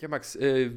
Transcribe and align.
Ja, 0.00 0.06
Max, 0.06 0.36
äh, 0.36 0.70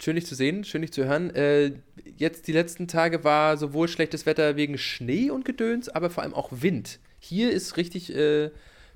schön 0.00 0.14
dich 0.14 0.26
zu 0.26 0.36
sehen, 0.36 0.62
schön 0.62 0.82
dich 0.82 0.92
zu 0.92 1.04
hören. 1.04 1.34
Äh, 1.34 1.72
jetzt 2.16 2.46
die 2.46 2.52
letzten 2.52 2.86
Tage 2.86 3.24
war 3.24 3.56
sowohl 3.56 3.88
schlechtes 3.88 4.24
Wetter 4.24 4.54
wegen 4.54 4.78
Schnee 4.78 5.30
und 5.30 5.44
Gedöns, 5.44 5.88
aber 5.88 6.10
vor 6.10 6.22
allem 6.22 6.32
auch 6.32 6.50
Wind. 6.52 7.00
Hier 7.18 7.50
ist 7.50 7.76
richtig, 7.76 8.14
äh, 8.14 8.50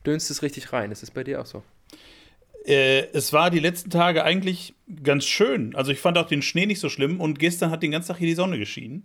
dönst 0.07 0.31
es 0.31 0.43
richtig 0.43 0.73
rein. 0.73 0.93
Ist 0.93 1.03
es 1.03 1.11
bei 1.11 1.25
dir 1.25 1.41
auch 1.41 1.47
so? 1.47 1.65
Äh, 2.65 3.09
es 3.13 3.33
war 3.33 3.51
die 3.51 3.59
letzten 3.59 3.91
Tage 3.91 4.23
eigentlich 4.23 4.75
ganz 5.03 5.25
schön. 5.25 5.75
Also 5.75 5.91
ich 5.91 5.99
fand 5.99 6.17
auch 6.17 6.29
den 6.29 6.43
Schnee 6.43 6.67
nicht 6.67 6.79
so 6.79 6.89
schlimm 6.89 7.21
und 7.21 7.41
gestern 7.41 7.73
hat 7.73 7.83
den 7.83 7.91
ganzen 7.91 8.09
Tag 8.09 8.19
hier 8.19 8.29
die 8.29 8.35
Sonne 8.35 8.61
geschienen. 8.61 9.05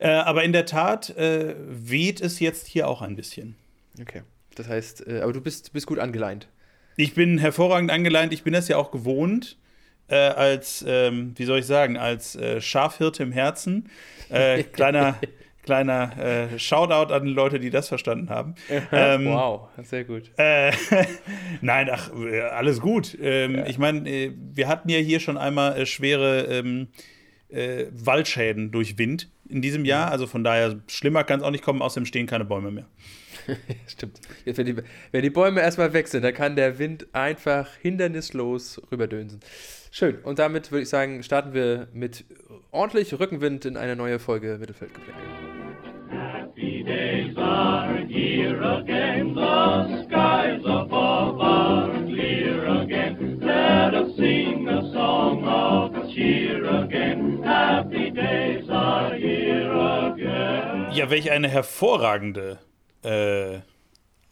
Äh, 0.00 0.08
aber 0.08 0.42
in 0.42 0.52
der 0.52 0.66
Tat 0.66 1.10
äh, 1.10 1.54
weht 1.60 2.20
es 2.20 2.40
jetzt 2.40 2.66
hier 2.66 2.88
auch 2.88 3.02
ein 3.02 3.14
bisschen. 3.14 3.54
Okay. 4.00 4.22
Das 4.56 4.66
heißt, 4.66 5.06
äh, 5.06 5.20
aber 5.20 5.32
du 5.32 5.40
bist, 5.40 5.72
bist 5.72 5.86
gut 5.86 6.00
angeleint. 6.00 6.48
Ich 6.96 7.14
bin 7.14 7.38
hervorragend 7.38 7.92
angeleint. 7.92 8.32
Ich 8.32 8.42
bin 8.42 8.52
das 8.52 8.66
ja 8.66 8.78
auch 8.78 8.90
gewohnt 8.90 9.56
äh, 10.08 10.16
als, 10.16 10.84
ähm, 10.86 11.32
wie 11.36 11.44
soll 11.44 11.60
ich 11.60 11.66
sagen, 11.66 11.96
als 11.96 12.36
äh, 12.36 12.60
Schafhirte 12.60 13.22
im 13.22 13.32
Herzen. 13.32 13.88
Äh, 14.30 14.62
kleiner 14.72 15.16
kleiner 15.68 16.16
äh, 16.18 16.58
Shoutout 16.58 17.12
an 17.12 17.26
die 17.26 17.32
Leute, 17.32 17.60
die 17.60 17.68
das 17.68 17.88
verstanden 17.88 18.30
haben. 18.30 18.54
ähm, 18.92 19.26
wow, 19.26 19.68
sehr 19.82 20.04
gut. 20.04 20.30
Äh, 20.38 20.72
Nein, 21.60 21.90
ach, 21.92 22.10
äh, 22.18 22.40
alles 22.40 22.80
gut. 22.80 23.16
Ähm, 23.20 23.56
ja. 23.56 23.66
Ich 23.66 23.76
meine, 23.76 24.08
äh, 24.08 24.32
wir 24.34 24.66
hatten 24.66 24.88
ja 24.88 24.96
hier 24.96 25.20
schon 25.20 25.36
einmal 25.36 25.84
schwere 25.84 26.46
ähm, 26.46 26.88
Waldschäden 27.50 28.70
durch 28.70 28.96
Wind 28.96 29.30
in 29.48 29.60
diesem 29.60 29.84
Jahr. 29.84 30.10
Also 30.10 30.26
von 30.26 30.42
daher, 30.42 30.80
schlimmer 30.86 31.24
kann 31.24 31.40
es 31.40 31.44
auch 31.44 31.50
nicht 31.50 31.64
kommen, 31.64 31.82
außerdem 31.82 32.06
stehen 32.06 32.26
keine 32.26 32.46
Bäume 32.46 32.70
mehr. 32.70 32.86
Stimmt. 33.86 34.20
Jetzt, 34.44 34.58
wenn, 34.58 34.66
die, 34.66 34.76
wenn 35.12 35.22
die 35.22 35.30
Bäume 35.30 35.60
erstmal 35.60 35.92
weg 35.92 36.08
sind, 36.08 36.22
dann 36.22 36.34
kann 36.34 36.56
der 36.56 36.78
Wind 36.78 37.06
einfach 37.12 37.74
hindernislos 37.76 38.80
rüberdönsen. 38.90 39.40
Schön. 39.90 40.18
Und 40.22 40.38
damit 40.38 40.70
würde 40.70 40.82
ich 40.82 40.88
sagen, 40.88 41.22
starten 41.22 41.54
wir 41.54 41.88
mit 41.92 42.24
ordentlich 42.70 43.18
Rückenwind 43.18 43.64
in 43.64 43.76
eine 43.76 43.96
neue 43.96 44.18
Folge 44.18 44.58
Mittelfeldgeplänkel. 44.58 45.24
Happy 46.10 46.82
days 46.84 47.36
are 47.36 47.98
here 48.06 48.62
again, 48.62 49.34
the 49.34 50.04
skies 50.04 50.64
above 50.64 51.40
are 51.40 51.90
clear 52.06 52.66
again. 52.66 53.38
Let 53.40 53.94
us 53.94 54.16
sing 54.16 54.68
a 54.68 54.82
song 54.92 55.44
of 55.44 55.92
cheer 56.12 56.64
again. 56.64 57.42
Happy 57.42 58.10
days 58.10 58.68
are 58.70 59.14
here 59.14 59.70
again. 59.70 60.86
Ja, 60.92 61.10
welch 61.10 61.30
eine 61.30 61.48
hervorragende 61.48 62.58
äh, 63.04 63.58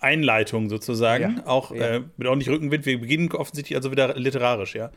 Einleitung 0.00 0.68
sozusagen. 0.68 1.36
Ja, 1.38 1.46
auch 1.46 1.70
ja. 1.74 1.96
Äh, 1.96 2.00
mit 2.16 2.26
ordentlich 2.26 2.48
Rückenwind. 2.48 2.86
Wir 2.86 2.98
beginnen 3.00 3.30
offensichtlich 3.32 3.76
also 3.76 3.90
wieder 3.90 4.14
literarisch, 4.16 4.74
ja. 4.74 4.90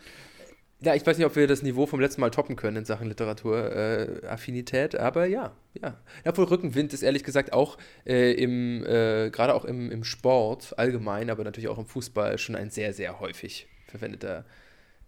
Ja, 0.81 0.95
ich 0.95 1.05
weiß 1.05 1.17
nicht, 1.17 1.27
ob 1.27 1.35
wir 1.35 1.45
das 1.45 1.61
Niveau 1.61 1.85
vom 1.85 1.99
letzten 1.99 2.21
Mal 2.21 2.31
toppen 2.31 2.55
können 2.55 2.77
in 2.77 2.85
Sachen 2.85 3.07
Literaturaffinität, 3.07 4.93
äh, 4.93 4.97
aber 4.99 5.25
ja, 5.25 5.51
ja. 5.73 5.99
Ja, 6.23 6.37
wohl 6.37 6.45
Rückenwind 6.45 6.93
ist 6.93 7.01
ehrlich 7.01 7.25
gesagt 7.25 7.51
auch 7.51 7.77
äh, 8.05 8.31
im, 8.31 8.85
äh, 8.85 9.29
gerade 9.29 9.53
auch 9.55 9.65
im, 9.65 9.91
im 9.91 10.05
Sport 10.05 10.79
allgemein, 10.79 11.29
aber 11.29 11.43
natürlich 11.43 11.67
auch 11.67 11.77
im 11.77 11.85
Fußball 11.85 12.37
schon 12.37 12.55
ein 12.55 12.69
sehr, 12.69 12.93
sehr 12.93 13.19
häufig 13.19 13.67
verwendeter. 13.87 14.45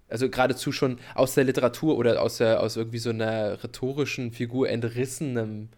Also 0.10 0.30
geradezu 0.30 0.74
schon 0.74 1.00
aus 1.16 1.36
der 1.36 1.46
Literatur 1.46 1.98
oder 1.98 2.22
aus, 2.22 2.38
der, 2.38 2.62
aus 2.62 2.76
irgendwie 2.76 2.98
so 2.98 3.12
einer 3.12 3.64
rhetorischen 3.64 4.34
Figur 4.34 4.68
entrissenem 4.70 5.70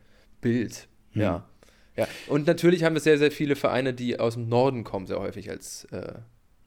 Bild. 0.41 0.88
Hm. 1.11 1.21
Ja. 1.21 1.49
Ja. 1.95 2.08
Und 2.27 2.47
natürlich 2.47 2.83
haben 2.83 2.95
wir 2.95 3.02
sehr, 3.02 3.19
sehr 3.19 3.30
viele 3.30 3.55
Vereine, 3.55 3.94
die 3.94 4.19
aus 4.19 4.33
dem 4.33 4.49
Norden 4.49 4.83
kommen, 4.83 5.05
sehr 5.05 5.19
häufig 5.19 5.52
als, 5.52 5.86
äh, 5.91 6.14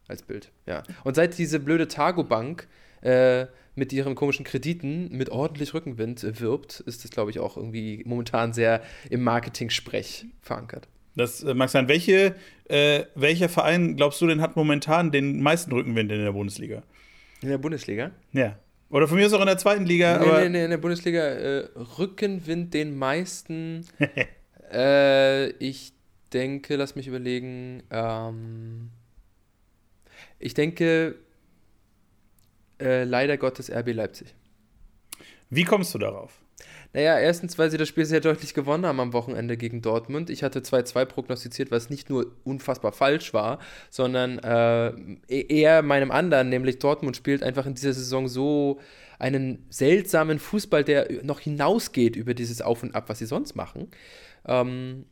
als 0.06 0.22
Bild. 0.22 0.52
Ja. 0.66 0.84
Und 1.02 1.16
seit 1.16 1.36
diese 1.36 1.58
blöde 1.58 1.88
Targo-Bank 1.88 2.68
äh, 3.02 3.46
mit 3.74 3.92
ihren 3.92 4.14
komischen 4.14 4.44
Krediten 4.44 5.08
mit 5.10 5.28
ordentlich 5.28 5.74
Rückenwind 5.74 6.40
wirbt, 6.40 6.80
ist 6.80 7.04
das, 7.04 7.10
glaube 7.10 7.30
ich, 7.30 7.38
auch 7.38 7.56
irgendwie 7.56 8.02
momentan 8.06 8.52
sehr 8.52 8.82
im 9.10 9.22
Marketing-Sprech 9.22 10.26
verankert. 10.40 10.88
Das 11.14 11.42
äh, 11.42 11.54
mag 11.54 11.70
sein. 11.70 11.88
Welche, 11.88 12.34
äh, 12.68 13.04
welcher 13.14 13.48
Verein, 13.48 13.96
glaubst 13.96 14.20
du 14.20 14.26
denn, 14.26 14.40
hat 14.40 14.56
momentan 14.56 15.10
den 15.12 15.42
meisten 15.42 15.72
Rückenwind 15.72 16.10
in 16.12 16.22
der 16.22 16.32
Bundesliga? 16.32 16.82
In 17.42 17.50
der 17.50 17.58
Bundesliga? 17.58 18.10
Ja. 18.32 18.58
Oder 18.88 19.08
von 19.08 19.18
mir 19.18 19.26
ist 19.26 19.32
auch 19.32 19.40
in 19.40 19.46
der 19.46 19.58
zweiten 19.58 19.84
Liga. 19.84 20.18
Nee, 20.18 20.26
aber 20.26 20.40
nee, 20.42 20.48
nee, 20.50 20.64
in 20.64 20.70
der 20.70 20.78
Bundesliga 20.78 21.20
äh, 21.20 21.68
Rückenwind 21.98 22.72
den 22.72 22.96
meisten. 22.96 23.84
äh, 24.72 25.48
ich 25.52 25.92
denke, 26.32 26.76
lass 26.76 26.94
mich 26.96 27.08
überlegen. 27.08 27.82
Ähm, 27.90 28.90
ich 30.38 30.54
denke, 30.54 31.16
äh, 32.80 33.04
leider 33.04 33.36
Gottes 33.36 33.70
RB 33.70 33.92
Leipzig. 33.92 34.34
Wie 35.50 35.64
kommst 35.64 35.94
du 35.94 35.98
darauf? 35.98 36.40
Naja, 36.92 37.18
erstens, 37.18 37.58
weil 37.58 37.70
sie 37.70 37.76
das 37.76 37.88
Spiel 37.88 38.06
sehr 38.06 38.20
deutlich 38.20 38.54
gewonnen 38.54 38.86
haben 38.86 39.00
am 39.00 39.12
Wochenende 39.12 39.56
gegen 39.56 39.82
Dortmund. 39.82 40.30
Ich 40.30 40.42
hatte 40.42 40.60
2-2 40.60 41.04
prognostiziert, 41.04 41.70
was 41.70 41.90
nicht 41.90 42.08
nur 42.08 42.32
unfassbar 42.42 42.92
falsch 42.92 43.34
war, 43.34 43.58
sondern 43.90 44.38
äh, 44.38 44.88
e-, 45.28 45.46
eher 45.46 45.82
meinem 45.82 46.10
anderen, 46.10 46.48
nämlich 46.48 46.78
Dortmund 46.78 47.16
spielt 47.16 47.42
einfach 47.42 47.66
in 47.66 47.74
dieser 47.74 47.92
Saison 47.92 48.28
so 48.28 48.80
einen 49.18 49.66
seltsamen 49.68 50.38
Fußball, 50.38 50.84
der 50.84 51.22
noch 51.22 51.40
hinausgeht 51.40 52.16
über 52.16 52.34
dieses 52.34 52.62
Auf 52.62 52.82
und 52.82 52.94
Ab, 52.94 53.08
was 53.08 53.18
sie 53.18 53.26
sonst 53.26 53.56
machen. 53.56 53.88
Ähm, 54.46 55.04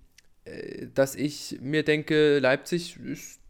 äh, 0.44 0.86
dass 0.94 1.14
ich 1.14 1.58
mir 1.60 1.82
denke, 1.82 2.38
Leipzig 2.38 2.98
ist 2.98 3.40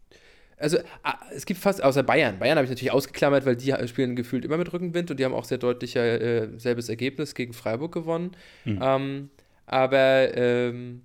also 0.57 0.77
ah, 1.03 1.15
es 1.33 1.45
gibt 1.45 1.59
fast, 1.59 1.83
außer 1.83 2.03
Bayern. 2.03 2.39
Bayern 2.39 2.57
habe 2.57 2.65
ich 2.65 2.71
natürlich 2.71 2.91
ausgeklammert, 2.91 3.45
weil 3.45 3.55
die 3.55 3.73
spielen 3.87 4.15
gefühlt 4.15 4.45
immer 4.45 4.57
mit 4.57 4.71
Rückenwind 4.71 5.11
und 5.11 5.19
die 5.19 5.25
haben 5.25 5.33
auch 5.33 5.45
sehr 5.45 5.57
deutlich 5.57 5.95
äh, 5.95 6.47
selbes 6.57 6.89
Ergebnis 6.89 7.35
gegen 7.35 7.53
Freiburg 7.53 7.93
gewonnen. 7.93 8.31
Mhm. 8.63 8.79
Ähm, 8.81 9.29
aber 9.65 10.37
ähm, 10.37 11.01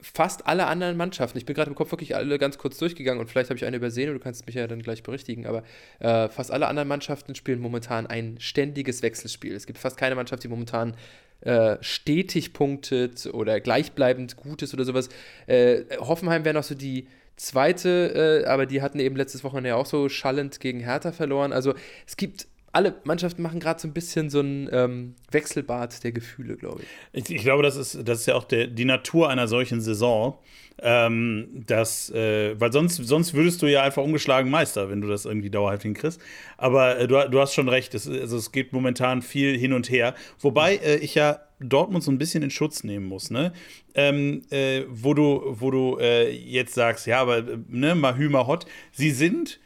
fast 0.00 0.46
alle 0.46 0.66
anderen 0.66 0.96
Mannschaften, 0.96 1.36
ich 1.38 1.44
bin 1.44 1.54
gerade 1.54 1.70
im 1.70 1.74
Kopf 1.74 1.90
wirklich 1.90 2.16
alle 2.16 2.38
ganz 2.38 2.58
kurz 2.58 2.78
durchgegangen 2.78 3.20
und 3.20 3.28
vielleicht 3.28 3.50
habe 3.50 3.58
ich 3.58 3.64
eine 3.64 3.76
übersehen 3.76 4.08
und 4.08 4.14
du 4.14 4.20
kannst 4.20 4.46
mich 4.46 4.54
ja 4.54 4.66
dann 4.66 4.80
gleich 4.80 5.02
berichtigen, 5.02 5.46
aber 5.46 5.62
äh, 5.98 6.28
fast 6.28 6.50
alle 6.50 6.66
anderen 6.66 6.88
Mannschaften 6.88 7.34
spielen 7.34 7.60
momentan 7.60 8.06
ein 8.06 8.36
ständiges 8.38 9.02
Wechselspiel. 9.02 9.54
Es 9.54 9.66
gibt 9.66 9.78
fast 9.78 9.96
keine 9.96 10.14
Mannschaft, 10.14 10.44
die 10.44 10.48
momentan 10.48 10.94
äh, 11.42 11.76
stetig 11.80 12.54
punktet 12.54 13.26
oder 13.26 13.60
gleichbleibend 13.60 14.36
gut 14.36 14.62
ist 14.62 14.72
oder 14.72 14.84
sowas. 14.84 15.10
Äh, 15.46 15.82
Hoffenheim 15.98 16.44
wäre 16.44 16.54
noch 16.54 16.64
so 16.64 16.74
die 16.74 17.08
zweite, 17.36 18.42
äh, 18.44 18.46
aber 18.46 18.66
die 18.66 18.82
hatten 18.82 18.98
eben 18.98 19.16
letztes 19.16 19.44
Wochenende 19.44 19.70
ja 19.70 19.76
auch 19.76 19.86
so 19.86 20.08
schallend 20.08 20.60
gegen 20.60 20.80
Hertha 20.80 21.12
verloren. 21.12 21.52
Also 21.52 21.74
es 22.06 22.16
gibt 22.16 22.46
alle 22.76 22.94
Mannschaften 23.04 23.40
machen 23.40 23.58
gerade 23.58 23.80
so 23.80 23.88
ein 23.88 23.94
bisschen 23.94 24.28
so 24.28 24.40
ein 24.40 24.68
ähm, 24.70 25.14
Wechselbad 25.30 26.04
der 26.04 26.12
Gefühle, 26.12 26.56
glaube 26.56 26.82
ich. 26.82 27.30
ich. 27.30 27.36
ich. 27.36 27.42
glaube, 27.42 27.62
das 27.62 27.74
ist, 27.74 28.06
das 28.06 28.20
ist 28.20 28.26
ja 28.26 28.34
auch 28.34 28.44
der, 28.44 28.66
die 28.66 28.84
Natur 28.84 29.30
einer 29.30 29.48
solchen 29.48 29.80
Saison. 29.80 30.36
Ähm, 30.82 31.64
das, 31.66 32.10
äh, 32.10 32.60
weil 32.60 32.70
sonst, 32.70 32.96
sonst 32.96 33.32
würdest 33.32 33.62
du 33.62 33.66
ja 33.66 33.82
einfach 33.82 34.02
ungeschlagen 34.02 34.50
Meister, 34.50 34.90
wenn 34.90 35.00
du 35.00 35.08
das 35.08 35.24
irgendwie 35.24 35.48
dauerhaft 35.48 35.84
hinkriegst. 35.84 36.20
Aber 36.58 36.98
äh, 36.98 37.08
du, 37.08 37.26
du 37.30 37.40
hast 37.40 37.54
schon 37.54 37.70
recht, 37.70 37.94
es, 37.94 38.06
also 38.06 38.36
es 38.36 38.52
geht 38.52 38.74
momentan 38.74 39.22
viel 39.22 39.56
hin 39.56 39.72
und 39.72 39.88
her. 39.88 40.14
Wobei 40.38 40.76
äh, 40.76 40.96
ich 40.96 41.14
ja 41.14 41.40
Dortmund 41.60 42.04
so 42.04 42.10
ein 42.10 42.18
bisschen 42.18 42.42
in 42.42 42.50
Schutz 42.50 42.84
nehmen 42.84 43.06
muss, 43.06 43.30
ne? 43.30 43.54
Ähm, 43.94 44.42
äh, 44.50 44.82
wo 44.90 45.14
du, 45.14 45.42
wo 45.46 45.70
du 45.70 45.96
äh, 45.98 46.30
jetzt 46.30 46.74
sagst, 46.74 47.06
ja, 47.06 47.22
aber 47.22 47.42
ne, 47.68 47.94
Mahü 47.94 48.28
Mahot, 48.28 48.66
sie 48.92 49.12
sind 49.12 49.60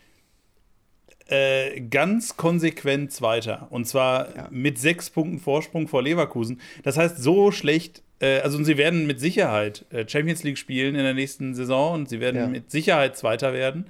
äh, 1.30 1.80
ganz 1.80 2.36
konsequent 2.36 3.12
Zweiter. 3.12 3.68
Und 3.70 3.86
zwar 3.86 4.36
ja. 4.36 4.48
mit 4.50 4.78
sechs 4.78 5.10
Punkten 5.10 5.38
Vorsprung 5.38 5.88
vor 5.88 6.02
Leverkusen. 6.02 6.60
Das 6.82 6.96
heißt, 6.96 7.22
so 7.22 7.52
schlecht 7.52 8.02
äh, 8.20 8.40
also 8.40 8.62
sie 8.62 8.76
werden 8.76 9.06
mit 9.06 9.18
Sicherheit 9.18 9.84
äh, 9.90 10.06
Champions 10.06 10.42
League 10.42 10.58
spielen 10.58 10.94
in 10.94 11.02
der 11.02 11.14
nächsten 11.14 11.54
Saison 11.54 11.94
und 11.94 12.08
sie 12.08 12.20
werden 12.20 12.36
ja. 12.36 12.46
mit 12.46 12.70
Sicherheit 12.70 13.16
Zweiter 13.16 13.52
werden. 13.52 13.86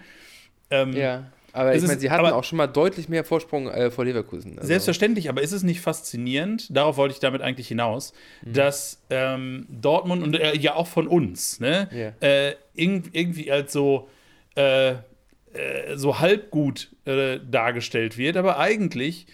Ähm, 0.70 0.92
ja. 0.92 1.24
Aber 1.52 1.74
ich 1.74 1.82
meine, 1.82 1.98
sie 1.98 2.10
hatten 2.12 2.26
auch 2.26 2.44
schon 2.44 2.58
mal 2.58 2.68
deutlich 2.68 3.08
mehr 3.08 3.24
Vorsprung 3.24 3.68
äh, 3.68 3.90
vor 3.90 4.04
Leverkusen. 4.04 4.56
Also. 4.56 4.68
Selbstverständlich, 4.68 5.28
aber 5.28 5.42
ist 5.42 5.50
es 5.50 5.64
nicht 5.64 5.80
faszinierend, 5.80 6.74
darauf 6.74 6.96
wollte 6.96 7.14
ich 7.14 7.20
damit 7.20 7.42
eigentlich 7.42 7.66
hinaus, 7.66 8.12
mhm. 8.42 8.52
dass 8.52 9.02
ähm, 9.10 9.66
Dortmund 9.68 10.22
und 10.22 10.38
äh, 10.38 10.56
ja 10.56 10.76
auch 10.76 10.86
von 10.86 11.08
uns, 11.08 11.58
ne, 11.58 11.88
yeah. 11.92 12.12
äh, 12.20 12.54
irg 12.76 13.06
irgendwie 13.12 13.50
als 13.50 13.72
so, 13.72 14.08
äh, 15.54 15.92
äh, 15.92 15.98
so 15.98 16.18
halbgut 16.18 16.90
äh, 17.04 17.38
dargestellt 17.48 18.18
wird, 18.18 18.36
aber 18.36 18.58
eigentlich 18.58 19.26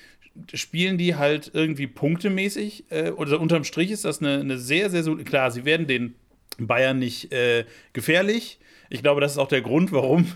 spielen 0.53 0.99
die 0.99 1.15
halt 1.15 1.51
irgendwie 1.55 1.87
punktemäßig 1.87 2.85
oder 3.17 3.41
unterm 3.41 3.65
Strich 3.65 3.91
ist 3.91 4.05
das 4.05 4.21
eine, 4.21 4.41
eine 4.41 4.59
sehr, 4.59 4.91
sehr, 4.91 5.03
so, 5.03 5.17
klar, 5.17 5.51
sie 5.51 5.65
werden 5.65 5.87
den 5.87 6.15
Bayern 6.59 6.99
nicht 6.99 7.31
gefährlich. 7.95 8.59
Ich 8.91 9.01
glaube, 9.01 9.23
das 9.23 9.33
ist 9.33 9.39
auch 9.39 9.49
der 9.49 9.63
Grund, 9.63 9.93
warum 9.93 10.27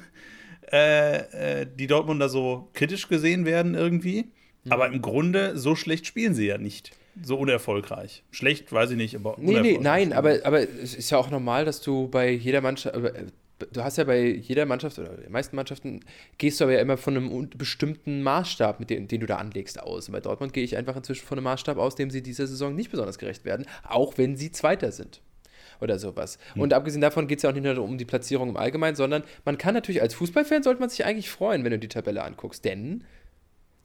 äh, 0.73 1.63
äh, 1.63 1.67
die 1.67 1.89
Dortmunder 1.89 2.29
so 2.29 2.69
kritisch 2.75 3.09
gesehen 3.09 3.45
werden 3.45 3.75
irgendwie. 3.75 4.27
Mhm. 4.65 4.73
Aber 4.73 4.87
im 4.87 5.03
Grunde, 5.03 5.59
so 5.59 5.75
schlecht 5.75 6.07
spielen 6.07 6.35
sie 6.35 6.47
ja 6.47 6.59
nicht. 6.59 6.93
So 7.23 7.37
unerfolgreich. 7.37 8.23
Schlecht, 8.31 8.73
weiß 8.73 8.93
ich 8.93 8.97
nicht, 8.97 9.17
aber. 9.17 9.37
Nee, 9.39 9.61
nee, 9.61 9.79
nein, 9.81 10.13
aber, 10.13 10.39
aber 10.45 10.61
es 10.61 10.95
ist 10.95 11.11
ja 11.11 11.19
auch 11.19 11.29
normal, 11.29 11.65
dass 11.65 11.81
du 11.81 12.09
bei 12.09 12.31
jeder 12.31 12.61
Mannschaft, 12.61 12.95
äh, 12.95 13.25
du 13.73 13.85
hast 13.85 13.99
ja 13.99 14.05
bei 14.05 14.25
jeder 14.25 14.67
Mannschaft 14.67 14.99
oder 14.99 15.17
den 15.17 15.33
meisten 15.33 15.57
Mannschaften 15.57 16.01
gehst 16.39 16.61
du 16.61 16.65
aber 16.65 16.75
ja 16.75 16.81
immer 16.81 16.97
von 16.97 17.17
einem 17.17 17.49
bestimmten 17.57 18.23
Maßstab, 18.23 18.81
mit 18.81 18.91
dem, 18.91 19.09
den 19.09 19.21
du 19.21 19.27
da 19.27 19.37
anlegst, 19.37 19.81
aus. 19.81 20.09
Und 20.09 20.13
bei 20.13 20.21
Dortmund 20.21 20.53
gehe 20.53 20.65
ich 20.65 20.77
einfach 20.77 20.97
inzwischen 20.97 21.27
von 21.27 21.39
einem 21.39 21.45
Maßstab 21.45 21.79
aus, 21.79 21.95
dem 21.95 22.11
sie 22.11 22.23
dieser 22.23 22.47
Saison 22.47 22.75
nicht 22.75 22.91
besonders 22.91 23.19
gerecht 23.19 23.45
werden, 23.45 23.67
auch 23.83 24.19
wenn 24.19 24.37
sie 24.37 24.51
Zweiter 24.51 24.93
sind. 24.93 25.21
Oder 25.81 25.99
sowas. 25.99 26.39
Mhm. 26.55 26.63
Und 26.63 26.75
abgesehen 26.75 27.01
davon 27.01 27.27
geht 27.27 27.39
es 27.39 27.43
ja 27.43 27.51
auch 27.51 27.55
nicht 27.55 27.65
nur 27.65 27.79
um 27.79 27.97
die 27.97 28.05
Platzierung 28.05 28.51
im 28.51 28.57
Allgemeinen, 28.57 28.97
sondern 28.97 29.23
man 29.45 29.57
kann 29.57 29.75
natürlich 29.75 30.03
als 30.03 30.15
Fußballfan 30.15 30.63
sollte 30.63 30.81
man 30.81 30.91
sich 30.91 31.05
eigentlich 31.05 31.31
freuen, 31.31 31.65
wenn 31.65 31.71
du 31.71 31.79
die 31.79 31.89
Tabelle 31.89 32.23
anguckst. 32.23 32.65
Denn 32.65 33.05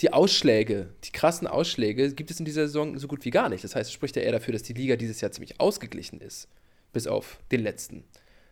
die 0.02 0.12
Ausschläge, 0.12 0.90
die 1.06 1.12
krassen 1.12 1.48
Ausschläge 1.48 2.14
gibt 2.14 2.32
es 2.32 2.40
in 2.40 2.46
dieser 2.46 2.68
Saison 2.68 3.00
so 3.00 3.08
gut 3.08 3.24
wie 3.24 3.30
gar 3.30 3.48
nicht. 3.48 3.64
Das 3.64 3.76
heißt, 3.76 3.90
es 3.90 3.94
spricht 3.94 4.18
ja 4.18 4.24
eher 4.24 4.34
dafür, 4.34 4.52
dass 4.52 4.64
die 4.64 4.74
Liga 4.74 4.98
dieses 4.98 5.22
Jahr 5.22 5.32
ziemlich 5.32 5.62
ausgeglichen 5.62 6.20
ist. 6.20 6.50
Bis 6.92 7.08
auf 7.08 7.40
den 7.52 7.62
letzten. 7.62 8.04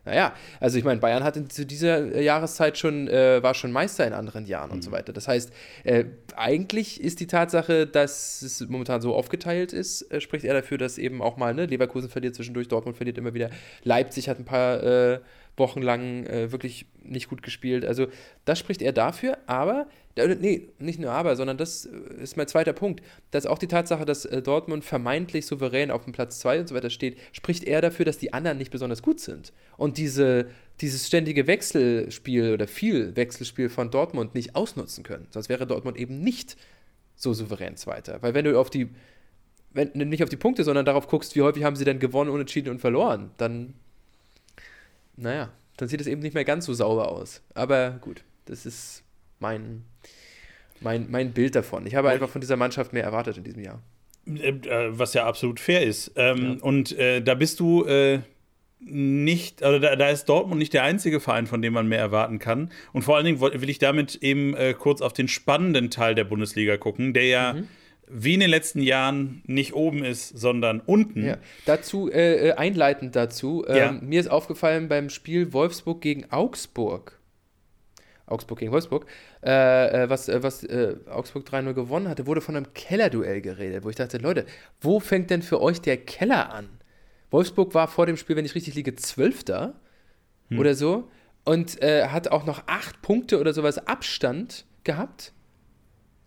Naja, 0.06 0.34
also 0.60 0.78
ich 0.78 0.84
meine, 0.84 1.00
Bayern 1.00 1.24
hat 1.24 1.52
zu 1.52 1.66
dieser 1.66 2.20
Jahreszeit 2.20 2.78
schon, 2.78 3.08
äh, 3.08 3.42
war 3.42 3.54
schon 3.54 3.72
Meister 3.72 4.06
in 4.06 4.14
anderen 4.14 4.46
Jahren 4.46 4.70
mhm. 4.70 4.76
und 4.76 4.82
so 4.84 4.90
mhm. 4.90 4.96
weiter. 4.96 5.14
Das 5.14 5.28
heißt, 5.28 5.52
äh, 5.86 6.06
eigentlich 6.36 7.02
ist 7.02 7.22
die 7.22 7.28
Tatsache, 7.28 7.88
dass 7.88 8.42
es 8.42 8.68
momentan 8.68 9.00
so 9.02 9.16
aufgeteilt 9.16 9.72
ist, 9.72 10.12
äh, 10.12 10.20
spricht 10.20 10.44
eher 10.44 10.54
dafür, 10.54 10.78
dass 10.78 10.98
eben 10.98 11.22
auch 11.22 11.38
mal, 11.38 11.54
ne, 11.54 11.66
Leverkusen 11.68 12.10
verliert 12.10 12.36
zwischendurch, 12.36 12.68
Dortmund 12.68 12.98
verliert 12.98 13.18
immer 13.18 13.34
wieder, 13.34 13.50
Leipzig 13.84 14.28
hat 14.28 14.40
ein 14.40 14.46
paar 14.46 14.84
äh, 14.84 15.20
Wochen 15.56 15.82
lang 15.82 16.26
äh, 16.26 16.52
wirklich 16.52 16.88
nicht 17.04 17.30
gut 17.30 17.44
gespielt. 17.44 17.86
Also 17.86 18.08
das 18.44 18.60
spricht 18.60 18.82
eher 18.82 18.92
dafür, 18.92 19.38
aber, 19.46 19.82
äh, 19.82 19.86
nee, 20.16 20.70
nicht 20.80 21.00
nur 21.00 21.12
aber, 21.12 21.36
sondern 21.36 21.58
das 21.58 21.86
äh, 21.86 22.22
ist 22.22 22.38
mein 22.38 22.48
zweiter 22.48 22.74
Punkt, 22.74 23.02
dass 23.32 23.46
auch 23.46 23.58
die 23.58 23.68
Tatsache, 23.68 24.06
dass 24.06 24.26
äh, 24.26 24.42
Dortmund 24.42 24.86
vermeintlich 24.86 25.46
souverän 25.46 25.92
auf 25.92 26.04
dem 26.04 26.14
Platz 26.14 26.40
2 26.40 26.62
und 26.62 26.70
so 26.70 26.76
weiter 26.76 26.90
steht, 26.90 27.18
spricht 27.32 27.64
eher 27.64 27.82
dafür, 27.82 28.06
dass 28.06 28.18
die 28.18 28.34
anderen 28.34 28.58
nicht 28.58 28.72
besonders 28.72 29.02
gut 29.02 29.20
sind. 29.20 29.54
Und 29.78 29.98
diese, 29.98 30.48
dieses 30.82 31.08
ständige 31.08 31.48
Wechselspiel 31.48 32.54
oder 32.54 32.68
viel 32.68 33.16
Wechselspiel 33.16 33.70
von 33.70 33.92
Dortmund 33.92 34.36
nicht 34.36 34.56
ausnutzen 34.56 35.04
können. 35.04 35.28
Sonst 35.32 35.50
wäre 35.50 35.66
Dortmund 35.66 35.98
eben 35.98 36.22
nicht 36.22 36.58
so 37.16 37.34
souverän 37.34 37.78
Zweiter. 37.78 38.22
Weil 38.22 38.34
wenn 38.34 38.46
du 38.46 38.60
auf 38.60 38.70
die, 38.70 38.90
wenn 39.72 39.92
nicht 39.94 40.24
auf 40.24 40.30
die 40.30 40.38
Punkte, 40.38 40.64
sondern 40.64 40.86
darauf 40.86 41.08
guckst, 41.08 41.36
wie 41.36 41.42
häufig 41.42 41.64
haben 41.64 41.76
sie 41.76 41.86
denn 41.86 42.00
gewonnen, 42.00 42.30
unentschieden 42.30 42.70
und 42.70 42.80
verloren, 42.80 43.32
dann 43.38 43.74
naja, 45.16 45.52
dann 45.78 45.88
sieht 45.88 46.02
es 46.02 46.08
eben 46.08 46.22
nicht 46.22 46.34
mehr 46.34 46.46
ganz 46.46 46.66
so 46.66 46.74
sauber 46.74 47.12
aus. 47.12 47.42
Aber 47.54 47.92
gut, 48.02 48.24
das 48.46 48.66
ist 48.66 49.04
mein, 49.40 49.84
mein, 50.82 51.10
mein 51.10 51.32
Bild 51.32 51.56
davon. 51.56 51.86
Ich 51.86 51.96
habe 51.96 52.10
einfach 52.10 52.30
von 52.30 52.42
dieser 52.42 52.58
Mannschaft 52.58 52.94
mehr 52.94 53.04
erwartet 53.04 53.38
in 53.38 53.44
diesem 53.44 53.64
Jahr. 53.64 53.82
Äh, 54.26 54.50
äh, 54.50 54.90
was 54.98 55.14
ja 55.14 55.26
absolut 55.26 55.60
fair 55.60 55.84
ist. 55.84 56.12
Ähm, 56.16 56.58
ja. 56.58 56.64
Und 56.64 56.98
äh, 56.98 57.22
da 57.22 57.36
bist 57.36 57.60
du 57.60 57.84
äh, 57.86 58.20
nicht, 58.80 59.64
also 59.64 59.80
da, 59.80 59.96
da, 59.96 60.10
ist 60.10 60.26
Dortmund 60.26 60.60
nicht 60.60 60.74
der 60.74 60.84
einzige 60.84 61.20
Verein, 61.20 61.48
von 61.48 61.62
dem 61.62 61.74
man 61.74 61.88
mehr 61.88 62.00
erwarten 62.00 62.40
kann. 62.40 62.72
Und 62.92 63.04
vor 63.04 63.16
allen 63.16 63.26
Dingen 63.26 63.42
will 63.42 63.70
ich 63.70 63.80
damit 63.80 64.16
eben 64.16 64.56
äh, 64.56 64.74
kurz 64.74 65.02
auf 65.02 65.14
den 65.14 65.28
spannenden 65.28 65.90
Teil 65.90 66.16
der 66.16 66.26
Bundesliga 66.26 66.78
gucken, 66.78 67.14
der 67.14 67.26
ja. 67.26 67.54
Mhm 67.54 67.68
wie 68.14 68.34
in 68.34 68.42
den 68.42 68.50
letzten 68.50 68.82
Jahren 68.82 69.42
nicht 69.46 69.74
oben 69.74 70.04
ist, 70.04 70.38
sondern 70.38 70.82
unten. 70.82 71.26
Ja. 71.26 71.38
Dazu, 71.66 72.12
äh, 72.12 72.50
äh 72.50 72.52
einleitend 72.54 73.16
dazu, 73.16 73.66
äh, 73.66 73.78
ja. 73.78 73.92
mir 73.92 74.20
ist 74.20 74.30
aufgefallen 74.30 74.88
beim 74.88 75.10
Spiel 75.10 75.54
Wolfsburg 75.54 76.02
gegen 76.02 76.32
Augsburg. 76.32 77.20
Augsburg 78.26 78.60
gegen 78.60 78.72
Wolfsburg, 78.72 79.06
äh, 79.44 80.04
äh 80.04 80.10
was, 80.10 80.30
äh, 80.30 80.42
was 80.42 80.68
Augsburg 81.08 81.46
3-0 81.48 81.74
gewonnen 81.74 82.08
hatte, 82.08 82.26
wurde 82.26 82.42
von 82.42 82.56
einem 82.56 82.74
Kellerduell 82.74 83.42
geredet, 83.42 83.84
wo 83.84 83.90
ich 83.90 83.96
dachte, 83.96 84.18
Leute, 84.18 84.46
wo 84.82 85.00
fängt 85.00 85.30
denn 85.30 85.42
für 85.42 85.62
euch 85.62 85.82
der 85.82 85.98
Keller 85.98 86.54
an? 86.54 86.70
Wolfsburg 87.32 87.74
war 87.74 87.88
vor 87.88 88.06
dem 88.06 88.18
Spiel, 88.18 88.36
wenn 88.36 88.46
ich 88.46 88.56
richtig 88.56 88.76
liege, 88.76 88.96
Zwölfter 88.96 89.76
hm. 90.50 90.60
oder 90.60 90.76
so 90.76 91.10
und 91.46 91.82
hat 91.82 92.30
auch 92.30 92.46
noch 92.46 92.64
acht 92.68 93.02
Punkte 93.02 93.40
oder 93.40 93.54
sowas 93.54 93.88
Abstand 93.88 94.66
gehabt 94.86 95.34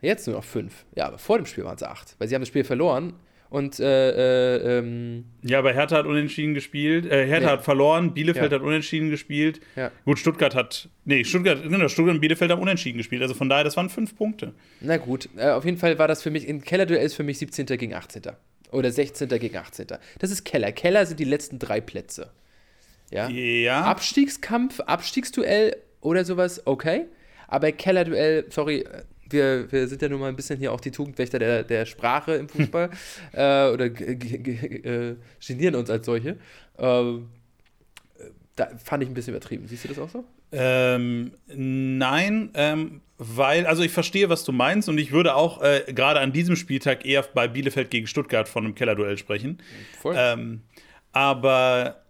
Jetzt 0.01 0.27
nur 0.27 0.37
noch 0.37 0.45
fünf. 0.45 0.85
Ja, 0.95 1.07
aber 1.07 1.19
vor 1.19 1.39
dem 1.39 1.47
Spiel 1.47 1.65
waren 1.65 1.77
es 1.77 1.83
acht, 1.83 2.17
weil 2.19 2.29
sie 2.29 2.35
haben 2.35 2.43
das 2.43 2.49
Spiel 2.49 2.65
verloren. 2.65 3.15
Und 3.49 3.79
äh, 3.79 4.57
äh, 4.57 4.79
ähm, 4.79 5.25
ja, 5.43 5.61
aber 5.61 5.73
Hertha 5.73 5.97
hat 5.97 6.07
unentschieden 6.07 6.55
gespielt. 6.55 7.07
Äh, 7.07 7.27
Hertha 7.27 7.47
nee. 7.47 7.53
hat 7.53 7.63
verloren, 7.65 8.13
Bielefeld 8.13 8.51
ja. 8.51 8.59
hat 8.59 8.65
unentschieden 8.65 9.11
gespielt. 9.11 9.61
Ja. 9.77 9.93
Gut, 10.05 10.19
Stuttgart 10.19 10.55
hat. 10.55 10.89
Nee, 11.05 11.25
Stuttgart, 11.25 11.63
genau, 11.63 11.89
Stuttgart 11.89 12.15
und 12.15 12.21
Bielefeld 12.21 12.51
haben 12.51 12.61
unentschieden 12.61 12.99
gespielt. 12.99 13.23
Also 13.23 13.35
von 13.35 13.49
daher, 13.49 13.65
das 13.65 13.77
waren 13.77 13.89
fünf 13.89 14.17
Punkte. 14.17 14.53
Na 14.81 14.97
gut, 14.97 15.29
äh, 15.37 15.51
auf 15.51 15.65
jeden 15.65 15.79
Fall 15.79 15.99
war 15.99 16.09
das 16.09 16.23
für 16.23 16.31
mich, 16.31 16.47
in 16.47 16.63
Kellerduell 16.63 17.05
ist 17.05 17.15
für 17.15 17.23
mich 17.23 17.39
17. 17.39 17.67
gegen 17.67 17.95
18. 17.95 18.23
Oder 18.73 18.91
16. 18.91 19.29
gegen 19.29 19.57
18. 19.57 19.87
Das 20.19 20.31
ist 20.31 20.45
Keller. 20.45 20.73
Keller 20.73 21.07
sind 21.07 21.21
die 21.21 21.25
letzten 21.25 21.59
drei 21.59 21.81
Plätze. 21.81 22.31
Ja. 23.11 23.29
ja. 23.29 23.83
Abstiegskampf, 23.83 24.81
Abstiegsduell 24.81 25.77
oder 26.01 26.25
sowas, 26.25 26.67
okay. 26.67 27.07
Aber 27.47 27.71
Kellerduell, 27.71 28.47
sorry, 28.51 28.85
wir, 29.31 29.71
wir 29.71 29.89
sind 29.89 30.03
ja 30.03 30.09
nun 30.09 30.21
mal 30.21 30.29
ein 30.29 30.37
bisschen 30.37 30.59
hier 30.59 30.73
auch 30.73 30.81
die 30.81 30.91
Tugendwächter 30.91 31.39
der, 31.39 31.63
der 31.63 31.87
Sprache 31.87 32.35
im 32.35 32.49
Fußball 32.49 32.91
äh, 33.33 33.69
oder 33.71 33.87
äh, 33.87 35.17
genieren 35.47 35.75
uns 35.75 35.91
als 35.91 36.07
solche. 36.07 36.37
Ähm, 36.79 37.29
da 38.57 38.69
fand 38.83 39.03
ich 39.03 39.09
ein 39.09 39.15
bisschen 39.15 39.35
übertrieben. 39.35 39.67
Siehst 39.69 39.85
du 39.85 39.89
das 39.89 39.99
auch 39.99 40.09
so? 40.09 40.25
Ähm, 40.53 41.33
nein, 41.49 42.51
ähm, 42.55 43.01
weil, 43.19 43.67
also 43.67 43.83
ich 43.83 43.93
verstehe, 43.93 44.29
was 44.29 44.45
du 44.45 44.53
meinst 44.53 44.89
und 44.89 44.99
ich 44.99 45.13
würde 45.13 45.35
auch 45.35 45.63
äh, 45.63 45.85
gerade 45.93 46.21
an 46.21 46.33
diesem 46.33 46.57
Spieltag 46.57 47.05
eher 47.05 47.23
bei 47.23 47.49
Bielefeld 47.49 47.91
gegen 47.91 48.07
Stuttgart 48.07 48.49
von 48.49 48.65
einem 48.65 48.75
Kellerduell 48.75 49.19
sprechen. 49.19 49.59
Voll. 50.01 50.15
Ähm, 50.17 50.63
aber 51.13 52.03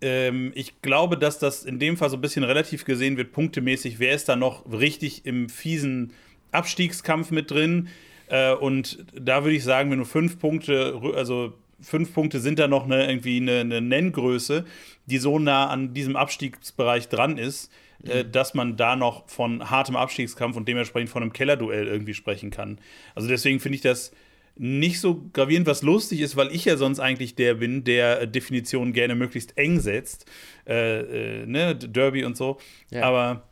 ähm, 0.00 0.52
ich 0.54 0.80
glaube, 0.82 1.18
dass 1.18 1.38
das 1.38 1.64
in 1.64 1.78
dem 1.78 1.96
Fall 1.96 2.10
so 2.10 2.16
ein 2.16 2.20
bisschen 2.20 2.44
relativ 2.44 2.84
gesehen 2.84 3.16
wird, 3.16 3.32
punktemäßig. 3.32 3.98
Wer 3.98 4.14
ist 4.14 4.28
da 4.28 4.36
noch 4.36 4.70
richtig 4.70 5.26
im 5.26 5.48
fiesen 5.48 6.12
Abstiegskampf 6.52 7.30
mit 7.30 7.50
drin. 7.50 7.88
Äh, 8.28 8.54
und 8.54 9.04
da 9.14 9.44
würde 9.44 9.56
ich 9.56 9.64
sagen, 9.64 9.90
wenn 9.90 9.98
du 9.98 10.04
fünf 10.04 10.38
Punkte, 10.38 11.00
also 11.14 11.54
fünf 11.80 12.12
Punkte 12.12 12.40
sind 12.40 12.58
da 12.58 12.68
noch 12.68 12.84
eine, 12.84 13.08
irgendwie 13.08 13.38
eine, 13.38 13.60
eine 13.60 13.80
Nenngröße, 13.80 14.64
die 15.06 15.18
so 15.18 15.38
nah 15.38 15.68
an 15.68 15.94
diesem 15.94 16.16
Abstiegsbereich 16.16 17.08
dran 17.08 17.38
ist, 17.38 17.70
mhm. 18.02 18.10
äh, 18.10 18.24
dass 18.24 18.54
man 18.54 18.76
da 18.76 18.96
noch 18.96 19.28
von 19.28 19.70
hartem 19.70 19.96
Abstiegskampf 19.96 20.56
und 20.56 20.68
dementsprechend 20.68 21.10
von 21.10 21.22
einem 21.22 21.32
Kellerduell 21.32 21.86
irgendwie 21.86 22.14
sprechen 22.14 22.50
kann. 22.50 22.78
Also 23.14 23.28
deswegen 23.28 23.60
finde 23.60 23.76
ich 23.76 23.82
das 23.82 24.12
nicht 24.60 25.00
so 25.00 25.22
gravierend, 25.32 25.68
was 25.68 25.82
lustig 25.82 26.20
ist, 26.20 26.36
weil 26.36 26.52
ich 26.52 26.64
ja 26.64 26.76
sonst 26.76 26.98
eigentlich 26.98 27.36
der 27.36 27.54
bin, 27.54 27.84
der 27.84 28.26
Definitionen 28.26 28.92
gerne 28.92 29.14
möglichst 29.14 29.56
eng 29.56 29.78
setzt. 29.78 30.26
Äh, 30.66 31.42
äh, 31.42 31.46
ne, 31.46 31.76
Derby 31.76 32.24
und 32.24 32.36
so. 32.36 32.58
Ja. 32.90 33.02
Aber 33.04 33.47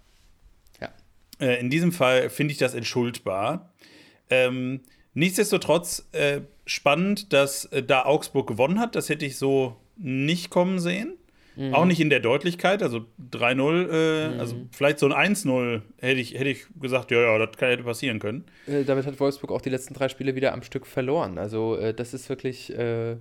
äh, 1.41 1.61
in 1.61 1.71
diesem 1.71 1.93
Fall 1.93 2.31
finde 2.31 2.53
ich 2.53 2.59
das 2.59 2.75
entschuldbar. 2.75 3.73
Ähm, 4.31 4.81
nichtsdestotrotz 5.15 6.09
äh, 6.13 6.41
spannend, 6.65 7.33
dass 7.33 7.67
äh, 7.67 7.83
da 7.83 8.05
Augsburg 8.05 8.47
gewonnen 8.47 8.81
hat. 8.81 8.95
Das 8.97 9.09
hätte 9.09 9.25
ich 9.25 9.37
so 9.37 9.77
nicht 9.97 10.51
kommen 10.51 10.79
sehen. 10.79 11.15
Mhm. 11.57 11.75
Auch 11.75 11.87
nicht 11.87 12.01
in 12.01 12.11
der 12.11 12.21
Deutlichkeit, 12.21 12.83
also 12.83 13.07
3-0, 13.33 13.89
äh, 13.89 14.29
mhm. 14.29 14.41
also 14.41 14.57
vielleicht 14.73 14.99
so 14.99 15.09
ein 15.09 15.35
1-0 15.35 15.81
hätte 15.99 16.21
ich, 16.21 16.35
hätte 16.35 16.51
ich 16.51 16.67
gesagt, 16.79 17.11
ja, 17.11 17.21
ja, 17.21 17.39
das 17.39 17.59
hätte 17.59 17.83
passieren 17.83 18.19
können. 18.19 18.45
Äh, 18.67 18.85
damit 18.85 19.07
hat 19.07 19.19
Wolfsburg 19.19 19.51
auch 19.53 19.63
die 19.63 19.71
letzten 19.71 19.95
drei 19.95 20.11
Spiele 20.11 20.35
wieder 20.35 20.53
am 20.53 20.63
Stück 20.63 20.87
verloren. 20.87 21.39
Also 21.39 21.77
äh, 21.77 21.95
das 21.95 22.13
ist 22.13 22.29
wirklich 22.29 22.77
äh, 22.77 23.17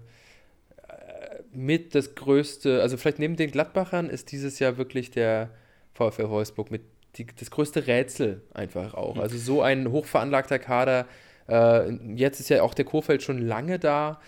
mit 1.53 1.95
das 1.95 2.15
größte, 2.15 2.81
also 2.81 2.97
vielleicht 2.97 3.19
neben 3.19 3.37
den 3.37 3.51
Gladbachern 3.51 4.09
ist 4.09 4.33
dieses 4.33 4.59
Jahr 4.59 4.77
wirklich 4.77 5.11
der 5.11 5.51
VfL 5.93 6.29
Wolfsburg 6.29 6.71
mit 6.71 6.81
die, 7.17 7.25
das 7.25 7.51
größte 7.51 7.87
Rätsel 7.87 8.41
einfach 8.53 8.93
auch. 8.93 9.17
Also 9.17 9.37
so 9.37 9.61
ein 9.61 9.91
hochveranlagter 9.91 10.59
Kader. 10.59 11.07
Äh, 11.47 11.91
jetzt 12.15 12.39
ist 12.39 12.49
ja 12.49 12.61
auch 12.61 12.73
der 12.73 12.85
Kurfeld 12.85 13.23
schon 13.23 13.39
lange 13.39 13.79
da. 13.79 14.19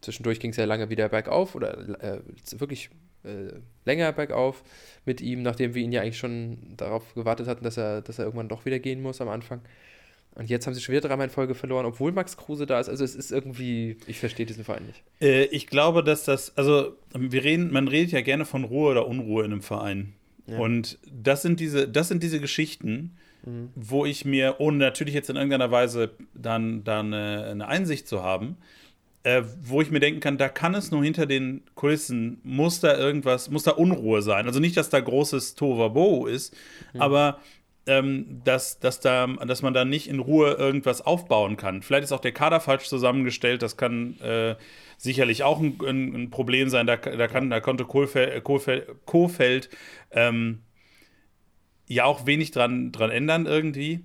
Zwischendurch 0.00 0.38
ging 0.38 0.52
es 0.52 0.56
ja 0.56 0.64
lange 0.64 0.90
wieder 0.90 1.08
bergauf 1.08 1.54
oder 1.54 1.76
äh, 2.02 2.20
wirklich 2.58 2.90
äh, 3.24 3.58
länger 3.84 4.12
bergauf 4.12 4.62
mit 5.04 5.20
ihm, 5.20 5.42
nachdem 5.42 5.74
wir 5.74 5.82
ihn 5.82 5.92
ja 5.92 6.02
eigentlich 6.02 6.18
schon 6.18 6.58
darauf 6.76 7.14
gewartet 7.14 7.48
hatten, 7.48 7.64
dass 7.64 7.76
er, 7.76 8.00
dass 8.02 8.18
er 8.18 8.26
irgendwann 8.26 8.48
doch 8.48 8.64
wieder 8.64 8.78
gehen 8.78 9.02
muss 9.02 9.20
am 9.20 9.28
Anfang. 9.28 9.60
Und 10.34 10.48
jetzt 10.48 10.66
haben 10.66 10.74
sie 10.74 10.80
schon 10.80 10.92
wieder 10.92 11.08
dreimal 11.08 11.26
in 11.26 11.32
Folge 11.32 11.56
verloren, 11.56 11.84
obwohl 11.84 12.12
Max 12.12 12.36
Kruse 12.36 12.64
da 12.64 12.78
ist. 12.78 12.88
Also 12.88 13.02
es 13.02 13.16
ist 13.16 13.32
irgendwie, 13.32 13.96
ich 14.06 14.20
verstehe 14.20 14.46
diesen 14.46 14.62
Verein 14.62 14.86
nicht. 14.86 15.02
Äh, 15.20 15.46
ich 15.46 15.66
glaube, 15.66 16.04
dass 16.04 16.22
das, 16.24 16.56
also 16.56 16.92
wir 17.12 17.42
reden, 17.42 17.72
man 17.72 17.88
redet 17.88 18.12
ja 18.12 18.20
gerne 18.20 18.44
von 18.44 18.62
Ruhe 18.62 18.92
oder 18.92 19.08
Unruhe 19.08 19.44
in 19.44 19.52
einem 19.52 19.62
Verein. 19.62 20.12
Und 20.56 20.98
das 21.10 21.42
sind 21.42 21.60
diese, 21.60 21.88
das 21.88 22.08
sind 22.08 22.22
diese 22.22 22.40
Geschichten, 22.40 23.16
mhm. 23.44 23.70
wo 23.74 24.06
ich 24.06 24.24
mir, 24.24 24.56
ohne 24.58 24.78
natürlich 24.78 25.14
jetzt 25.14 25.30
in 25.30 25.36
irgendeiner 25.36 25.70
Weise 25.70 26.10
dann, 26.34 26.84
dann 26.84 27.12
eine, 27.12 27.46
äh, 27.46 27.50
eine 27.50 27.68
Einsicht 27.68 28.08
zu 28.08 28.22
haben, 28.22 28.56
äh, 29.24 29.42
wo 29.62 29.82
ich 29.82 29.90
mir 29.90 30.00
denken 30.00 30.20
kann, 30.20 30.38
da 30.38 30.48
kann 30.48 30.74
es 30.74 30.90
nur 30.90 31.02
hinter 31.04 31.26
den 31.26 31.62
Kulissen, 31.74 32.40
muss 32.44 32.80
da 32.80 32.96
irgendwas, 32.96 33.50
muss 33.50 33.64
da 33.64 33.72
Unruhe 33.72 34.22
sein. 34.22 34.46
Also 34.46 34.60
nicht, 34.60 34.76
dass 34.76 34.90
da 34.90 35.00
großes 35.00 35.54
Tovabo 35.54 36.26
ist, 36.26 36.56
mhm. 36.94 37.02
aber 37.02 37.40
ähm, 37.86 38.42
dass, 38.44 38.78
dass, 38.78 39.00
da, 39.00 39.26
dass 39.26 39.62
man 39.62 39.74
da 39.74 39.84
nicht 39.84 40.08
in 40.08 40.20
Ruhe 40.20 40.52
irgendwas 40.52 41.00
aufbauen 41.00 41.56
kann. 41.56 41.82
Vielleicht 41.82 42.04
ist 42.04 42.12
auch 42.12 42.20
der 42.20 42.32
Kader 42.32 42.60
falsch 42.60 42.86
zusammengestellt, 42.86 43.62
das 43.62 43.76
kann 43.76 44.20
äh, 44.20 44.56
sicherlich 44.98 45.44
auch 45.44 45.60
ein, 45.60 45.78
ein, 45.80 46.30
Problem 46.30 46.68
sein. 46.68 46.86
Da, 46.86 46.96
da, 46.96 47.28
kann, 47.28 47.48
da 47.48 47.60
konnte 47.60 47.84
Kohlfeld 47.86 49.70
ähm, 50.10 50.62
ja 51.86 52.04
auch 52.04 52.26
wenig 52.26 52.50
dran, 52.50 52.92
dran 52.92 53.10
ändern 53.10 53.46
irgendwie. 53.46 54.04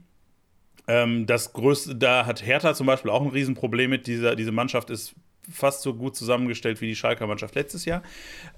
Ähm, 0.88 1.26
das 1.26 1.54
größte, 1.54 1.96
da 1.96 2.26
hat 2.26 2.46
Hertha 2.46 2.74
zum 2.76 2.88
Beispiel 2.88 3.12
auch 3.12 3.22
ein 3.22 3.30
Riesenproblem 3.30 3.90
mit. 3.90 4.08
Dieser, 4.08 4.36
diese 4.36 4.52
Mannschaft 4.52 4.90
ist 4.92 5.16
fast 5.52 5.82
so 5.82 5.94
gut 5.96 6.16
zusammengestellt 6.16 6.80
wie 6.80 6.88
die 6.88 6.96
Schalker 6.96 7.28
Mannschaft 7.28 7.56
letztes 7.56 7.86
Jahr. 7.86 8.04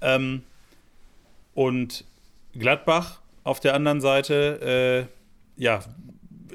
Ähm, 0.02 0.42
und 1.54 2.04
Gladbach 2.52 3.20
auf 3.44 3.60
der 3.60 3.74
anderen 3.74 4.00
Seite, 4.00 5.08
äh, 5.58 5.62
ja, 5.62 5.80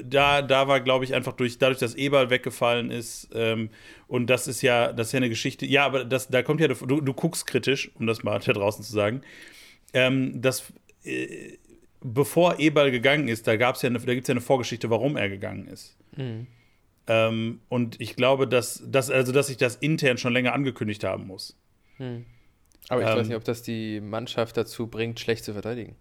da, 0.03 0.41
da 0.41 0.67
war, 0.67 0.81
glaube 0.81 1.05
ich, 1.05 1.13
einfach 1.13 1.33
durch, 1.33 1.57
dadurch, 1.57 1.79
dass 1.79 1.95
Eberl 1.95 2.29
weggefallen 2.29 2.91
ist, 2.91 3.29
ähm, 3.33 3.69
und 4.07 4.27
das 4.27 4.47
ist 4.47 4.61
ja, 4.61 4.91
das 4.93 5.07
ist 5.07 5.13
ja 5.13 5.17
eine 5.17 5.29
Geschichte, 5.29 5.65
ja, 5.65 5.85
aber 5.85 6.05
das, 6.05 6.27
da 6.27 6.43
kommt 6.43 6.61
ja, 6.61 6.67
du, 6.67 7.01
du 7.01 7.13
guckst 7.13 7.47
kritisch, 7.47 7.91
um 7.95 8.07
das 8.07 8.23
mal 8.23 8.39
da 8.39 8.53
draußen 8.53 8.83
zu 8.83 8.91
sagen, 8.91 9.21
ähm, 9.93 10.41
dass 10.41 10.71
äh, 11.03 11.57
bevor 12.01 12.59
Eberl 12.59 12.91
gegangen 12.91 13.27
ist, 13.27 13.47
da 13.47 13.55
gab's 13.55 13.81
ja 13.81 13.89
eine, 13.89 13.99
da 13.99 14.13
gibt 14.13 14.23
es 14.23 14.27
ja 14.27 14.33
eine 14.33 14.41
Vorgeschichte, 14.41 14.89
warum 14.89 15.17
er 15.17 15.29
gegangen 15.29 15.67
ist. 15.67 15.97
Mhm. 16.15 16.47
Ähm, 17.07 17.61
und 17.69 17.99
ich 17.99 18.15
glaube, 18.15 18.47
dass, 18.47 18.83
dass, 18.85 19.09
also, 19.09 19.31
dass 19.31 19.49
ich 19.49 19.57
das 19.57 19.75
intern 19.75 20.17
schon 20.17 20.33
länger 20.33 20.53
angekündigt 20.53 21.03
haben 21.03 21.27
muss. 21.27 21.57
Mhm. 21.97 22.25
Aber 22.89 23.01
ich 23.01 23.07
ähm, 23.07 23.17
weiß 23.17 23.27
nicht, 23.27 23.37
ob 23.37 23.43
das 23.43 23.63
die 23.63 24.01
Mannschaft 24.01 24.57
dazu 24.57 24.87
bringt, 24.87 25.19
schlecht 25.19 25.43
zu 25.43 25.53
verteidigen. 25.53 25.95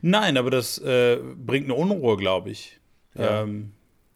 Nein, 0.00 0.36
aber 0.36 0.50
das 0.50 0.78
äh, 0.78 1.18
bringt 1.36 1.64
eine 1.64 1.74
Unruhe, 1.74 2.16
glaube 2.16 2.50
ich. 2.50 2.78
Ja. 3.14 3.42
Ähm, 3.42 3.72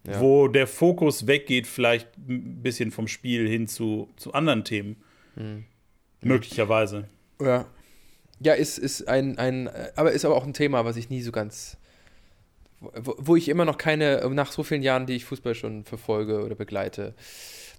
ja. 0.06 0.20
Wo 0.20 0.46
der 0.48 0.66
Fokus 0.66 1.26
weggeht, 1.26 1.66
vielleicht 1.66 2.16
ein 2.16 2.62
bisschen 2.62 2.92
vom 2.92 3.08
Spiel 3.08 3.48
hin 3.48 3.66
zu, 3.66 4.08
zu 4.16 4.32
anderen 4.32 4.64
Themen. 4.64 4.96
Mhm. 5.34 5.64
Möglicherweise. 6.20 7.08
Ja. 7.40 7.66
Ja, 8.38 8.52
ist, 8.52 8.78
ist 8.78 9.08
ein, 9.08 9.38
ein, 9.38 9.68
aber 9.96 10.12
ist 10.12 10.24
aber 10.24 10.36
auch 10.36 10.44
ein 10.44 10.52
Thema, 10.52 10.84
was 10.84 10.96
ich 10.96 11.08
nie 11.08 11.22
so 11.22 11.32
ganz, 11.32 11.78
wo, 12.80 13.37
ich 13.37 13.49
immer 13.49 13.64
noch 13.64 13.78
keine, 13.78 14.28
nach 14.30 14.52
so 14.52 14.62
vielen 14.62 14.83
Jahren, 14.83 15.06
die 15.06 15.14
ich 15.14 15.25
Fußball 15.25 15.54
schon 15.54 15.85
verfolge 15.85 16.45
oder 16.45 16.54
begleite, 16.54 17.14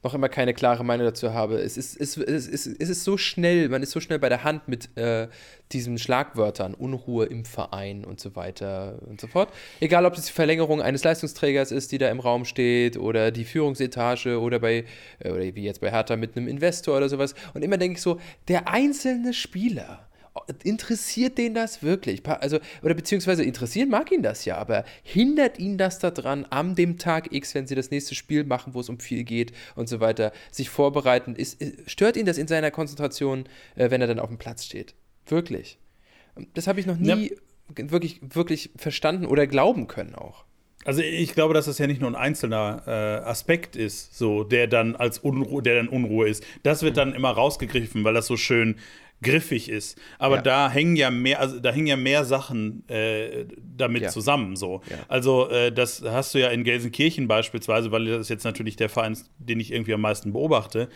noch 0.04 0.13
immer 0.13 0.30
keine 0.30 0.54
klare 0.54 0.84
Meinung 0.84 1.06
dazu 1.06 1.34
habe. 1.34 1.60
Es 1.60 1.77
ist, 1.77 2.00
es, 2.00 2.18
es, 2.18 2.48
es, 2.48 2.68
es 2.68 2.89
ist 2.89 3.04
so 3.04 3.18
schnell, 3.18 3.70
man 3.70 3.84
ist 3.84 3.92
so 3.92 4.00
schnell 4.00 4.20
bei 4.20 4.30
der 4.30 4.44
Hand 4.44 4.68
mit 4.68 4.96
äh, 4.98 5.27
diesen 5.72 5.98
Schlagwörtern, 5.98 6.74
Unruhe 6.74 7.25
im 7.25 7.46
Verein 7.46 8.06
und 8.06 8.20
so 8.20 8.36
weiter 8.36 9.00
und 9.08 9.20
so 9.20 9.27
fort. 9.27 9.51
Egal, 9.80 10.06
ob 10.06 10.13
es 10.13 10.25
die 10.25 10.32
Verlängerung 10.32 10.82
eines 10.82 11.04
Leistungsträgers 11.04 11.72
ist, 11.72 11.92
die 11.92 11.98
da 11.98 12.10
im 12.10 12.20
Raum 12.20 12.46
steht, 12.46 12.98
oder 12.98 13.32
die 13.32 13.46
Führungsetage 13.46 14.39
oder 14.39 14.60
bei, 14.60 14.86
äh, 15.20 15.32
oder 15.32 15.42
wie 15.42 15.63
jetzt 15.63 15.82
bei 15.82 15.92
Hertha 15.92 16.16
mit 16.16 16.38
einem 16.38 16.48
Investor 16.48 16.98
oder 16.98 17.10
sowas. 17.10 17.36
Und 17.54 17.63
immer 17.63 17.77
denke 17.77 17.98
ich 17.98 18.01
so, 18.01 18.20
der 18.48 18.68
einzelne 18.68 19.34
Spieler 19.34 20.06
interessiert 20.63 21.38
den 21.38 21.53
das 21.53 21.84
wirklich? 21.84 22.25
Also, 22.25 22.60
oder 22.82 22.94
beziehungsweise 22.94 23.44
interessieren 23.44 23.89
mag 23.89 24.12
ihn 24.12 24.24
das 24.24 24.46
ja, 24.46 24.58
aber 24.58 24.86
hindert 25.03 25.60
ihn 25.60 25.77
das 25.77 26.00
daran, 26.00 26.46
am 26.50 26.75
dem 26.75 26.98
Tag 26.98 27.34
X, 27.34 27.56
wenn 27.56 27.67
sie 27.67 27.75
das 27.75 27.91
nächste 27.91 28.15
Spiel 28.15 28.44
machen, 28.44 28.74
wo 28.74 28.79
es 28.79 28.89
um 28.89 29.00
viel 29.00 29.24
geht 29.24 29.51
und 29.75 29.88
so 29.89 30.00
weiter, 30.00 30.32
sich 30.51 30.70
vorbereiten? 30.70 31.36
Ist, 31.36 31.63
stört 31.86 32.17
ihn 32.17 32.25
das 32.25 32.38
in 32.38 32.48
seiner 32.48 32.72
Konzentration, 32.72 33.46
äh, 33.75 33.89
wenn 33.89 34.01
er 34.01 34.08
dann 34.08 34.20
auf 34.20 34.29
dem 34.29 34.38
Platz 34.38 34.65
steht? 34.65 34.94
Wirklich. 35.25 35.77
Das 36.53 36.67
habe 36.67 36.79
ich 36.79 36.86
noch 36.86 36.98
nie 36.98 37.32
ja. 37.32 37.88
wirklich, 37.89 38.22
wirklich 38.22 38.72
verstanden 38.77 39.25
oder 39.25 39.48
glauben 39.48 39.88
können 39.88 40.15
auch. 40.15 40.46
Also 40.88 41.01
ich 41.01 41.34
glaube, 41.34 41.53
dass 41.53 41.65
das 41.65 41.79
ja 41.79 41.88
nicht 41.88 42.00
nur 42.00 42.10
ein 42.10 42.15
einzelner 42.15 42.84
äh, 42.88 43.27
Aspekt 43.27 43.75
ist, 43.75 44.17
so 44.17 44.46
der 44.46 44.67
dann 44.67 44.96
als 44.96 45.20
Unruhe, 45.20 45.62
der 45.62 45.75
dann 45.75 45.89
Unruhe 45.89 46.29
ist. 46.29 46.46
Das 46.63 46.82
wird 46.82 46.96
dann 46.96 47.13
immer 47.13 47.32
rausgegriffen, 47.32 48.06
weil 48.06 48.13
das 48.13 48.27
so 48.27 48.38
schön 48.38 48.77
griffig 49.21 49.69
ist. 49.69 50.00
Aber 50.19 50.38
ja. 50.38 50.41
da 50.41 50.69
hängen 50.69 50.95
ja 50.95 51.09
mehr, 51.09 51.39
also 51.39 51.59
da 51.59 51.71
hängen 51.71 51.88
ja 51.88 51.95
mehr 51.95 52.25
Sachen 52.25 52.88
äh, 52.89 53.45
damit 53.75 54.03
ja. 54.03 54.09
zusammen. 54.09 54.55
So. 54.55 54.81
Ja. 54.89 54.97
Also 55.07 55.50
äh, 55.50 55.71
das 55.71 56.03
hast 56.03 56.33
du 56.33 56.39
ja 56.39 56.50
in 56.50 56.63
Gelsenkirchen 56.63 57.27
beispielsweise, 57.27 57.91
weil 57.91 58.05
das 58.05 58.21
ist 58.21 58.29
jetzt 58.29 58.43
natürlich 58.43 58.75
der 58.75 58.89
Verein, 58.89 59.17
den 59.39 59.59
ich 59.59 59.71
irgendwie 59.71 59.93
am 59.93 60.01
meisten 60.01 60.33
beobachte. 60.33 60.89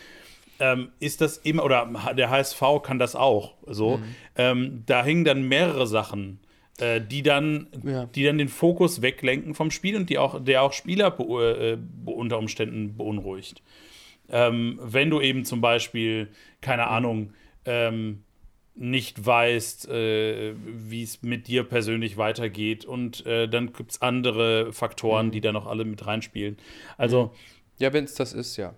Ähm, 0.60 0.90
ist 1.00 1.20
das 1.20 1.38
immer, 1.38 1.64
oder 1.64 1.90
der 2.16 2.30
HSV 2.30 2.62
kann 2.82 2.98
das 2.98 3.16
auch 3.16 3.54
so. 3.66 3.96
Mhm. 3.96 4.04
Ähm, 4.36 4.82
da 4.86 5.04
hängen 5.04 5.24
dann 5.24 5.48
mehrere 5.48 5.86
Sachen 5.86 6.38
äh, 6.78 7.00
die 7.00 7.22
dann, 7.22 7.66
ja. 7.84 8.06
die 8.06 8.24
dann 8.24 8.38
den 8.38 8.48
Fokus 8.48 9.02
weglenken 9.02 9.54
vom 9.54 9.70
Spiel 9.70 9.96
und 9.96 10.10
die 10.10 10.18
auch, 10.18 10.42
der 10.42 10.62
auch 10.62 10.72
Spieler 10.72 11.10
be 11.10 11.78
äh, 11.78 12.10
unter 12.10 12.38
Umständen 12.38 12.96
beunruhigt. 12.96 13.62
Ähm, 14.30 14.80
wenn 14.82 15.10
du 15.10 15.20
eben 15.20 15.44
zum 15.44 15.60
Beispiel, 15.60 16.28
keine 16.60 16.86
Ahnung, 16.86 17.34
ähm, 17.64 18.24
nicht 18.74 19.24
weißt, 19.24 19.88
äh, 19.88 20.54
wie 20.64 21.02
es 21.02 21.22
mit 21.22 21.46
dir 21.46 21.64
persönlich 21.64 22.16
weitergeht. 22.16 22.84
Und 22.84 23.26
äh, 23.26 23.48
dann 23.48 23.72
gibt 23.72 23.92
es 23.92 24.02
andere 24.02 24.72
Faktoren, 24.72 25.26
mhm. 25.26 25.30
die 25.32 25.40
da 25.40 25.52
noch 25.52 25.66
alle 25.66 25.84
mit 25.84 26.06
reinspielen. 26.06 26.56
Also. 26.96 27.32
Ja, 27.78 27.92
wenn 27.92 28.04
es 28.04 28.14
das 28.14 28.32
ist, 28.32 28.56
ja. 28.56 28.74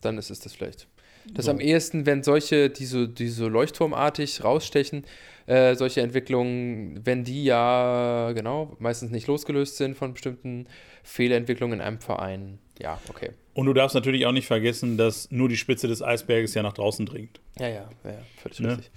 Dann 0.00 0.18
ist 0.18 0.30
es 0.30 0.40
das 0.40 0.54
vielleicht. 0.54 0.88
Das 1.32 1.46
so. 1.46 1.50
am 1.50 1.60
ehesten, 1.60 2.06
wenn 2.06 2.22
solche, 2.22 2.70
die 2.70 2.86
so, 2.86 3.06
die 3.06 3.28
so 3.28 3.48
leuchtturmartig 3.48 4.42
rausstechen, 4.44 5.04
äh, 5.46 5.74
solche 5.74 6.00
Entwicklungen, 6.00 7.00
wenn 7.04 7.24
die 7.24 7.44
ja, 7.44 8.32
genau, 8.34 8.76
meistens 8.78 9.10
nicht 9.10 9.26
losgelöst 9.26 9.76
sind 9.76 9.96
von 9.96 10.12
bestimmten 10.12 10.66
Fehlentwicklungen 11.02 11.80
in 11.80 11.84
einem 11.84 12.00
Verein. 12.00 12.58
Ja, 12.78 13.00
okay. 13.08 13.30
Und 13.54 13.66
du 13.66 13.74
darfst 13.74 13.94
natürlich 13.94 14.24
auch 14.26 14.32
nicht 14.32 14.46
vergessen, 14.46 14.96
dass 14.96 15.30
nur 15.30 15.48
die 15.48 15.56
Spitze 15.56 15.88
des 15.88 16.02
Eisberges 16.02 16.54
ja 16.54 16.62
nach 16.62 16.74
draußen 16.74 17.06
dringt. 17.06 17.40
Ja, 17.58 17.68
ja, 17.68 17.90
ja, 18.04 18.18
völlig 18.40 18.60
ne? 18.60 18.68
richtig. 18.68 18.90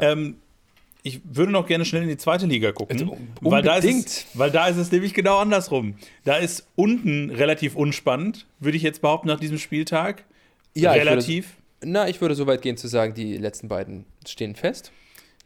Ja. 0.00 0.12
Ähm, 0.12 0.36
ich 1.04 1.20
würde 1.24 1.50
noch 1.50 1.66
gerne 1.66 1.84
schnell 1.84 2.02
in 2.02 2.08
die 2.08 2.16
zweite 2.16 2.46
Liga 2.46 2.70
gucken. 2.72 3.00
Also, 3.00 3.16
weil, 3.40 3.62
da 3.62 3.76
ist 3.76 3.84
es, 3.84 4.26
weil 4.34 4.50
da 4.50 4.68
ist 4.68 4.76
es 4.76 4.92
nämlich 4.92 5.14
genau 5.14 5.38
andersrum. 5.38 5.96
Da 6.24 6.36
ist 6.36 6.68
unten 6.76 7.30
relativ 7.30 7.74
unspannend, 7.74 8.46
würde 8.60 8.76
ich 8.76 8.84
jetzt 8.84 9.02
behaupten, 9.02 9.28
nach 9.28 9.40
diesem 9.40 9.58
Spieltag. 9.58 10.24
Ja, 10.74 10.92
relativ. 10.92 11.46
Ich 11.46 11.82
würde, 11.82 11.92
na, 11.92 12.08
ich 12.08 12.20
würde 12.20 12.36
so 12.36 12.46
weit 12.46 12.62
gehen 12.62 12.76
zu 12.76 12.86
sagen, 12.86 13.14
die 13.14 13.36
letzten 13.36 13.66
beiden 13.66 14.04
stehen 14.26 14.54
fest. 14.54 14.92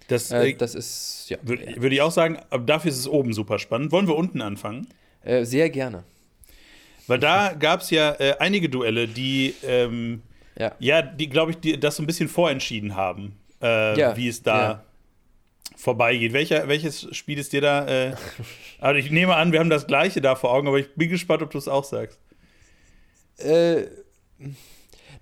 Das, 0.09 0.31
äh, 0.31 0.55
das 0.55 0.75
ist, 0.75 1.27
ja. 1.29 1.39
Würde 1.43 1.75
würd 1.77 1.93
ich 1.93 2.03
auch 2.03 2.13
sagen, 2.13 2.39
aber 2.51 2.65
dafür 2.65 2.91
ist 2.91 2.99
es 2.99 3.09
oben 3.09 3.33
super 3.33 3.59
spannend. 3.59 3.93
Wollen 3.93 4.07
wir 4.07 4.17
unten 4.17 4.43
anfangen? 4.43 4.87
Äh, 5.23 5.45
sehr 5.45 5.71
gerne. 5.71 6.05
Weil 7.07 7.19
da 7.19 7.55
gab 7.55 7.81
es 7.81 7.91
ja 7.91 8.13
äh, 8.19 8.37
einige 8.39 8.69
Duelle, 8.69 9.07
die, 9.07 9.55
ähm, 9.63 10.23
ja. 10.59 10.73
ja. 10.79 11.03
die, 11.03 11.29
glaube 11.29 11.53
ich, 11.53 11.59
die, 11.59 11.79
das 11.79 11.97
so 11.97 12.03
ein 12.03 12.07
bisschen 12.07 12.29
vorentschieden 12.29 12.97
haben, 12.97 13.37
äh, 13.63 13.99
ja. 13.99 14.17
wie 14.17 14.29
es 14.29 14.43
da 14.43 14.71
ja. 14.71 14.85
vorbeigeht. 15.77 16.33
Welcher, 16.33 16.67
welches 16.69 17.15
Spiel 17.15 17.39
ist 17.39 17.53
dir 17.53 17.61
da? 17.61 17.87
Äh, 17.87 18.15
also 18.81 18.99
ich 18.99 19.11
nehme 19.11 19.37
an, 19.37 19.53
wir 19.53 19.61
haben 19.61 19.71
das 19.71 19.87
gleiche 19.87 20.21
da 20.21 20.35
vor 20.35 20.53
Augen, 20.53 20.67
aber 20.67 20.79
ich 20.79 20.93
bin 20.95 21.09
gespannt, 21.09 21.43
ob 21.43 21.51
du 21.51 21.59
es 21.59 21.69
auch 21.69 21.85
sagst. 21.85 22.19
Äh. 23.39 23.85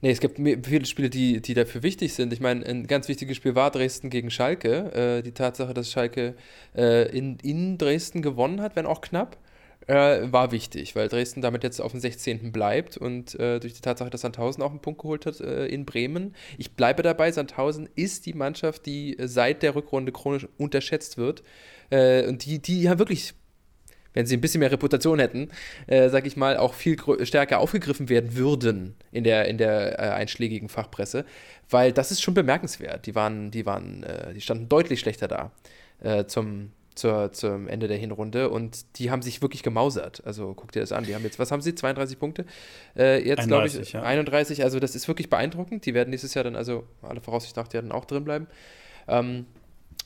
Nee, 0.00 0.10
es 0.10 0.20
gibt 0.20 0.38
viele 0.66 0.84
Spiele, 0.84 1.08
die, 1.08 1.40
die 1.40 1.54
dafür 1.54 1.82
wichtig 1.82 2.12
sind. 2.12 2.30
Ich 2.34 2.40
meine, 2.40 2.66
ein 2.66 2.86
ganz 2.86 3.08
wichtiges 3.08 3.38
Spiel 3.38 3.54
war 3.54 3.70
Dresden 3.70 4.10
gegen 4.10 4.30
Schalke. 4.30 4.92
Äh, 4.92 5.22
die 5.22 5.32
Tatsache, 5.32 5.72
dass 5.72 5.90
Schalke 5.90 6.34
äh, 6.76 7.08
in, 7.16 7.38
in 7.38 7.78
Dresden 7.78 8.20
gewonnen 8.20 8.60
hat, 8.60 8.76
wenn 8.76 8.84
auch 8.84 9.00
knapp 9.00 9.38
äh, 9.86 10.32
war 10.32 10.52
wichtig, 10.52 10.96
weil 10.96 11.08
Dresden 11.08 11.42
damit 11.42 11.62
jetzt 11.62 11.80
auf 11.80 11.92
dem 11.92 12.00
16. 12.00 12.52
bleibt 12.52 12.96
und 12.96 13.38
äh, 13.38 13.60
durch 13.60 13.74
die 13.74 13.80
Tatsache, 13.80 14.10
dass 14.10 14.22
Sandhausen 14.22 14.62
auch 14.62 14.70
einen 14.70 14.80
Punkt 14.80 15.00
geholt 15.00 15.26
hat 15.26 15.40
äh, 15.40 15.66
in 15.66 15.84
Bremen. 15.84 16.34
Ich 16.58 16.74
bleibe 16.74 17.02
dabei, 17.02 17.30
Sandhausen 17.30 17.88
ist 17.94 18.26
die 18.26 18.34
Mannschaft, 18.34 18.86
die 18.86 19.16
seit 19.20 19.62
der 19.62 19.74
Rückrunde 19.74 20.12
chronisch 20.12 20.48
unterschätzt 20.58 21.18
wird. 21.18 21.42
Äh, 21.90 22.26
und 22.26 22.44
die, 22.44 22.60
die 22.60 22.88
haben 22.88 22.98
wirklich 22.98 23.34
wenn 24.14 24.26
sie 24.26 24.36
ein 24.36 24.40
bisschen 24.40 24.60
mehr 24.60 24.70
Reputation 24.70 25.18
hätten, 25.18 25.50
äh, 25.88 26.08
sag 26.08 26.24
ich 26.24 26.36
mal, 26.36 26.56
auch 26.56 26.74
viel 26.74 26.96
stärker 27.26 27.58
aufgegriffen 27.58 28.08
werden 28.08 28.36
würden 28.36 28.94
in 29.10 29.24
der, 29.24 29.48
in 29.48 29.58
der 29.58 29.98
äh, 29.98 30.02
einschlägigen 30.12 30.68
Fachpresse, 30.68 31.24
weil 31.68 31.92
das 31.92 32.12
ist 32.12 32.22
schon 32.22 32.32
bemerkenswert. 32.32 33.06
Die 33.06 33.14
waren, 33.16 33.50
die 33.50 33.66
waren, 33.66 34.04
äh, 34.04 34.32
die 34.32 34.40
standen 34.40 34.68
deutlich 34.68 35.00
schlechter 35.00 35.26
da 35.26 35.50
äh, 36.00 36.26
zum, 36.26 36.70
zur, 36.94 37.32
zum 37.32 37.68
Ende 37.68 37.88
der 37.88 37.96
Hinrunde 37.96 38.50
und 38.50 38.98
die 38.98 39.10
haben 39.10 39.22
sich 39.22 39.42
wirklich 39.42 39.62
gemausert. 39.62 40.22
Also 40.24 40.54
guck 40.54 40.72
dir 40.72 40.80
das 40.80 40.92
an. 40.92 41.04
Die 41.04 41.14
haben 41.14 41.24
jetzt, 41.24 41.38
was 41.38 41.50
haben 41.50 41.60
sie? 41.60 41.74
32 41.74 42.18
Punkte? 42.18 42.44
Äh, 42.96 43.26
jetzt 43.26 43.46
glaube 43.46 43.66
ich 43.66 43.92
ja. 43.92 44.02
31. 44.02 44.62
Also 44.62 44.80
das 44.80 44.94
ist 44.94 45.08
wirklich 45.08 45.30
beeindruckend. 45.30 45.86
Die 45.86 45.94
werden 45.94 46.10
nächstes 46.10 46.34
Jahr 46.34 46.44
dann, 46.44 46.56
also 46.56 46.84
alle 47.02 47.20
Voraussicht 47.20 47.56
nach, 47.56 47.68
die 47.68 47.74
werden 47.74 47.92
auch 47.92 48.04
drin 48.04 48.24
bleiben. 48.24 48.46
Ähm, 49.08 49.46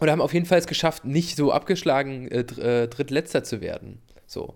oder 0.00 0.12
haben 0.12 0.20
auf 0.20 0.34
jeden 0.34 0.46
Fall 0.46 0.58
es 0.58 0.66
geschafft, 0.66 1.04
nicht 1.04 1.36
so 1.36 1.52
abgeschlagen 1.52 2.28
äh, 2.28 2.40
äh, 2.40 2.88
Drittletzter 2.88 3.44
zu 3.44 3.60
werden. 3.60 4.00
So. 4.26 4.54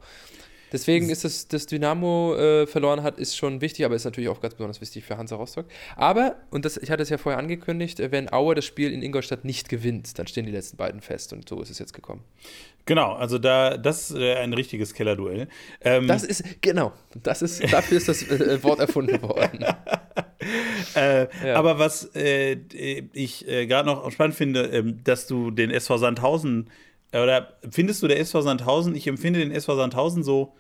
Deswegen 0.73 1.11
ist 1.11 1.25
es, 1.25 1.49
dass 1.49 1.67
Dynamo 1.67 2.35
äh, 2.35 2.67
verloren 2.67 3.03
hat, 3.03 3.19
ist 3.19 3.37
schon 3.37 3.61
wichtig, 3.61 3.85
aber 3.85 3.95
ist 3.95 4.05
natürlich 4.05 4.31
auch 4.31 4.41
ganz 4.41 4.55
besonders 4.55 4.81
wichtig 4.81 5.05
für 5.05 5.19
Hansa 5.19 5.37
Rostock. 5.37 5.67
Aber, 5.97 6.37
und 6.51 6.65
das, 6.65 6.77
ich 6.79 6.91
hatte 6.91 7.03
es 7.03 7.11
ja 7.11 7.19
vorher 7.19 7.39
angekündigt, 7.39 8.01
äh, 8.01 8.11
wenn 8.11 8.33
Aue 8.33 8.55
das 8.55 8.65
Spiel 8.65 8.93
in 8.93 9.03
Ingolstadt 9.03 9.45
nicht 9.45 9.69
gewinnt, 9.69 10.19
dann 10.19 10.27
stehen 10.27 10.47
die 10.47 10.53
letzten 10.53 10.79
beiden 10.79 11.01
fest 11.01 11.33
und 11.33 11.49
so 11.49 11.61
ist 11.61 11.71
es 11.71 11.79
jetzt 11.79 11.93
gekommen. 11.93 12.23
Genau, 12.85 13.13
also 13.13 13.39
da, 13.39 13.77
das 13.77 14.11
ist 14.11 14.17
äh, 14.17 14.35
ein 14.35 14.53
richtiges 14.55 14.95
Kellerduell. 14.95 15.49
Ähm, 15.83 16.09
das 16.09 16.25
ist, 16.25 16.43
genau, 16.63 16.93
das 17.23 17.43
ist, 17.43 17.73
dafür 17.73 17.99
ist 17.99 18.09
das 18.09 18.23
äh, 18.23 18.63
Wort 18.63 18.81
erfunden 18.81 19.23
worden. 19.23 19.65
äh, 20.97 21.27
ja. 21.47 21.55
Aber 21.55 21.79
was 21.79 22.11
äh, 22.17 22.55
ich 23.13 23.47
äh, 23.47 23.67
gerade 23.67 23.87
noch 23.87 24.11
spannend 24.11 24.35
finde, 24.35 24.63
ähm, 24.67 25.01
dass 25.05 25.27
du 25.27 25.51
den 25.51 25.71
SV 25.71 25.99
Sandhausen, 25.99 26.71
oder 27.13 27.59
findest 27.71 28.03
du 28.03 28.09
der 28.09 28.19
SV 28.19 28.41
Sandhausen, 28.41 28.95
ich 28.95 29.07
empfinde 29.07 29.41
den 29.41 29.53
SV 29.53 29.77
Sandhausen 29.77 30.25
so 30.25 30.55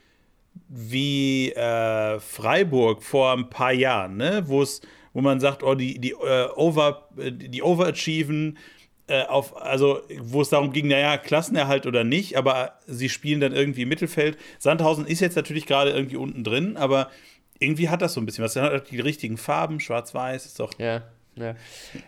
wie 0.68 1.52
äh, 1.52 2.18
Freiburg 2.20 3.02
vor 3.02 3.32
ein 3.32 3.50
paar 3.50 3.72
Jahren, 3.72 4.16
ne? 4.16 4.44
wo 4.46 4.62
es, 4.62 4.80
wo 5.12 5.20
man 5.20 5.40
sagt, 5.40 5.62
oh, 5.62 5.74
die, 5.74 5.98
die, 5.98 6.14
over, 6.14 7.08
die 7.16 7.62
overachieven, 7.62 8.56
äh, 9.08 9.24
auf, 9.24 9.56
also 9.60 10.00
wo 10.20 10.40
es 10.40 10.48
darum 10.48 10.72
ging, 10.72 10.88
naja, 10.88 11.18
Klassenerhalt 11.18 11.86
oder 11.86 12.04
nicht, 12.04 12.36
aber 12.36 12.78
sie 12.86 13.08
spielen 13.08 13.40
dann 13.40 13.52
irgendwie 13.52 13.82
im 13.82 13.88
Mittelfeld. 13.88 14.38
Sandhausen 14.58 15.06
ist 15.06 15.20
jetzt 15.20 15.36
natürlich 15.36 15.66
gerade 15.66 15.90
irgendwie 15.90 16.16
unten 16.16 16.44
drin, 16.44 16.76
aber 16.76 17.10
irgendwie 17.58 17.88
hat 17.88 18.00
das 18.02 18.14
so 18.14 18.20
ein 18.20 18.26
bisschen 18.26 18.44
was. 18.44 18.56
Er 18.56 18.72
hat 18.72 18.90
die 18.90 19.00
richtigen 19.00 19.36
Farben, 19.36 19.80
schwarz-weiß, 19.80 20.46
ist 20.46 20.60
doch. 20.60 20.72
Ja. 20.78 21.02
Ja. 21.36 21.54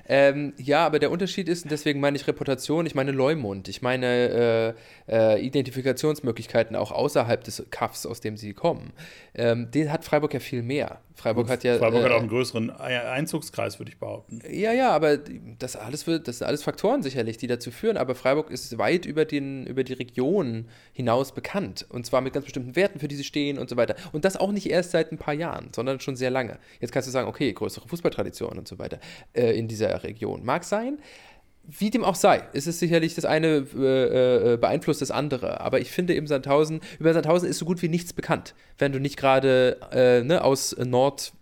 Ähm, 0.06 0.52
ja, 0.58 0.84
aber 0.84 0.98
der 0.98 1.10
Unterschied 1.10 1.48
ist, 1.48 1.64
und 1.64 1.70
deswegen 1.70 1.98
meine 2.00 2.16
ich 2.16 2.26
Reputation, 2.26 2.84
ich 2.84 2.94
meine 2.94 3.10
Leumund, 3.10 3.68
ich 3.68 3.80
meine 3.80 4.74
äh, 5.08 5.34
äh, 5.36 5.40
Identifikationsmöglichkeiten 5.40 6.76
auch 6.76 6.92
außerhalb 6.92 7.42
des 7.42 7.64
Kaffs, 7.70 8.04
aus 8.04 8.20
dem 8.20 8.36
sie 8.36 8.52
kommen. 8.52 8.92
Ähm, 9.34 9.70
den 9.70 9.90
hat 9.90 10.04
Freiburg 10.04 10.34
ja 10.34 10.40
viel 10.40 10.62
mehr. 10.62 11.00
Freiburg 11.14 11.48
hat 11.48 11.62
ja. 11.62 11.78
Freiburg 11.78 12.00
äh, 12.00 12.04
hat 12.04 12.12
auch 12.12 12.20
einen 12.20 12.28
größeren 12.28 12.70
Einzugskreis, 12.70 13.78
würde 13.78 13.92
ich 13.92 13.98
behaupten. 13.98 14.40
Ja, 14.50 14.72
ja, 14.72 14.90
aber 14.90 15.18
das 15.58 15.76
alles 15.76 16.06
wird, 16.06 16.26
das 16.28 16.38
sind 16.38 16.46
alles 16.46 16.62
Faktoren 16.62 17.02
sicherlich, 17.02 17.36
die 17.36 17.46
dazu 17.46 17.70
führen. 17.70 17.96
Aber 17.96 18.14
Freiburg 18.14 18.50
ist 18.50 18.76
weit 18.78 19.06
über, 19.06 19.24
den, 19.24 19.66
über 19.66 19.84
die 19.84 19.92
Region 19.92 20.66
hinaus 20.92 21.32
bekannt. 21.32 21.86
Und 21.88 22.04
zwar 22.04 22.20
mit 22.20 22.32
ganz 22.32 22.44
bestimmten 22.44 22.74
Werten, 22.76 22.98
für 22.98 23.08
die 23.08 23.14
sie 23.14 23.24
stehen 23.24 23.58
und 23.58 23.70
so 23.70 23.76
weiter. 23.76 23.94
Und 24.12 24.24
das 24.24 24.36
auch 24.36 24.50
nicht 24.50 24.68
erst 24.68 24.90
seit 24.90 25.12
ein 25.12 25.18
paar 25.18 25.34
Jahren, 25.34 25.68
sondern 25.74 26.00
schon 26.00 26.16
sehr 26.16 26.30
lange. 26.30 26.58
Jetzt 26.80 26.92
kannst 26.92 27.06
du 27.06 27.12
sagen, 27.12 27.28
okay, 27.28 27.52
größere 27.52 27.86
Fußballtradition 27.88 28.58
und 28.58 28.66
so 28.66 28.78
weiter 28.78 28.98
äh, 29.34 29.56
in 29.56 29.68
dieser 29.68 30.02
Region. 30.02 30.44
Mag 30.44 30.64
sein. 30.64 30.98
Wie 31.66 31.90
dem 31.90 32.04
auch 32.04 32.14
sei, 32.14 32.42
ist 32.52 32.66
es 32.66 32.78
sicherlich 32.78 33.14
das 33.14 33.24
eine 33.24 33.66
äh, 33.74 34.52
äh, 34.52 34.56
beeinflusst 34.58 35.00
das 35.00 35.10
andere. 35.10 35.60
Aber 35.60 35.80
ich 35.80 35.90
finde 35.90 36.14
eben 36.14 36.26
Sandhausen, 36.26 36.80
über 36.98 37.14
Sandhausen 37.14 37.48
ist 37.48 37.58
so 37.58 37.64
gut 37.64 37.80
wie 37.80 37.88
nichts 37.88 38.12
bekannt, 38.12 38.54
wenn 38.78 38.92
du 38.92 39.00
nicht 39.00 39.16
gerade 39.16 39.78
äh, 39.90 40.22
ne, 40.22 40.44
aus 40.44 40.76
Nord, 40.76 41.32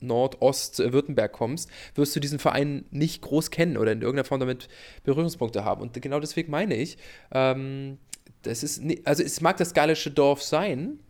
Nordost-Württemberg 0.00 1.32
kommst, 1.32 1.68
wirst 1.94 2.14
du 2.14 2.20
diesen 2.20 2.38
Verein 2.38 2.84
nicht 2.90 3.22
groß 3.22 3.50
kennen 3.50 3.76
oder 3.76 3.92
in 3.92 4.02
irgendeiner 4.02 4.24
Form 4.24 4.40
damit 4.40 4.68
Berührungspunkte 5.02 5.64
haben. 5.64 5.82
Und 5.82 6.00
genau 6.00 6.20
deswegen 6.20 6.50
meine 6.50 6.76
ich, 6.76 6.96
ähm, 7.32 7.98
das 8.42 8.62
ist, 8.62 8.82
also 9.04 9.22
es 9.22 9.40
mag 9.40 9.56
das 9.56 9.74
gallische 9.74 10.10
Dorf 10.10 10.42
sein, 10.42 11.00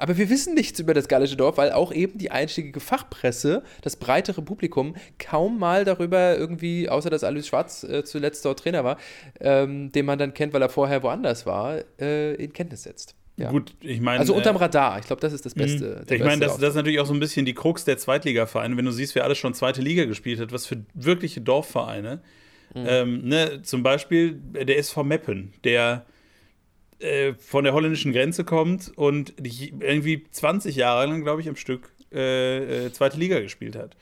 aber 0.00 0.16
wir 0.16 0.30
wissen 0.30 0.54
nichts 0.54 0.80
über 0.80 0.94
das 0.94 1.08
gallische 1.08 1.36
Dorf, 1.36 1.58
weil 1.58 1.72
auch 1.72 1.92
eben 1.92 2.18
die 2.18 2.30
einstiegige 2.30 2.80
Fachpresse, 2.80 3.62
das 3.82 3.96
breitere 3.96 4.40
Publikum, 4.40 4.96
kaum 5.18 5.58
mal 5.58 5.84
darüber 5.84 6.36
irgendwie, 6.38 6.88
außer 6.88 7.10
dass 7.10 7.22
Alois 7.22 7.42
Schwarz 7.42 7.84
äh, 7.84 8.02
zuletzt 8.02 8.44
dort 8.46 8.60
Trainer 8.60 8.82
war, 8.82 8.96
ähm, 9.40 9.92
den 9.92 10.06
man 10.06 10.18
dann 10.18 10.32
kennt, 10.32 10.54
weil 10.54 10.62
er 10.62 10.70
vorher 10.70 11.02
woanders 11.02 11.44
war, 11.44 11.80
äh, 12.00 12.34
in 12.34 12.52
Kenntnis 12.54 12.84
setzt. 12.84 13.14
Ja. 13.36 13.50
Gut, 13.50 13.74
ich 13.80 14.00
meine. 14.00 14.20
Also 14.20 14.34
unterm 14.34 14.56
äh, 14.56 14.60
Radar, 14.60 14.98
ich 14.98 15.06
glaube, 15.06 15.20
das 15.20 15.34
ist 15.34 15.44
das 15.44 15.54
mhm. 15.54 15.60
Beste. 15.60 16.04
Ich 16.10 16.20
meine, 16.20 16.40
das, 16.40 16.56
das, 16.56 16.70
ist 16.70 16.74
natürlich 16.76 17.00
auch 17.00 17.06
so 17.06 17.14
ein 17.14 17.20
bisschen 17.20 17.44
die 17.44 17.54
Krux 17.54 17.84
der 17.84 17.98
Zweitligavereine, 17.98 18.76
wenn 18.76 18.84
du 18.86 18.92
siehst, 18.92 19.14
wer 19.14 19.24
alles 19.24 19.38
schon 19.38 19.52
zweite 19.52 19.82
Liga 19.82 20.06
gespielt 20.06 20.40
hat, 20.40 20.52
was 20.52 20.66
für 20.66 20.82
wirkliche 20.94 21.42
Dorfvereine. 21.42 22.22
Mhm. 22.74 22.84
Ähm, 22.86 23.28
ne, 23.28 23.62
zum 23.62 23.82
Beispiel 23.82 24.34
der 24.34 24.78
SV 24.78 25.04
Meppen, 25.04 25.52
der 25.64 26.06
äh, 27.00 27.34
von 27.34 27.64
der 27.64 27.72
holländischen 27.72 28.12
Grenze 28.12 28.44
kommt 28.44 28.92
und 28.96 29.34
irgendwie 29.38 30.24
20 30.30 30.76
Jahre 30.76 31.06
lang, 31.06 31.22
glaube 31.22 31.40
ich, 31.40 31.48
am 31.48 31.56
Stück 31.56 31.92
äh, 32.12 32.86
äh, 32.86 32.92
zweite 32.92 33.18
Liga 33.18 33.40
gespielt 33.40 33.76
hat. 33.76 33.96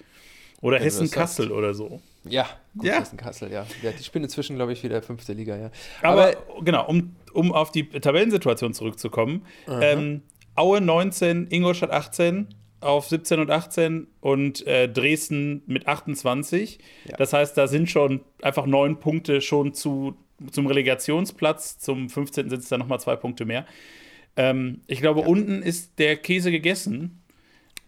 Oder 0.61 0.81
Hessen-Kassel 0.81 1.53
oder 1.53 1.73
so. 1.75 2.01
Ja, 2.25 2.49
gut, 2.77 2.87
ja. 2.87 3.01
Hessen-Kassel, 3.01 3.53
ja. 3.53 3.67
ja. 3.83 3.93
Die 3.93 4.03
spielen 4.03 4.25
inzwischen, 4.25 4.57
glaube 4.57 4.73
ich, 4.73 4.83
wieder 4.83 5.01
fünfte 5.03 5.33
Liga, 5.33 5.57
ja. 5.57 5.71
Aber, 6.03 6.29
Aber 6.29 6.65
genau, 6.65 6.87
um, 6.87 7.15
um 7.33 7.53
auf 7.53 7.71
die 7.71 7.89
Tabellensituation 7.89 8.75
zurückzukommen. 8.75 9.47
Ähm, 9.69 10.23
Aue 10.57 10.81
19, 10.81 11.47
Ingolstadt 11.51 11.93
18, 11.93 12.49
auf 12.81 13.09
17 13.09 13.41
und 13.41 13.51
18 13.51 14.09
und 14.21 14.67
äh, 14.67 14.89
Dresden 14.89 15.63
mit 15.67 15.87
28. 15.87 16.79
Ja. 17.05 17.17
Das 17.17 17.33
heißt, 17.33 17.57
da 17.57 17.69
sind 17.69 17.89
schon 17.89 18.21
einfach 18.43 18.67
neun 18.67 18.99
Punkte 18.99 19.41
schon 19.41 19.75
zu 19.75 20.17
zum 20.51 20.67
Relegationsplatz, 20.67 21.79
zum 21.79 22.09
15. 22.09 22.51
sind 22.51 22.63
es 22.63 22.69
dann 22.69 22.81
nochmal 22.81 23.01
zwei 23.01 23.17
Punkte 23.17 23.45
mehr. 23.45 23.67
Ähm, 24.37 24.83
ich 24.87 25.01
glaube, 25.01 25.21
ja. 25.21 25.27
unten 25.27 25.63
ist 25.63 25.99
der 25.99 26.17
Käse 26.17 26.51
gegessen. 26.51 27.23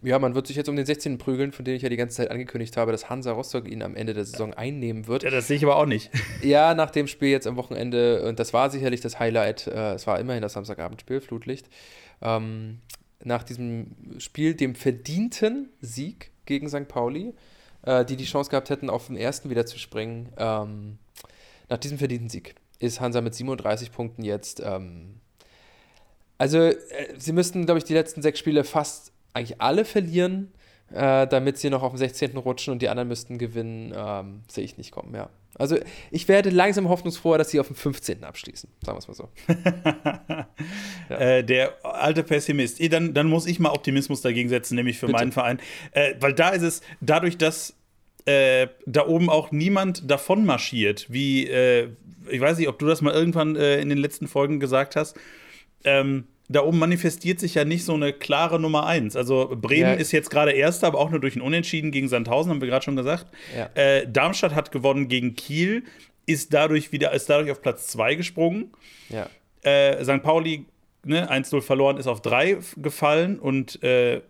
Ja, 0.02 0.18
man 0.18 0.34
wird 0.34 0.46
sich 0.46 0.56
jetzt 0.56 0.68
um 0.68 0.76
den 0.76 0.86
16. 0.86 1.18
prügeln, 1.18 1.52
von 1.52 1.64
dem 1.64 1.74
ich 1.74 1.82
ja 1.82 1.90
die 1.90 1.96
ganze 1.96 2.16
Zeit 2.16 2.30
angekündigt 2.30 2.76
habe, 2.78 2.90
dass 2.90 3.10
Hansa 3.10 3.32
Rostock 3.32 3.68
ihn 3.68 3.82
am 3.82 3.94
Ende 3.94 4.14
der 4.14 4.24
Saison 4.24 4.54
einnehmen 4.54 5.06
wird. 5.06 5.24
Ja, 5.24 5.30
das 5.30 5.46
sehe 5.46 5.58
ich 5.58 5.64
aber 5.64 5.76
auch 5.76 5.86
nicht. 5.86 6.10
Ja, 6.42 6.74
nach 6.74 6.90
dem 6.90 7.06
Spiel 7.06 7.28
jetzt 7.28 7.46
am 7.46 7.56
Wochenende, 7.56 8.26
und 8.26 8.40
das 8.40 8.54
war 8.54 8.70
sicherlich 8.70 9.02
das 9.02 9.18
Highlight, 9.18 9.66
äh, 9.66 9.92
es 9.92 10.06
war 10.06 10.18
immerhin 10.18 10.40
das 10.40 10.54
Samstagabendspiel, 10.54 11.20
Flutlicht. 11.20 11.68
Ähm, 12.22 12.78
nach 13.22 13.42
diesem 13.42 13.94
Spiel, 14.18 14.54
dem 14.54 14.74
verdienten 14.74 15.68
Sieg 15.82 16.30
gegen 16.46 16.68
St. 16.70 16.88
Pauli, 16.88 17.34
äh, 17.82 18.04
die 18.06 18.16
die 18.16 18.24
Chance 18.24 18.50
gehabt 18.50 18.70
hätten, 18.70 18.88
auf 18.88 19.08
den 19.08 19.16
ersten 19.16 19.50
wieder 19.50 19.66
zu 19.66 19.78
springen, 19.78 20.30
ähm, 20.38 20.98
nach 21.70 21.78
diesem 21.78 21.98
verdienten 21.98 22.28
Sieg 22.28 22.54
ist 22.78 23.00
Hansa 23.00 23.20
mit 23.20 23.34
37 23.34 23.92
Punkten 23.92 24.22
jetzt. 24.22 24.60
Ähm, 24.64 25.20
also, 26.38 26.58
äh, 26.58 26.74
sie 27.16 27.32
müssten, 27.32 27.64
glaube 27.66 27.78
ich, 27.78 27.84
die 27.84 27.94
letzten 27.94 28.22
sechs 28.22 28.38
Spiele 28.38 28.64
fast 28.64 29.12
eigentlich 29.34 29.60
alle 29.60 29.84
verlieren, 29.84 30.52
äh, 30.92 31.26
damit 31.26 31.58
sie 31.58 31.70
noch 31.70 31.82
auf 31.82 31.92
dem 31.92 31.98
16. 31.98 32.36
rutschen 32.38 32.72
und 32.72 32.82
die 32.82 32.88
anderen 32.88 33.08
müssten 33.08 33.38
gewinnen. 33.38 33.94
Ähm, 33.94 34.42
Sehe 34.48 34.64
ich 34.64 34.76
nicht 34.78 34.90
kommen, 34.90 35.14
ja. 35.14 35.28
Also, 35.56 35.76
ich 36.10 36.26
werde 36.28 36.48
langsam 36.48 36.88
hoffnungsfroh, 36.88 37.36
dass 37.36 37.50
sie 37.50 37.60
auf 37.60 37.66
dem 37.66 37.76
15. 37.76 38.24
abschließen. 38.24 38.70
Sagen 38.84 38.96
wir 38.96 39.00
es 39.00 39.08
mal 39.08 39.14
so. 39.14 39.28
ja. 41.10 41.16
äh, 41.16 41.44
der 41.44 41.84
alte 41.84 42.22
Pessimist. 42.22 42.80
Dann, 42.92 43.14
dann 43.14 43.28
muss 43.28 43.46
ich 43.46 43.58
mal 43.58 43.70
Optimismus 43.70 44.22
dagegen 44.22 44.48
setzen, 44.48 44.76
nämlich 44.76 44.98
für 44.98 45.06
Bitte. 45.06 45.18
meinen 45.18 45.32
Verein. 45.32 45.60
Äh, 45.92 46.14
weil 46.20 46.32
da 46.32 46.50
ist 46.50 46.62
es, 46.62 46.80
dadurch, 47.00 47.36
dass 47.36 47.74
äh, 48.26 48.68
da 48.86 49.06
oben 49.06 49.30
auch 49.30 49.50
niemand 49.50 50.10
davon 50.10 50.44
marschiert, 50.44 51.06
wie, 51.08 51.46
äh, 51.46 51.88
ich 52.28 52.40
weiß 52.40 52.58
nicht, 52.58 52.68
ob 52.68 52.78
du 52.78 52.86
das 52.86 53.00
mal 53.02 53.14
irgendwann 53.14 53.56
äh, 53.56 53.80
in 53.80 53.88
den 53.88 53.98
letzten 53.98 54.28
Folgen 54.28 54.60
gesagt 54.60 54.96
hast. 54.96 55.16
Ähm, 55.84 56.24
da 56.48 56.64
oben 56.64 56.78
manifestiert 56.78 57.38
sich 57.38 57.54
ja 57.54 57.64
nicht 57.64 57.84
so 57.84 57.94
eine 57.94 58.12
klare 58.12 58.58
Nummer 58.58 58.84
eins. 58.84 59.14
Also 59.14 59.56
Bremen 59.60 59.92
ja. 59.92 59.94
ist 59.94 60.10
jetzt 60.10 60.30
gerade 60.30 60.50
Erster, 60.50 60.88
aber 60.88 60.98
auch 60.98 61.10
nur 61.10 61.20
durch 61.20 61.36
ein 61.36 61.42
Unentschieden 61.42 61.92
gegen 61.92 62.08
Sandhausen, 62.08 62.50
haben 62.50 62.60
wir 62.60 62.68
gerade 62.68 62.84
schon 62.84 62.96
gesagt. 62.96 63.26
Ja. 63.56 63.70
Äh, 63.74 64.10
Darmstadt 64.10 64.54
hat 64.54 64.72
gewonnen 64.72 65.06
gegen 65.06 65.36
Kiel, 65.36 65.84
ist 66.26 66.52
dadurch 66.52 66.90
wieder 66.90 67.12
ist 67.12 67.30
dadurch 67.30 67.52
auf 67.52 67.62
Platz 67.62 67.86
zwei 67.86 68.16
gesprungen. 68.16 68.72
Ja. 69.10 69.28
Äh, 69.62 70.02
St. 70.04 70.22
Pauli 70.22 70.66
ne, 71.04 71.30
1-0 71.30 71.60
verloren, 71.62 71.98
ist 71.98 72.08
auf 72.08 72.20
drei 72.20 72.58
gefallen 72.76 73.38
und 73.38 73.82
äh, 73.84 74.16
äh, 74.16 74.22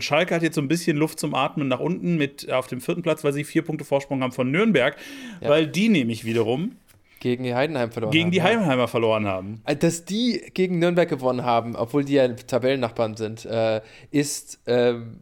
Schalke 0.00 0.34
hat 0.34 0.42
jetzt 0.42 0.54
so 0.54 0.60
ein 0.60 0.68
bisschen 0.68 0.96
Luft 0.96 1.18
zum 1.18 1.34
Atmen 1.34 1.68
nach 1.68 1.80
unten 1.80 2.16
mit 2.16 2.50
auf 2.50 2.66
dem 2.68 2.80
vierten 2.80 3.02
Platz, 3.02 3.24
weil 3.24 3.32
sie 3.32 3.44
vier 3.44 3.62
Punkte 3.62 3.84
Vorsprung 3.84 4.22
haben 4.22 4.32
von 4.32 4.50
Nürnberg, 4.50 4.96
ja. 5.40 5.48
weil 5.48 5.66
die 5.66 5.88
nämlich 5.88 6.24
wiederum 6.24 6.76
gegen 7.20 7.42
die 7.42 7.54
Heidenheim 7.54 7.90
verloren 7.90 8.12
gegen 8.12 8.26
haben. 8.26 8.30
Gegen 8.30 8.42
die 8.42 8.42
Heidenheimer 8.42 8.82
ja. 8.82 8.86
verloren 8.86 9.26
haben. 9.26 9.62
Äh, 9.64 9.76
dass 9.76 10.04
die 10.04 10.50
gegen 10.54 10.78
Nürnberg 10.78 11.08
gewonnen 11.08 11.44
haben, 11.44 11.74
obwohl 11.74 12.04
die 12.04 12.14
ja 12.14 12.28
Tabellennachbarn 12.28 13.16
sind, 13.16 13.44
äh, 13.44 13.80
ist 14.10 14.60
ähm, 14.66 15.20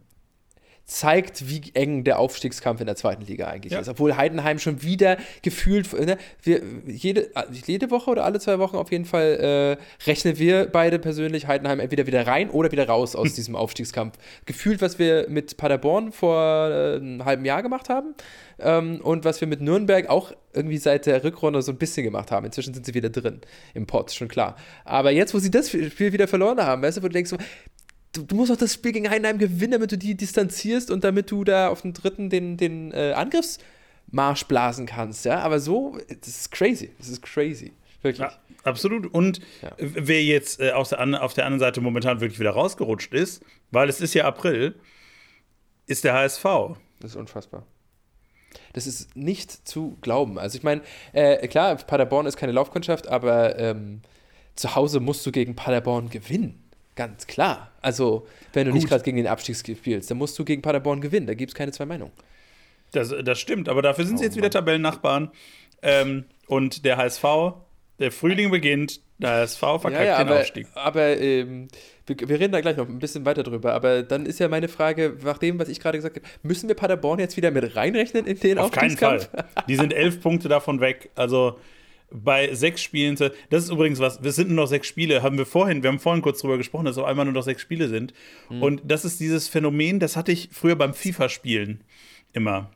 zeigt, 0.86 1.48
wie 1.48 1.62
eng 1.74 2.04
der 2.04 2.20
Aufstiegskampf 2.20 2.80
in 2.80 2.86
der 2.86 2.94
zweiten 2.94 3.24
Liga 3.24 3.48
eigentlich 3.48 3.72
ja. 3.72 3.80
ist. 3.80 3.88
Obwohl 3.88 4.16
Heidenheim 4.16 4.60
schon 4.60 4.82
wieder 4.82 5.18
gefühlt, 5.42 5.92
ne, 5.92 6.16
wir, 6.42 6.62
jede, 6.86 7.28
jede 7.66 7.90
Woche 7.90 8.08
oder 8.08 8.24
alle 8.24 8.38
zwei 8.38 8.60
Wochen 8.60 8.76
auf 8.76 8.92
jeden 8.92 9.04
Fall 9.04 9.78
äh, 9.80 10.06
rechnen 10.08 10.38
wir 10.38 10.66
beide 10.66 11.00
persönlich 11.00 11.48
Heidenheim 11.48 11.80
entweder 11.80 12.06
wieder 12.06 12.24
rein 12.28 12.50
oder 12.50 12.70
wieder 12.70 12.86
raus 12.86 13.16
aus 13.16 13.32
diesem 13.34 13.56
Aufstiegskampf. 13.56 14.16
Gefühlt, 14.46 14.80
was 14.80 15.00
wir 15.00 15.26
mit 15.28 15.56
Paderborn 15.56 16.12
vor 16.12 16.70
äh, 16.70 16.96
einem 16.96 17.24
halben 17.24 17.44
Jahr 17.44 17.64
gemacht 17.64 17.88
haben 17.88 18.14
ähm, 18.60 19.00
und 19.02 19.24
was 19.24 19.40
wir 19.40 19.48
mit 19.48 19.60
Nürnberg 19.60 20.08
auch 20.08 20.32
irgendwie 20.52 20.78
seit 20.78 21.06
der 21.06 21.24
Rückrunde 21.24 21.62
so 21.62 21.72
ein 21.72 21.78
bisschen 21.78 22.04
gemacht 22.04 22.30
haben. 22.30 22.46
Inzwischen 22.46 22.72
sind 22.72 22.86
sie 22.86 22.94
wieder 22.94 23.10
drin 23.10 23.40
im 23.74 23.86
Pot, 23.86 24.12
schon 24.12 24.28
klar. 24.28 24.56
Aber 24.84 25.10
jetzt, 25.10 25.34
wo 25.34 25.40
sie 25.40 25.50
das 25.50 25.68
Spiel 25.68 26.12
wieder 26.12 26.28
verloren 26.28 26.60
haben, 26.60 26.82
weißt 26.82 26.98
du, 26.98 27.02
wo 27.02 27.08
du 27.08 27.12
denkst 27.12 27.30
so, 27.30 27.36
du, 28.16 28.22
du, 28.22 28.34
musst 28.36 28.50
doch 28.50 28.56
das 28.56 28.74
Spiel 28.74 28.92
gegen 28.92 29.10
Heidenheim 29.10 29.38
gewinnen, 29.38 29.72
damit 29.72 29.92
du 29.92 29.98
die 29.98 30.14
distanzierst 30.14 30.90
und 30.90 31.04
damit 31.04 31.30
du 31.30 31.44
da 31.44 31.68
auf 31.68 31.82
den 31.82 31.92
dritten 31.92 32.30
den, 32.30 32.56
den 32.56 32.92
äh, 32.92 33.12
Angriffsmarsch 33.14 34.44
blasen 34.44 34.86
kannst, 34.86 35.24
ja. 35.24 35.40
Aber 35.40 35.60
so, 35.60 35.98
das 36.08 36.28
ist 36.28 36.52
crazy. 36.52 36.90
Das 36.98 37.08
ist 37.08 37.22
crazy. 37.22 37.72
Wirklich. 38.02 38.20
Ja, 38.20 38.32
absolut. 38.64 39.12
Und 39.12 39.40
Ja. 39.62 39.72
wer 39.78 40.22
jetzt 40.22 40.60
äh, 40.60 40.72
auf, 40.72 40.88
der, 40.88 41.22
auf 41.22 41.34
der 41.34 41.44
anderen 41.44 41.60
Seite 41.60 41.80
momentan 41.80 42.20
wirklich 42.20 42.40
wieder 42.40 42.50
rausgerutscht 42.50 43.12
ist, 43.12 43.42
weil 43.70 43.88
es 43.88 44.00
ist 44.00 44.14
ja 44.14 44.24
April, 44.24 44.74
ist 45.86 46.04
der 46.04 46.14
HSV. 46.14 46.44
Das 47.00 47.10
ist 47.12 47.16
unfassbar. 47.16 47.66
Das 48.72 48.86
ist 48.86 49.16
nicht 49.16 49.68
zu 49.68 49.96
glauben. 50.00 50.38
Also 50.38 50.56
ich 50.56 50.64
meine, 50.64 50.82
äh, 51.12 51.46
klar, 51.48 51.74
Paderborn 51.76 52.26
ist 52.26 52.36
keine 52.36 52.52
Laufkundschaft, 52.52 53.08
aber 53.08 53.58
ähm, 53.58 54.00
zu 54.54 54.74
Hause 54.74 55.00
musst 55.00 55.24
du 55.26 55.32
gegen 55.32 55.54
Paderborn 55.54 56.08
gewinnen. 56.08 56.62
Ganz 56.96 57.26
klar. 57.26 57.70
Also, 57.82 58.26
wenn 58.54 58.66
du 58.66 58.72
nicht 58.72 58.84
Gut. 58.84 58.90
gerade 58.90 59.04
gegen 59.04 59.18
den 59.18 59.26
Abstieg 59.26 59.56
spielst, 59.56 60.10
dann 60.10 60.18
musst 60.18 60.38
du 60.38 60.44
gegen 60.44 60.62
Paderborn 60.62 61.00
gewinnen. 61.00 61.26
Da 61.26 61.34
gibt 61.34 61.50
es 61.52 61.54
keine 61.54 61.70
zwei 61.72 61.86
Meinungen. 61.86 62.12
Das, 62.92 63.14
das 63.24 63.38
stimmt, 63.38 63.68
aber 63.68 63.82
dafür 63.82 64.06
sind 64.06 64.16
sie 64.18 64.24
Oh 64.24 64.26
jetzt 64.26 64.36
wieder 64.36 64.46
Mann. 64.46 64.52
Tabellennachbarn. 64.52 65.30
Ähm, 65.82 66.24
und 66.46 66.84
der 66.84 66.96
HSV, 66.96 67.24
der 67.98 68.10
Frühling 68.12 68.50
beginnt, 68.50 69.00
der 69.18 69.30
HSV 69.30 69.58
verkackt 69.58 69.92
Ja, 69.94 70.02
ja, 70.04 70.18
den 70.18 70.28
aber, 70.28 70.40
Aufstieg. 70.40 70.66
aber 70.74 71.16
ähm, 71.18 71.68
wir, 72.06 72.16
wir 72.28 72.40
reden 72.40 72.52
da 72.52 72.60
gleich 72.60 72.76
noch 72.76 72.88
ein 72.88 72.98
bisschen 72.98 73.26
weiter 73.26 73.42
drüber. 73.42 73.74
Aber 73.74 74.02
dann 74.02 74.24
ist 74.24 74.38
ja 74.40 74.48
meine 74.48 74.68
Frage, 74.68 75.16
nach 75.22 75.38
dem, 75.38 75.58
was 75.58 75.68
ich 75.68 75.80
gerade 75.80 75.98
gesagt 75.98 76.16
habe, 76.16 76.26
müssen 76.42 76.68
wir 76.68 76.76
Paderborn 76.76 77.18
jetzt 77.18 77.36
wieder 77.36 77.50
mit 77.50 77.76
reinrechnen 77.76 78.26
in 78.26 78.38
den 78.40 78.58
Auf 78.58 78.70
keinen 78.70 78.96
Fall. 78.96 79.26
Die 79.68 79.76
sind 79.76 79.92
elf 79.92 80.20
Punkte 80.22 80.48
davon 80.48 80.80
weg. 80.80 81.10
Also 81.14 81.58
bei 82.10 82.54
sechs 82.54 82.82
Spielen, 82.82 83.16
das 83.16 83.64
ist 83.64 83.70
übrigens 83.70 83.98
was, 83.98 84.20
es 84.20 84.36
sind 84.36 84.48
nur 84.48 84.56
noch 84.64 84.68
sechs 84.68 84.86
Spiele, 84.86 85.22
haben 85.22 85.38
wir 85.38 85.46
vorhin, 85.46 85.82
wir 85.82 85.88
haben 85.88 85.98
vorhin 85.98 86.22
kurz 86.22 86.40
drüber 86.40 86.56
gesprochen, 86.56 86.84
dass 86.84 86.98
auf 86.98 87.04
einmal 87.04 87.24
nur 87.24 87.34
noch 87.34 87.42
sechs 87.42 87.62
Spiele 87.62 87.88
sind. 87.88 88.14
Mhm. 88.48 88.62
Und 88.62 88.82
das 88.84 89.04
ist 89.04 89.18
dieses 89.20 89.48
Phänomen, 89.48 89.98
das 89.98 90.16
hatte 90.16 90.30
ich 90.32 90.48
früher 90.52 90.76
beim 90.76 90.94
FIFA-Spielen 90.94 91.80
immer. 92.32 92.70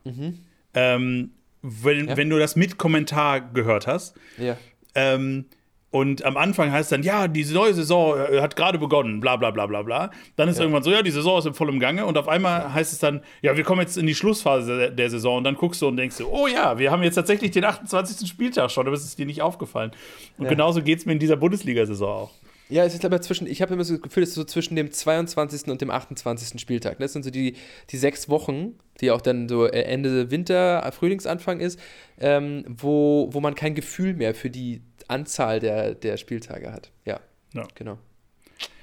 Ähm, 0.75 1.31
wenn, 1.63 2.03
Mhm. 2.03 2.09
Ja. 2.09 2.17
wenn 2.17 2.31
du 2.31 2.39
das 2.39 2.57
mit 2.57 2.79
Kommentar 2.79 3.41
gehört 3.53 3.87
hast, 3.87 4.17
Ja. 4.39 4.57
ähm, 4.95 5.45
und 5.93 6.25
am 6.25 6.37
Anfang 6.37 6.71
heißt 6.71 6.93
dann, 6.93 7.03
ja, 7.03 7.27
diese 7.27 7.53
neue 7.53 7.75
Saison 7.75 8.17
äh, 8.17 8.41
hat 8.41 8.55
gerade 8.55 8.79
begonnen, 8.79 9.19
bla 9.21 9.37
bla 9.37 9.51
bla 9.51 9.67
bla 9.67 9.83
bla. 9.83 10.11
Dann 10.37 10.49
ist 10.49 10.61
irgendwann 10.61 10.85
so, 10.85 10.93
ja, 10.93 11.03
die 11.03 11.11
Saison 11.11 11.39
ist 11.41 11.47
in 11.47 11.55
vollem 11.55 11.81
Gange 11.81 12.07
und 12.07 12.17
auf 12.17 12.29
einmal 12.29 12.73
heißt 12.73 12.93
es 12.93 13.01
dann, 13.01 13.23
ja, 13.43 13.57
wir 13.57 13.65
kommen 13.65 13.81
jetzt 13.81 13.99
in 13.99 14.07
die 14.07 14.15
Schlussphase 14.15 14.93
der, 14.93 15.11
Saison 15.11 15.39
und 15.39 15.45
dann 15.45 15.57
guckst 15.57 15.83
du 15.83 15.89
und 15.89 15.97
denkst 15.97 16.19
du, 16.19 16.29
oh 16.29 16.47
ja, 16.47 16.79
wir 16.79 16.93
haben 16.93 17.03
jetzt 17.03 17.17
tatsächlich 17.17 17.51
den 17.51 17.65
28. 17.65 18.29
Spieltag 18.29 18.71
schon, 18.71 18.87
aber 18.87 18.95
es 18.95 19.05
ist 19.05 19.19
dir 19.19 19.27
nicht 19.27 19.43
aufgefallen. 19.43 19.91
Und 20.39 20.45
Ja. 20.45 20.51
genauso 20.51 20.83
geht 20.83 21.01
es 21.01 21.07
mir 21.07 21.13
in 21.13 21.19
dieser 21.19 21.37
Bundesliga-Saison 21.37 22.09
auch. 22.09 22.31
Ja, 22.69 22.85
es 22.85 22.95
ist 22.95 23.05
aber 23.05 23.21
zwischen, 23.21 23.49
ich 23.49 23.61
habe 23.63 23.75
immer 23.75 23.83
so 23.83 23.95
das 23.95 24.03
Gefühl, 24.03 24.23
es 24.23 24.29
ist 24.29 24.37
so 24.37 24.45
zwischen 24.45 24.77
dem 24.77 24.93
22. 24.93 25.67
und 25.73 25.81
dem 25.81 25.91
28. 25.91 26.61
Spieltag. 26.61 27.01
Das 27.01 27.13
sind 27.13 27.25
so 27.25 27.31
die, 27.31 27.57
die 27.91 27.97
sechs 27.97 28.29
Wochen, 28.29 28.77
die 29.01 29.11
auch 29.11 29.21
dann 29.21 29.49
so 29.49 29.67
äh, 29.67 29.83
Ende 29.83 30.31
Winter, 30.31 30.89
Frühlingsanfang 30.93 31.59
ist, 31.59 31.81
ähm, 32.21 32.65
wo, 32.69 33.29
wo 33.33 33.41
man 33.41 33.57
kein 33.57 33.75
Gefühl 33.75 34.15
mehr 34.15 34.37
für 34.37 34.51
die 34.51 34.83
Anzahl 35.11 35.61
der, 35.61 35.95
der 35.95 36.17
Spieltage 36.17 36.73
hat. 36.73 36.91
Ja, 37.05 37.21
Ja. 37.55 37.67
genau. 37.75 37.99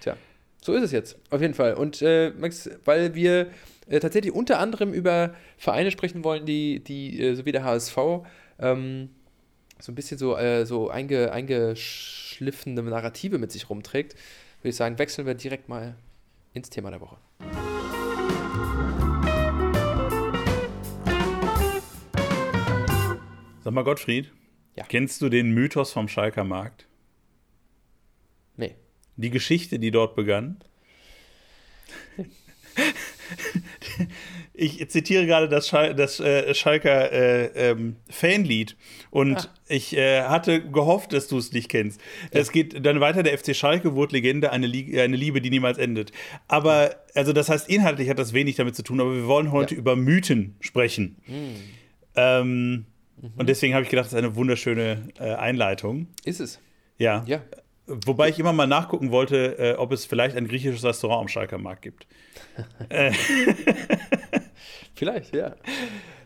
Tja, 0.02 0.16
so 0.62 0.74
ist 0.74 0.84
es 0.84 0.92
jetzt, 0.92 1.18
auf 1.30 1.42
jeden 1.42 1.54
Fall. 1.54 1.74
Und 1.76 2.02
äh, 2.02 2.32
Max, 2.38 2.70
weil 2.86 3.16
wir 3.16 3.48
äh, 3.90 4.00
tatsächlich 4.00 4.34
unter 4.34 4.60
anderem 4.60 4.94
über 4.94 5.34
Vereine 5.58 5.92
sprechen 5.92 6.24
wollen, 6.24 6.46
die, 6.46 6.84
die 6.84 7.20
äh, 7.22 7.36
so 7.36 7.46
wie 7.46 7.52
der 7.52 7.64
HSV, 7.64 7.98
ähm, 8.60 9.10
so 9.80 9.92
ein 9.92 9.96
bisschen 9.96 10.18
so, 10.18 10.36
äh, 10.36 10.66
so 10.66 10.90
einge, 10.90 11.32
eingeschliffene 11.32 12.82
Narrative 12.82 13.38
mit 13.38 13.52
sich 13.52 13.70
rumträgt, 13.70 14.14
würde 14.62 14.70
ich 14.70 14.76
sagen, 14.76 14.98
wechseln 15.00 15.28
wir 15.28 15.36
direkt 15.36 15.70
mal 15.70 15.96
ins 16.54 16.70
Thema 16.70 16.90
der 16.90 17.00
Woche. 17.02 17.18
Sag 23.64 23.74
mal, 23.74 23.84
Gottfried, 23.84 24.32
Ja. 24.78 24.86
kennst 24.88 25.22
du 25.22 25.30
den 25.30 25.52
Mythos 25.52 25.92
vom 25.92 26.08
Schalker 26.08 26.44
Markt? 26.44 26.88
Nee. 28.56 28.76
Die 29.16 29.30
Geschichte, 29.32 29.80
die 29.80 29.92
dort 29.92 30.16
begann? 30.16 30.58
Ich 34.60 34.90
zitiere 34.90 35.26
gerade 35.28 35.48
das, 35.50 35.68
Schal 35.68 35.94
das 35.94 36.20
äh, 36.20 36.52
Schalker 36.56 37.12
äh, 37.12 37.70
ähm, 37.72 37.98
Fanlied 38.10 38.76
und 39.12 39.36
Ah. 39.38 39.54
ich 39.68 39.96
äh, 39.96 40.24
hatte 40.24 40.68
gehofft, 40.72 41.14
dass 41.14 41.28
du 41.28 41.38
es 41.38 41.52
nicht 41.52 41.70
kennst. 41.70 42.02
Es 42.32 42.52
geht 42.52 42.84
dann 42.86 43.00
weiter, 43.00 43.22
der 43.22 43.38
FC 43.38 43.56
Schalke 43.56 43.94
wurde 43.94 44.14
Legende, 44.16 44.52
eine, 44.52 44.66
Lie 44.66 45.00
eine 45.00 45.16
Liebe, 45.16 45.42
die 45.42 45.52
niemals 45.52 45.78
endet. 45.78 46.12
Aber, 46.48 46.96
also 47.14 47.34
das 47.34 47.50
heißt, 47.50 47.70
inhaltlich 47.70 48.10
hat 48.10 48.18
das 48.18 48.34
wenig 48.34 48.56
damit 48.56 48.76
zu 48.76 48.82
tun, 48.82 49.00
aber 49.00 49.14
wir 49.14 49.28
wollen 49.28 49.52
heute 49.52 49.76
Ja. 49.76 49.80
über 49.80 49.96
Mythen 49.96 50.56
sprechen. 50.60 51.18
Ähm, 52.16 52.86
Mhm. 53.22 53.32
Und 53.38 53.50
deswegen 53.50 53.74
habe 53.74 53.84
ich 53.84 53.90
gedacht, 53.90 54.06
das 54.06 54.14
ist 54.14 54.18
eine 54.18 54.36
wunderschöne 54.36 55.10
äh, 55.20 55.34
Einleitung. 55.34 56.08
Ist 56.24 56.40
es? 56.40 56.60
Ja. 56.98 57.24
Ja. 57.28 57.42
Wobei 57.86 58.30
ich 58.30 58.38
immer 58.38 58.52
mal 58.52 58.68
nachgucken 58.68 59.12
wollte, 59.12 59.58
äh, 59.58 59.76
ob 59.76 59.94
es 59.94 60.06
vielleicht 60.06 60.36
ein 60.36 60.48
griechisches 60.48 60.84
Restaurant 60.84 61.22
am 61.22 61.28
Schalker 61.30 61.58
Markt 61.58 61.84
gibt. 61.84 62.06
Vielleicht, 64.96 65.34
ja. 65.34 65.56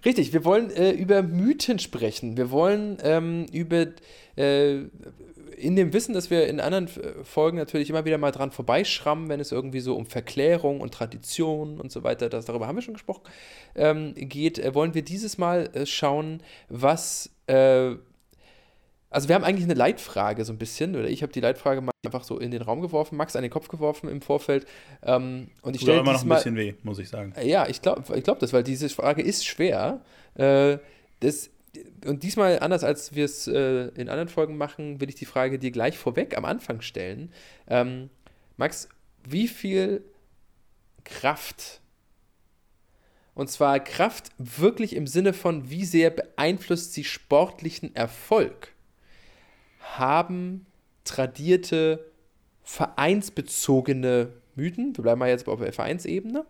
Richtig, 0.04 0.34
wir 0.34 0.43
wollen 0.43 0.71
äh, 0.71 0.91
über 0.91 1.21
Mythen 1.21 1.77
sprechen. 1.77 2.38
Wir 2.38 2.49
wollen 2.49 2.97
ähm, 3.04 3.45
über, 3.51 3.88
äh, 4.38 4.86
in 5.62 5.76
dem 5.76 5.93
Wissen, 5.93 6.13
dass 6.13 6.30
wir 6.30 6.47
in 6.47 6.60
anderen 6.60 6.88
äh, 6.88 7.24
Folgen 7.24 7.58
natürlich 7.58 7.89
immer 7.89 8.06
wieder 8.06 8.17
mal 8.17 8.32
dran 8.32 8.52
vorbeischrammen, 8.52 9.30
wenn 9.30 9.39
es 9.39 9.52
irgendwie 9.52 9.80
so 9.80 9.95
um 9.95 10.06
Verklärung 10.06 10.82
und 10.82 10.93
Tradition 10.93 11.80
und 11.80 11.91
so 11.91 12.04
weiter, 12.04 12.30
das, 12.30 12.45
darüber 12.45 12.67
haben 12.67 12.76
wir 12.76 12.82
schon 12.82 12.95
gesprochen, 12.95 13.24
ähm, 13.76 14.13
geht, 14.15 14.60
äh, 14.60 14.74
wollen 14.74 14.93
wir 14.93 15.04
dieses 15.04 15.38
Mal 15.38 15.69
äh, 15.74 15.86
schauen, 15.86 16.41
was 16.69 17.30
äh, 17.47 17.95
also 19.12 19.28
wir 19.28 19.36
haben 19.36 19.43
eigentlich 19.43 19.65
eine 19.65 19.74
Leitfrage 19.74 20.45
so 20.45 20.54
ein 20.54 20.58
bisschen, 20.58 20.95
oder 20.95 21.10
ich 21.10 21.21
habe 21.21 21.34
die 21.34 21.41
Leitfrage 21.41 21.82
mal 21.82 21.91
einfach 22.06 22.24
so 22.24 22.39
in 22.39 22.50
den 22.50 22.62
Raum 22.62 22.80
geworfen, 22.82 23.17
Max 23.17 23.36
an 23.36 23.41
den 23.41 23.52
Kopf 23.52 23.67
geworfen 23.67 24.10
im 24.10 24.21
Vorfeld. 24.21 24.65
Ähm, 25.04 25.50
und 25.62 25.76
ich 25.76 25.82
stelle 25.82 26.00
immer 26.00 26.13
noch 26.13 26.24
ein 26.24 26.30
bisschen 26.30 26.56
weh, 26.56 26.76
muss 26.84 26.97
ich 26.97 27.10
sagen. 27.10 27.34
ja, 27.43 27.67
ich 27.67 27.82
glaube 27.82 28.04
ich 28.15 28.24
glaub 28.24 28.39
das, 28.39 28.54
weil 28.54 28.63
diese 28.63 28.88
Frage 28.88 29.21
ist 29.21 29.45
schwer. 29.45 30.00
Äh, 30.36 30.78
das, 31.19 31.50
und 32.05 32.23
diesmal, 32.23 32.59
anders 32.59 32.83
als 32.83 33.15
wir 33.15 33.25
es 33.25 33.47
äh, 33.47 33.87
in 33.95 34.09
anderen 34.09 34.29
Folgen 34.29 34.57
machen, 34.57 35.01
will 35.01 35.09
ich 35.09 35.15
die 35.15 35.25
Frage 35.25 35.59
dir 35.59 35.71
gleich 35.71 35.97
vorweg 35.97 36.37
am 36.37 36.45
Anfang 36.45 36.81
stellen. 36.81 37.31
Ähm, 37.67 38.09
Max, 38.57 38.89
wie 39.27 39.47
viel 39.47 40.03
Kraft, 41.03 41.81
und 43.33 43.49
zwar 43.49 43.79
Kraft 43.79 44.31
wirklich 44.37 44.95
im 44.95 45.07
Sinne 45.07 45.33
von, 45.33 45.69
wie 45.69 45.85
sehr 45.85 46.09
beeinflusst 46.09 46.93
sie 46.93 47.03
sportlichen 47.03 47.95
Erfolg, 47.95 48.73
haben 49.79 50.65
tradierte 51.03 52.11
vereinsbezogene 52.63 54.33
Mythen, 54.55 54.95
wir 54.95 55.01
bleiben 55.01 55.19
mal 55.19 55.29
jetzt 55.29 55.47
auf 55.47 55.59
der 55.59 55.73
Vereinsebene, 55.73 56.45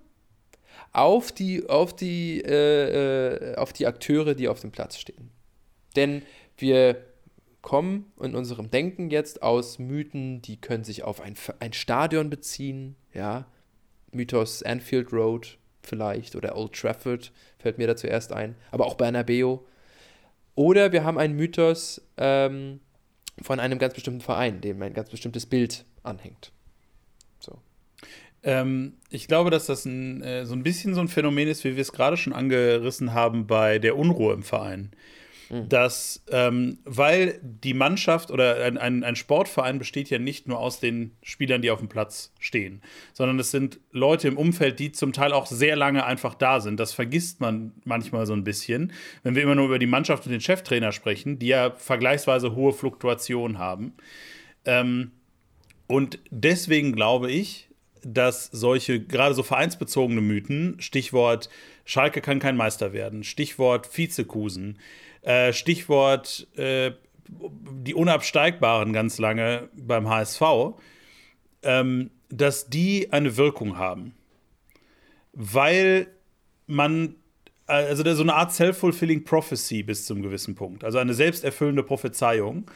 auf 0.94 1.32
die, 1.32 1.68
auf 1.70 1.96
die, 1.96 2.42
äh, 2.42 3.54
äh, 3.54 3.56
auf 3.56 3.74
die 3.74 3.88
Akteure, 3.88 4.36
die 4.36 4.48
auf 4.48 4.60
dem 4.60 4.72
Platz 4.72 4.98
stehen. 4.98 5.30
Denn 5.96 6.24
wir 6.58 7.04
kommen 7.62 8.12
in 8.20 8.36
unserem 8.36 8.72
Denken 8.72 9.10
jetzt 9.10 9.44
aus 9.44 9.80
Mythen, 9.80 10.42
die 10.42 10.60
können 10.60 10.84
sich 10.84 11.04
auf 11.04 11.22
ein, 11.22 11.36
ein 11.60 11.74
Stadion 11.74 12.30
beziehen, 12.30 12.96
ja, 13.14 13.46
Mythos 14.12 14.64
Anfield 14.64 15.14
Road 15.14 15.58
vielleicht 15.84 16.36
oder 16.36 16.56
Old 16.56 16.74
Trafford 16.74 17.32
fällt 17.58 17.78
mir 17.78 17.88
da 17.88 17.96
zuerst 17.96 18.34
ein, 18.34 18.56
aber 18.72 18.86
auch 18.86 18.96
Bernabeu. 18.96 19.60
Oder 20.56 20.92
wir 20.92 21.04
haben 21.04 21.18
einen 21.18 21.36
Mythos 21.36 22.02
ähm, 22.18 22.82
von 23.42 23.60
einem 23.60 23.80
ganz 23.80 23.94
bestimmten 23.94 24.22
Verein, 24.22 24.62
dem 24.62 24.82
ein 24.82 24.94
ganz 24.94 25.10
bestimmtes 25.10 25.46
Bild 25.46 25.86
anhängt. 26.04 26.52
So. 27.40 27.58
Ähm, 28.44 28.94
ich 29.10 29.28
glaube, 29.28 29.50
dass 29.50 29.68
das 29.68 29.86
ein, 29.86 30.22
äh, 30.22 30.46
so 30.46 30.54
ein 30.54 30.64
bisschen 30.64 30.94
so 30.94 31.02
ein 31.02 31.08
Phänomen 31.08 31.48
ist, 31.48 31.64
wie 31.64 31.76
wir 31.76 31.82
es 31.82 31.94
gerade 31.94 32.18
schon 32.18 32.34
angerissen 32.34 33.14
haben 33.14 33.48
bei 33.48 33.80
der 33.80 33.98
Unruhe 33.98 34.34
im 34.34 34.44
Verein. 34.44 34.92
Dass, 35.68 36.24
ähm, 36.32 36.80
weil 36.86 37.40
die 37.42 37.74
Mannschaft 37.74 38.32
oder 38.32 38.64
ein, 38.64 38.78
ein, 38.78 39.04
ein 39.04 39.16
Sportverein 39.18 39.80
besteht 39.80 40.10
ja 40.10 40.18
nicht 40.18 40.48
nur 40.48 40.60
aus 40.60 40.80
den 40.80 41.12
Spielern, 41.22 41.62
die 41.62 41.72
auf 41.72 41.80
dem 41.80 41.90
Platz 41.90 42.32
stehen, 42.40 42.82
sondern 43.12 43.38
es 43.38 43.52
sind 43.52 43.80
Leute 43.92 44.30
im 44.30 44.38
Umfeld, 44.38 44.80
die 44.80 44.94
zum 44.94 45.12
Teil 45.12 45.34
auch 45.34 45.48
sehr 45.48 45.76
lange 45.76 46.06
einfach 46.06 46.36
da 46.36 46.62
sind. 46.62 46.80
Das 46.80 46.94
vergisst 46.94 47.42
man 47.42 47.74
manchmal 47.84 48.26
so 48.26 48.34
ein 48.34 48.46
bisschen, 48.46 48.94
wenn 49.24 49.36
wir 49.36 49.44
immer 49.44 49.56
nur 49.56 49.66
über 49.66 49.80
die 49.80 49.88
Mannschaft 49.88 50.26
und 50.26 50.32
den 50.32 50.42
Cheftrainer 50.42 50.94
sprechen, 50.94 51.38
die 51.38 51.48
ja 51.48 51.72
vergleichsweise 51.72 52.56
hohe 52.56 52.72
Fluktuationen 52.72 53.58
haben. 53.60 53.94
Ähm, 54.64 55.12
und 55.88 56.20
deswegen 56.30 56.94
glaube 56.94 57.30
ich, 57.30 57.68
dass 58.04 58.46
solche, 58.46 59.02
gerade 59.02 59.36
so 59.36 59.44
vereinsbezogene 59.44 60.22
Mythen, 60.22 60.78
Stichwort 60.80 61.50
Schalke 61.86 62.22
kann 62.22 62.40
kein 62.40 62.56
Meister 62.56 62.94
werden, 62.94 63.24
Stichwort 63.24 63.98
Vizekusen, 63.98 64.78
äh, 65.22 65.54
Stichwort 65.54 66.48
äh, 66.58 66.92
die 67.28 67.94
Unabsteigbaren 67.94 68.94
ganz 68.94 69.18
lange 69.18 69.70
beim 69.74 70.10
HSV, 70.10 70.42
ähm, 71.64 72.12
dass 72.30 72.70
die 72.70 73.12
eine 73.12 73.38
Wirkung 73.38 73.78
haben. 73.78 74.14
Weil 75.34 76.08
man, 76.68 77.16
also 77.68 78.04
so 78.14 78.24
eine 78.24 78.34
Art 78.34 78.52
self-fulfilling 78.52 79.24
prophecy 79.24 79.84
bis 79.84 80.06
zum 80.06 80.22
gewissen 80.22 80.56
Punkt, 80.56 80.84
also 80.84 80.98
eine 80.98 81.14
selbsterfüllende 81.14 81.84
Prophezeiung, 81.84 82.70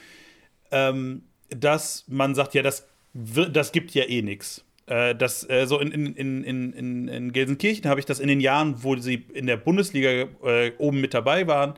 ähm, 0.72 1.24
dass 1.50 2.06
man 2.08 2.36
sagt, 2.36 2.54
ja, 2.54 2.62
das, 2.62 2.88
das 3.14 3.72
gibt 3.72 3.92
ja 3.92 4.04
eh 4.06 4.22
nichts. 4.22 4.64
Äh, 4.88 5.16
das, 5.16 5.48
äh, 5.50 5.66
so 5.68 5.80
in, 5.80 5.92
in, 5.92 6.44
in, 6.44 6.74
in, 6.74 7.08
in 7.08 7.32
Gelsenkirchen 7.32 7.90
habe 7.90 8.00
ich 8.00 8.06
das 8.06 8.20
in 8.20 8.28
den 8.28 8.40
Jahren, 8.40 8.84
wo 8.84 8.96
sie 8.96 9.26
in 9.34 9.48
der 9.48 9.58
Bundesliga 9.58 10.28
äh, 10.44 10.72
oben 10.78 11.02
mit 11.02 11.14
dabei 11.14 11.48
waren, 11.48 11.76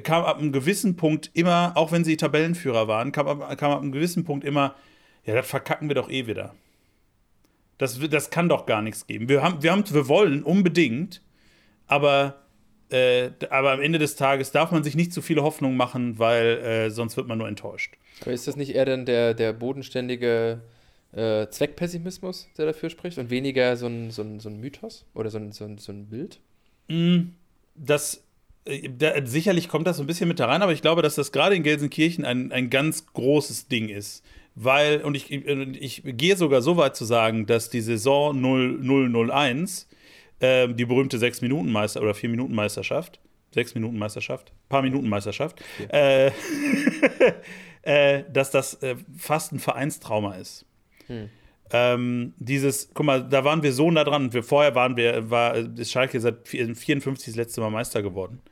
kam 0.00 0.24
ab 0.24 0.38
einem 0.38 0.52
gewissen 0.52 0.96
Punkt 0.96 1.30
immer, 1.34 1.72
auch 1.76 1.92
wenn 1.92 2.04
sie 2.04 2.16
Tabellenführer 2.16 2.88
waren, 2.88 3.12
kam 3.12 3.28
ab, 3.28 3.58
kam 3.58 3.72
ab 3.72 3.82
einem 3.82 3.92
gewissen 3.92 4.24
Punkt 4.24 4.44
immer, 4.44 4.74
ja, 5.24 5.34
das 5.34 5.46
verkacken 5.46 5.88
wir 5.88 5.94
doch 5.94 6.10
eh 6.10 6.26
wieder. 6.26 6.54
Das, 7.78 7.98
das 7.98 8.30
kann 8.30 8.48
doch 8.48 8.66
gar 8.66 8.80
nichts 8.80 9.06
geben. 9.06 9.28
Wir, 9.28 9.42
haben, 9.42 9.62
wir, 9.62 9.72
haben, 9.72 9.84
wir 9.88 10.08
wollen 10.08 10.42
unbedingt, 10.42 11.20
aber, 11.86 12.42
äh, 12.90 13.30
aber 13.50 13.72
am 13.72 13.80
Ende 13.80 13.98
des 13.98 14.16
Tages 14.16 14.50
darf 14.50 14.70
man 14.70 14.84
sich 14.84 14.94
nicht 14.94 15.12
zu 15.12 15.20
viele 15.20 15.42
Hoffnungen 15.42 15.76
machen, 15.76 16.18
weil 16.18 16.58
äh, 16.58 16.90
sonst 16.90 17.16
wird 17.16 17.26
man 17.28 17.38
nur 17.38 17.48
enttäuscht. 17.48 17.94
Aber 18.22 18.32
ist 18.32 18.46
das 18.46 18.56
nicht 18.56 18.74
eher 18.74 18.84
dann 18.84 19.04
der, 19.04 19.34
der 19.34 19.52
bodenständige 19.52 20.62
äh, 21.12 21.48
Zweckpessimismus, 21.48 22.48
der 22.56 22.66
dafür 22.66 22.88
spricht 22.88 23.18
und 23.18 23.30
weniger 23.30 23.76
so 23.76 23.86
ein, 23.86 24.10
so 24.10 24.22
ein, 24.22 24.40
so 24.40 24.48
ein 24.48 24.60
Mythos 24.60 25.04
oder 25.14 25.30
so 25.30 25.38
ein, 25.38 25.52
so 25.52 25.64
ein, 25.64 25.78
so 25.78 25.92
ein 25.92 26.06
Bild? 26.06 26.40
Mm, 26.88 27.32
das, 27.74 28.22
da, 28.64 29.26
sicherlich 29.26 29.68
kommt 29.68 29.86
das 29.86 29.96
so 29.96 30.02
ein 30.04 30.06
bisschen 30.06 30.28
mit 30.28 30.38
da 30.38 30.46
rein, 30.46 30.62
aber 30.62 30.72
ich 30.72 30.82
glaube, 30.82 31.02
dass 31.02 31.16
das 31.16 31.32
gerade 31.32 31.56
in 31.56 31.62
Gelsenkirchen 31.62 32.24
ein, 32.24 32.52
ein 32.52 32.70
ganz 32.70 33.06
großes 33.12 33.68
Ding 33.68 33.88
ist. 33.88 34.24
Weil, 34.54 35.00
und 35.02 35.14
ich, 35.14 35.30
ich 35.32 36.02
gehe 36.04 36.36
sogar 36.36 36.60
so 36.60 36.76
weit 36.76 36.94
zu 36.94 37.04
sagen, 37.04 37.46
dass 37.46 37.70
die 37.70 37.80
Saison 37.80 38.38
0001, 38.40 39.88
äh, 40.40 40.68
die 40.68 40.84
berühmte 40.84 41.16
6-Minuten-Meister- 41.16 42.02
oder 42.02 42.12
4-Minuten-Meisterschaft, 42.12 43.18
6-Minuten-Meisterschaft, 43.56 44.52
paar 44.68 44.82
Minuten-Meisterschaft, 44.82 45.62
ja. 45.78 45.86
äh, 45.98 46.32
äh, 47.82 48.24
dass 48.30 48.50
das 48.50 48.74
äh, 48.82 48.96
fast 49.16 49.52
ein 49.52 49.58
Vereinstrauma 49.58 50.34
ist. 50.34 50.66
Hm. 51.06 51.30
Ähm, 51.74 52.34
dieses, 52.36 52.90
guck 52.92 53.06
mal, 53.06 53.26
da 53.26 53.44
waren 53.44 53.62
wir 53.62 53.72
so 53.72 53.90
nah 53.90 54.04
dran. 54.04 54.34
Wir, 54.34 54.42
vorher 54.42 54.74
waren 54.74 54.96
wir, 54.96 55.30
war, 55.30 55.56
ist 55.56 55.90
Schalke 55.90 56.20
seit 56.20 56.46
54 56.46 57.28
das 57.28 57.36
letzte 57.36 57.62
Mal 57.62 57.70
Meister 57.70 58.02
geworden. 58.02 58.42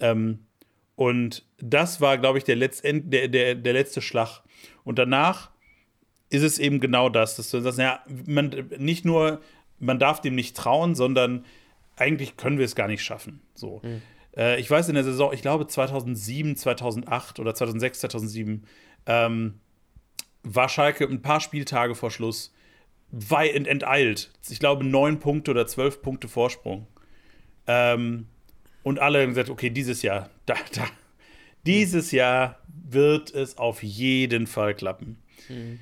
Ähm, 0.00 0.46
und 0.94 1.44
das 1.58 2.00
war, 2.00 2.18
glaube 2.18 2.38
ich, 2.38 2.44
der, 2.44 2.56
Letztend, 2.56 3.12
der, 3.12 3.28
der, 3.28 3.54
der 3.54 3.72
letzte 3.72 4.00
Schlag. 4.00 4.42
Und 4.84 4.98
danach 4.98 5.50
ist 6.30 6.42
es 6.42 6.58
eben 6.58 6.80
genau 6.80 7.08
das, 7.08 7.36
dass 7.36 7.50
du 7.50 7.60
sagst, 7.60 7.78
ja, 7.78 8.00
man 8.26 8.70
nicht 8.78 9.04
nur, 9.04 9.40
man 9.78 9.98
darf 9.98 10.20
dem 10.20 10.34
nicht 10.34 10.56
trauen, 10.56 10.94
sondern 10.94 11.44
eigentlich 11.96 12.36
können 12.36 12.58
wir 12.58 12.64
es 12.64 12.74
gar 12.74 12.88
nicht 12.88 13.04
schaffen. 13.04 13.40
So. 13.54 13.80
Mhm. 13.82 14.02
Äh, 14.36 14.60
ich 14.60 14.70
weiß 14.70 14.88
in 14.88 14.94
der 14.94 15.04
Saison, 15.04 15.32
ich 15.32 15.42
glaube 15.42 15.66
2007, 15.66 16.56
2008 16.56 17.40
oder 17.40 17.54
2006, 17.54 18.00
2007, 18.00 18.64
ähm, 19.06 19.60
war 20.42 20.68
Schalke 20.68 21.04
ein 21.04 21.22
paar 21.22 21.40
Spieltage 21.40 21.94
vor 21.94 22.10
Schluss 22.10 22.52
weit 23.10 23.66
enteilt. 23.66 24.32
Ich 24.48 24.58
glaube, 24.58 24.84
neun 24.84 25.18
Punkte 25.20 25.52
oder 25.52 25.66
zwölf 25.66 26.02
Punkte 26.02 26.28
Vorsprung. 26.28 26.86
Ähm, 27.66 28.26
und 28.86 29.00
alle 29.00 29.20
haben 29.20 29.30
gesagt, 29.30 29.50
okay, 29.50 29.68
dieses 29.68 30.02
Jahr, 30.02 30.30
da, 30.46 30.54
da, 30.72 30.86
dieses 31.66 32.12
Jahr 32.12 32.60
wird 32.68 33.34
es 33.34 33.58
auf 33.58 33.82
jeden 33.82 34.46
Fall 34.46 34.76
klappen. 34.76 35.18
Mhm. 35.48 35.80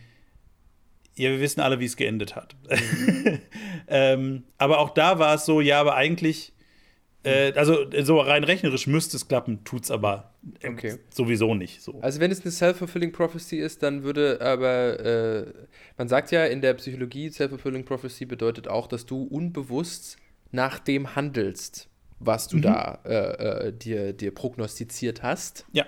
Ja, 1.15 1.29
wir 1.29 1.39
wissen 1.39 1.61
alle, 1.61 1.81
wie 1.81 1.85
es 1.85 1.97
geendet 1.97 2.35
hat. 2.35 2.57
Mhm. 2.71 3.41
ähm, 3.89 4.45
aber 4.57 4.79
auch 4.79 4.89
da 4.89 5.19
war 5.19 5.35
es 5.35 5.45
so, 5.45 5.61
ja, 5.61 5.83
aber 5.83 5.97
eigentlich 5.97 6.55
äh, 7.25 7.53
also 7.53 7.85
so 8.05 8.21
rein 8.21 8.43
rechnerisch 8.43 8.87
müsste 8.87 9.19
es 9.19 9.29
klappen, 9.29 9.65
tut 9.65 9.85
es 9.85 9.91
aber 9.91 10.33
äh, 10.63 10.71
okay. 10.71 10.97
sowieso 11.11 11.55
nicht 11.55 11.83
so. 11.83 12.01
Also 12.01 12.21
wenn 12.21 12.31
es 12.31 12.41
eine 12.41 12.53
self-fulfilling 12.53 13.13
prophecy 13.13 13.59
ist, 13.59 13.83
dann 13.83 14.03
würde 14.03 14.41
aber, 14.41 15.01
äh, 15.01 15.53
man 15.99 16.09
sagt 16.09 16.31
ja 16.31 16.47
in 16.47 16.63
der 16.63 16.73
Psychologie, 16.73 17.29
self-fulfilling 17.29 17.85
prophecy 17.85 18.25
bedeutet 18.25 18.67
auch, 18.67 18.87
dass 18.87 19.05
du 19.05 19.25
unbewusst 19.25 20.17
nach 20.53 20.79
dem 20.79 21.15
handelst, 21.15 21.91
was 22.19 22.49
du 22.49 22.57
mhm. 22.57 22.63
da 22.63 22.99
äh, 23.05 23.69
äh 23.69 23.73
dir, 23.73 24.13
dir 24.13 24.35
prognostiziert 24.35 25.23
hast. 25.23 25.67
Ja. 25.73 25.87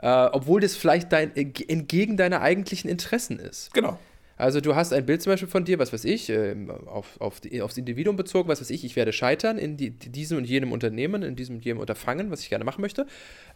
Äh, 0.00 0.30
obwohl 0.32 0.60
das 0.60 0.76
vielleicht 0.76 1.12
dein, 1.12 1.34
entgegen 1.34 2.16
deiner 2.16 2.40
eigentlichen 2.40 2.88
Interessen 2.88 3.38
ist. 3.38 3.72
Genau. 3.74 3.98
Also 4.36 4.60
du 4.60 4.76
hast 4.76 4.92
ein 4.92 5.04
Bild 5.04 5.20
zum 5.20 5.32
Beispiel 5.32 5.48
von 5.48 5.64
dir, 5.64 5.80
was 5.80 5.92
weiß 5.92 6.04
ich, 6.04 6.30
äh, 6.30 6.54
auf, 6.86 7.20
auf 7.20 7.40
die, 7.40 7.60
aufs 7.60 7.76
Individuum 7.76 8.14
bezogen, 8.14 8.48
was 8.48 8.60
weiß 8.60 8.70
ich, 8.70 8.84
ich 8.84 8.94
werde 8.94 9.12
scheitern 9.12 9.58
in 9.58 9.76
die, 9.76 9.90
diesem 9.90 10.38
und 10.38 10.44
jenem 10.44 10.70
Unternehmen, 10.70 11.24
in 11.24 11.34
diesem 11.34 11.56
und 11.56 11.64
jenem 11.64 11.80
Unterfangen, 11.80 12.30
was 12.30 12.40
ich 12.40 12.48
gerne 12.48 12.64
machen 12.64 12.80
möchte. 12.80 13.06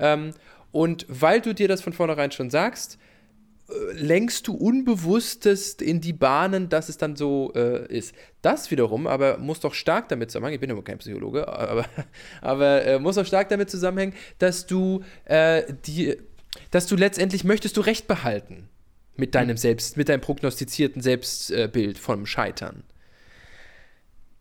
Ähm, 0.00 0.32
und 0.72 1.06
weil 1.08 1.40
du 1.40 1.54
dir 1.54 1.68
das 1.68 1.82
von 1.82 1.92
vornherein 1.92 2.32
schon 2.32 2.50
sagst, 2.50 2.94
äh, 2.94 2.98
lenkst 3.94 4.48
du 4.48 4.55
unbewusstest 4.55 5.83
in 5.83 6.01
die 6.01 6.12
Bahnen, 6.12 6.68
dass 6.68 6.88
es 6.88 6.98
dann 6.98 7.16
so 7.16 7.53
äh, 7.55 7.87
ist. 7.87 8.14
Das 8.42 8.70
wiederum 8.70 9.07
aber 9.07 9.38
muss 9.38 9.61
doch 9.61 9.75
stark 9.75 10.09
damit 10.09 10.31
zusammenhängen, 10.31 10.55
ich 10.55 10.61
bin 10.61 10.70
aber 10.70 10.83
kein 10.83 10.98
Psychologe, 10.98 11.48
aber, 11.59 11.87
aber 12.40 12.85
äh, 12.85 12.98
muss 12.98 13.16
doch 13.16 13.27
stark 13.27 13.48
damit 13.48 13.70
zusammenhängen, 13.70 14.14
dass 14.38 14.66
du 14.66 15.03
äh, 15.25 15.62
die, 15.87 16.16
dass 16.70 16.87
du 16.87 16.96
letztendlich 16.96 17.44
möchtest 17.44 17.77
du 17.77 17.81
Recht 17.81 18.07
behalten 18.07 18.68
mit 19.16 19.35
deinem 19.35 19.57
Selbst, 19.57 19.96
mit 19.96 20.09
deinem 20.09 20.20
prognostizierten 20.20 21.03
Selbstbild 21.03 21.98
vom 21.98 22.27
Scheitern. 22.27 22.83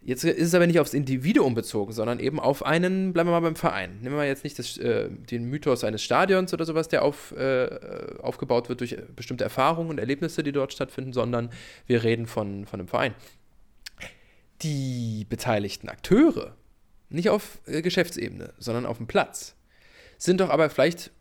Jetzt 0.04 0.24
ist 0.24 0.48
es 0.48 0.56
aber 0.56 0.66
nicht 0.66 0.80
aufs 0.80 0.96
Individuum 0.96 1.54
bezogen, 1.54 1.92
sondern 1.94 2.20
eben 2.20 2.40
auf 2.40 2.66
einen, 2.66 3.14
bleiben 3.14 3.30
wir 3.30 3.34
mal 3.34 3.42
beim 3.42 3.56
Verein. 3.56 4.00
Nehmen 4.02 4.16
wir 4.16 4.26
jetzt 4.26 4.44
nicht 4.44 4.58
das, 4.58 4.78
äh, 4.78 5.10
den 5.10 5.46
Mythos 5.46 5.84
eines 5.84 6.02
Stadions 6.02 6.52
oder 6.54 6.66
sowas, 6.66 6.88
der 6.88 7.04
auf, 7.04 7.32
äh, 7.34 7.70
aufgebaut 8.20 8.68
wird 8.68 8.80
durch 8.80 8.98
bestimmte 9.16 9.44
Erfahrungen 9.44 9.92
und 9.92 10.00
Erlebnisse, 10.00 10.42
die 10.42 10.52
dort 10.52 10.74
stattfinden, 10.74 11.14
sondern 11.14 11.52
wir 11.86 12.04
reden 12.04 12.26
von, 12.26 12.66
von 12.66 12.80
einem 12.80 12.88
Verein. 12.88 13.14
Die 14.64 15.28
beteiligten 15.30 15.88
Akteure, 15.88 16.56
nicht 17.10 17.30
auf 17.30 17.60
äh, 17.68 17.84
Geschäftsebene, 17.84 18.54
sondern 18.58 18.88
auf 18.88 18.98
dem 18.98 19.06
Platz, 19.06 19.56
sind 20.18 20.42
doch 20.42 20.50
aber 20.50 20.72
vielleicht 20.72 21.12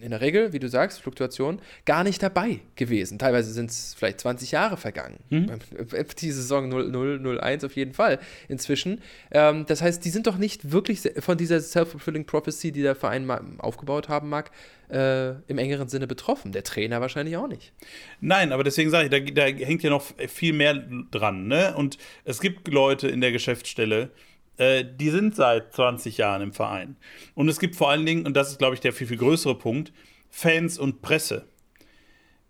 in 0.00 0.10
der 0.10 0.20
Regel, 0.20 0.52
wie 0.52 0.58
du 0.58 0.68
sagst, 0.68 1.00
Fluktuation, 1.00 1.60
gar 1.84 2.04
nicht 2.04 2.22
dabei 2.22 2.60
gewesen. 2.76 3.18
Teilweise 3.18 3.52
sind 3.52 3.70
es 3.70 3.94
vielleicht 3.94 4.20
20 4.20 4.52
Jahre 4.52 4.76
vergangen. 4.76 5.18
Mhm. 5.30 5.50
Die 6.20 6.30
Saison 6.30 6.72
0-0-0-1 6.72 7.66
auf 7.66 7.76
jeden 7.76 7.94
Fall 7.94 8.18
inzwischen. 8.48 9.00
Ähm, 9.30 9.64
das 9.66 9.82
heißt, 9.82 10.04
die 10.04 10.10
sind 10.10 10.26
doch 10.26 10.36
nicht 10.36 10.72
wirklich 10.72 11.00
von 11.18 11.36
dieser 11.36 11.60
Self-Fulfilling 11.60 12.26
Prophecy, 12.26 12.72
die 12.72 12.82
der 12.82 12.94
Verein 12.94 13.30
aufgebaut 13.58 14.08
haben 14.08 14.28
mag, 14.28 14.50
äh, 14.90 15.30
im 15.48 15.58
engeren 15.58 15.88
Sinne 15.88 16.06
betroffen. 16.06 16.52
Der 16.52 16.62
Trainer 16.62 17.00
wahrscheinlich 17.00 17.36
auch 17.36 17.48
nicht. 17.48 17.72
Nein, 18.20 18.52
aber 18.52 18.64
deswegen 18.64 18.90
sage 18.90 19.04
ich, 19.04 19.10
da, 19.10 19.18
da 19.20 19.46
hängt 19.46 19.82
ja 19.82 19.90
noch 19.90 20.04
viel 20.28 20.52
mehr 20.52 20.74
dran. 21.10 21.48
Ne? 21.48 21.74
Und 21.76 21.98
es 22.24 22.40
gibt 22.40 22.68
Leute 22.68 23.08
in 23.08 23.20
der 23.20 23.32
Geschäftsstelle, 23.32 24.02
äh, 24.02 24.33
die 24.58 25.10
sind 25.10 25.34
seit 25.34 25.72
20 25.72 26.18
Jahren 26.18 26.42
im 26.42 26.52
Verein. 26.52 26.96
Und 27.34 27.48
es 27.48 27.58
gibt 27.58 27.74
vor 27.74 27.90
allen 27.90 28.06
Dingen, 28.06 28.24
und 28.24 28.36
das 28.36 28.50
ist, 28.50 28.58
glaube 28.58 28.74
ich, 28.74 28.80
der 28.80 28.92
viel, 28.92 29.06
viel 29.06 29.16
größere 29.16 29.56
Punkt, 29.56 29.92
Fans 30.30 30.78
und 30.78 31.02
Presse. 31.02 31.46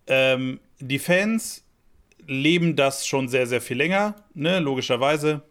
Ähm, 0.07 0.59
die 0.79 0.99
Fans 0.99 1.63
leben 2.27 2.75
das 2.75 3.07
schon 3.07 3.27
sehr, 3.27 3.47
sehr 3.47 3.61
viel 3.61 3.77
länger, 3.77 4.15
ne, 4.33 4.59
logischerweise. 4.59 5.41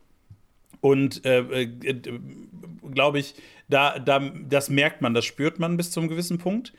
Und 0.81 1.25
äh, 1.25 1.41
äh, 1.41 2.19
glaube 2.93 3.19
ich, 3.19 3.35
da, 3.69 3.99
da, 3.99 4.19
das 4.19 4.69
merkt 4.69 5.01
man, 5.01 5.15
das 5.15 5.25
spürt 5.25 5.59
man 5.59 5.77
bis 5.77 5.91
zum 5.91 6.09
gewissen 6.09 6.39
Punkt. 6.39 6.73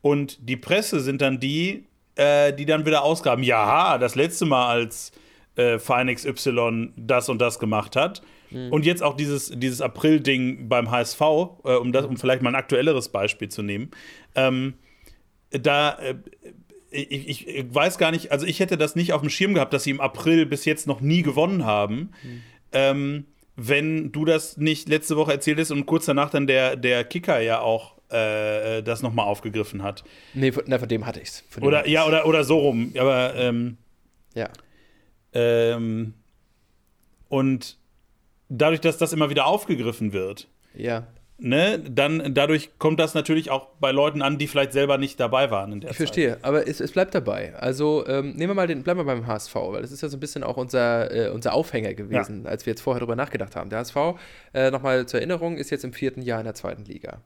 Und 0.00 0.48
die 0.48 0.56
Presse 0.56 1.00
sind 1.00 1.20
dann 1.20 1.40
die, 1.40 1.84
äh, 2.16 2.52
die 2.52 2.64
dann 2.64 2.86
wieder 2.86 3.02
ausgraben. 3.02 3.44
Ja, 3.44 3.98
das 3.98 4.14
letzte 4.14 4.46
Mal, 4.46 4.66
als 4.68 5.12
äh, 5.56 5.78
Verein 5.78 6.14
XY 6.14 6.92
das 6.96 7.28
und 7.28 7.38
das 7.40 7.58
gemacht 7.58 7.96
hat, 7.96 8.22
Mhm. 8.50 8.72
Und 8.72 8.86
jetzt 8.86 9.02
auch 9.02 9.16
dieses, 9.16 9.52
dieses 9.54 9.80
April-Ding 9.80 10.68
beim 10.68 10.90
HSV, 10.90 11.20
äh, 11.20 11.74
um, 11.74 11.92
das, 11.92 12.06
um 12.06 12.16
vielleicht 12.16 12.42
mal 12.42 12.50
ein 12.50 12.56
aktuelleres 12.56 13.08
Beispiel 13.08 13.48
zu 13.48 13.62
nehmen. 13.62 13.90
Ähm, 14.34 14.74
da, 15.50 15.98
äh, 15.98 16.14
ich, 16.90 17.46
ich, 17.46 17.74
weiß 17.74 17.98
gar 17.98 18.10
nicht, 18.10 18.32
also 18.32 18.46
ich 18.46 18.60
hätte 18.60 18.76
das 18.76 18.96
nicht 18.96 19.12
auf 19.12 19.20
dem 19.20 19.30
Schirm 19.30 19.54
gehabt, 19.54 19.72
dass 19.72 19.84
sie 19.84 19.90
im 19.90 20.00
April 20.00 20.46
bis 20.46 20.64
jetzt 20.64 20.86
noch 20.86 21.00
nie 21.00 21.22
gewonnen 21.22 21.64
haben. 21.64 22.10
Mhm. 22.22 22.42
Ähm, 22.72 23.24
wenn 23.56 24.10
du 24.10 24.24
das 24.24 24.56
nicht 24.56 24.88
letzte 24.88 25.16
Woche 25.16 25.32
erzählt 25.32 25.58
hast 25.58 25.70
und 25.70 25.86
kurz 25.86 26.06
danach 26.06 26.30
dann 26.30 26.46
der, 26.46 26.76
der 26.76 27.04
Kicker 27.04 27.40
ja 27.40 27.60
auch 27.60 27.96
äh, 28.10 28.82
das 28.82 29.02
nochmal 29.02 29.26
aufgegriffen 29.26 29.82
hat. 29.82 30.02
Nee, 30.34 30.52
von, 30.52 30.64
na, 30.66 30.78
von 30.78 30.88
dem 30.88 31.06
hatte 31.06 31.20
ich's. 31.20 31.44
Oder, 31.60 31.86
ja, 31.86 32.06
oder, 32.06 32.26
oder 32.26 32.44
so 32.44 32.58
rum. 32.58 32.92
Aber, 32.98 33.34
ähm, 33.36 33.76
ja. 34.34 34.48
Ähm, 35.32 36.14
und 37.28 37.78
dadurch, 38.50 38.80
dass 38.80 38.98
das 38.98 39.12
immer 39.12 39.30
wieder 39.30 39.46
aufgegriffen 39.46 40.12
wird, 40.12 40.48
ja. 40.74 41.06
ne, 41.38 41.78
dann 41.78 42.34
dadurch 42.34 42.70
kommt 42.78 43.00
das 43.00 43.14
natürlich 43.14 43.50
auch 43.50 43.68
bei 43.80 43.92
Leuten 43.92 44.20
an, 44.20 44.36
die 44.36 44.46
vielleicht 44.46 44.72
selber 44.72 44.98
nicht 44.98 45.18
dabei 45.18 45.50
waren 45.50 45.72
in 45.72 45.80
der 45.80 45.90
ich 45.90 45.96
Zeit. 45.96 46.08
verstehe, 46.08 46.38
aber 46.42 46.68
es, 46.68 46.80
es 46.80 46.92
bleibt 46.92 47.14
dabei. 47.14 47.54
Also 47.54 48.04
ähm, 48.06 48.32
nehmen 48.32 48.50
wir 48.50 48.54
mal 48.54 48.66
den, 48.66 48.82
bleiben 48.82 49.00
wir 49.00 49.04
beim 49.04 49.26
HSV, 49.26 49.54
weil 49.54 49.82
das 49.82 49.92
ist 49.92 50.02
ja 50.02 50.08
so 50.08 50.16
ein 50.16 50.20
bisschen 50.20 50.42
auch 50.42 50.56
unser, 50.56 51.14
äh, 51.14 51.30
unser 51.30 51.54
Aufhänger 51.54 51.94
gewesen, 51.94 52.44
ja. 52.44 52.50
als 52.50 52.66
wir 52.66 52.72
jetzt 52.72 52.82
vorher 52.82 53.00
darüber 53.00 53.16
nachgedacht 53.16 53.56
haben. 53.56 53.70
Der 53.70 53.78
HSV, 53.78 53.96
äh, 54.52 54.70
nochmal 54.70 55.06
zur 55.06 55.20
Erinnerung, 55.20 55.56
ist 55.56 55.70
jetzt 55.70 55.84
im 55.84 55.92
vierten 55.92 56.22
Jahr 56.22 56.40
in 56.40 56.44
der 56.44 56.54
zweiten 56.54 56.84
Liga. 56.84 57.22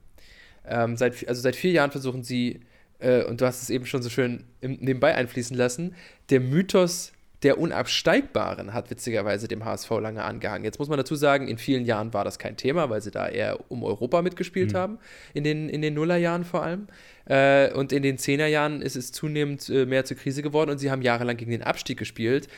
Ähm, 0.66 0.96
seit, 0.96 1.26
also 1.26 1.40
seit 1.40 1.56
vier 1.56 1.72
Jahren 1.72 1.90
versuchen 1.90 2.22
sie 2.22 2.60
äh, 2.98 3.24
und 3.24 3.40
du 3.40 3.46
hast 3.46 3.62
es 3.62 3.70
eben 3.70 3.87
schon 3.87 4.02
so 4.02 4.10
schön 4.10 4.44
im, 4.60 4.78
nebenbei 4.80 5.14
einfließen 5.14 5.56
lassen, 5.56 5.94
der 6.30 6.40
Mythos 6.40 7.12
der 7.44 7.59
Unabsteigbaren 7.59 8.72
hat 8.72 8.90
witzigerweise 8.90 9.48
dem 9.48 9.64
HSV 9.64 9.90
lange 10.00 10.24
angehangen. 10.24 10.64
Jetzt 10.64 10.78
muss 10.78 10.88
man 10.88 10.96
dazu 10.96 11.14
sagen, 11.14 11.46
in 11.46 11.59
vielen 11.59 11.85
Jahren 11.85 12.14
war 12.14 12.24
das 12.24 12.38
kein 12.38 12.57
Thema, 12.57 12.90
weil 12.90 13.02
sie 13.02 13.11
da 13.11 13.28
eher 13.28 13.70
um 13.70 13.85
Europa 13.85 14.22
mitgespielt 14.22 14.72
mhm. 14.72 14.76
haben, 14.76 14.98
in 15.35 15.44
den, 15.44 15.68
in 15.68 15.83
den 15.83 15.94
Nullerjahren 15.94 16.44
vor 16.44 16.62
allem. 16.62 16.88
Äh, 17.26 17.72
und 17.72 17.92
in 17.92 18.02
den 18.02 18.18
Zehnerjahren 18.18 18.83
ist 18.83 18.96
es 18.96 19.12
zunehmend 19.12 19.68
äh, 19.68 19.85
mehr 19.87 20.04
zur 20.04 20.16
Krise 20.16 20.42
geworden 20.42 20.70
und 20.70 20.78
sie 20.78 20.90
haben 20.90 21.02
jahrelang 21.02 21.37
gegen 21.37 21.50
den 21.50 21.62
Abstieg 21.62 21.98
gespielt, 21.98 22.48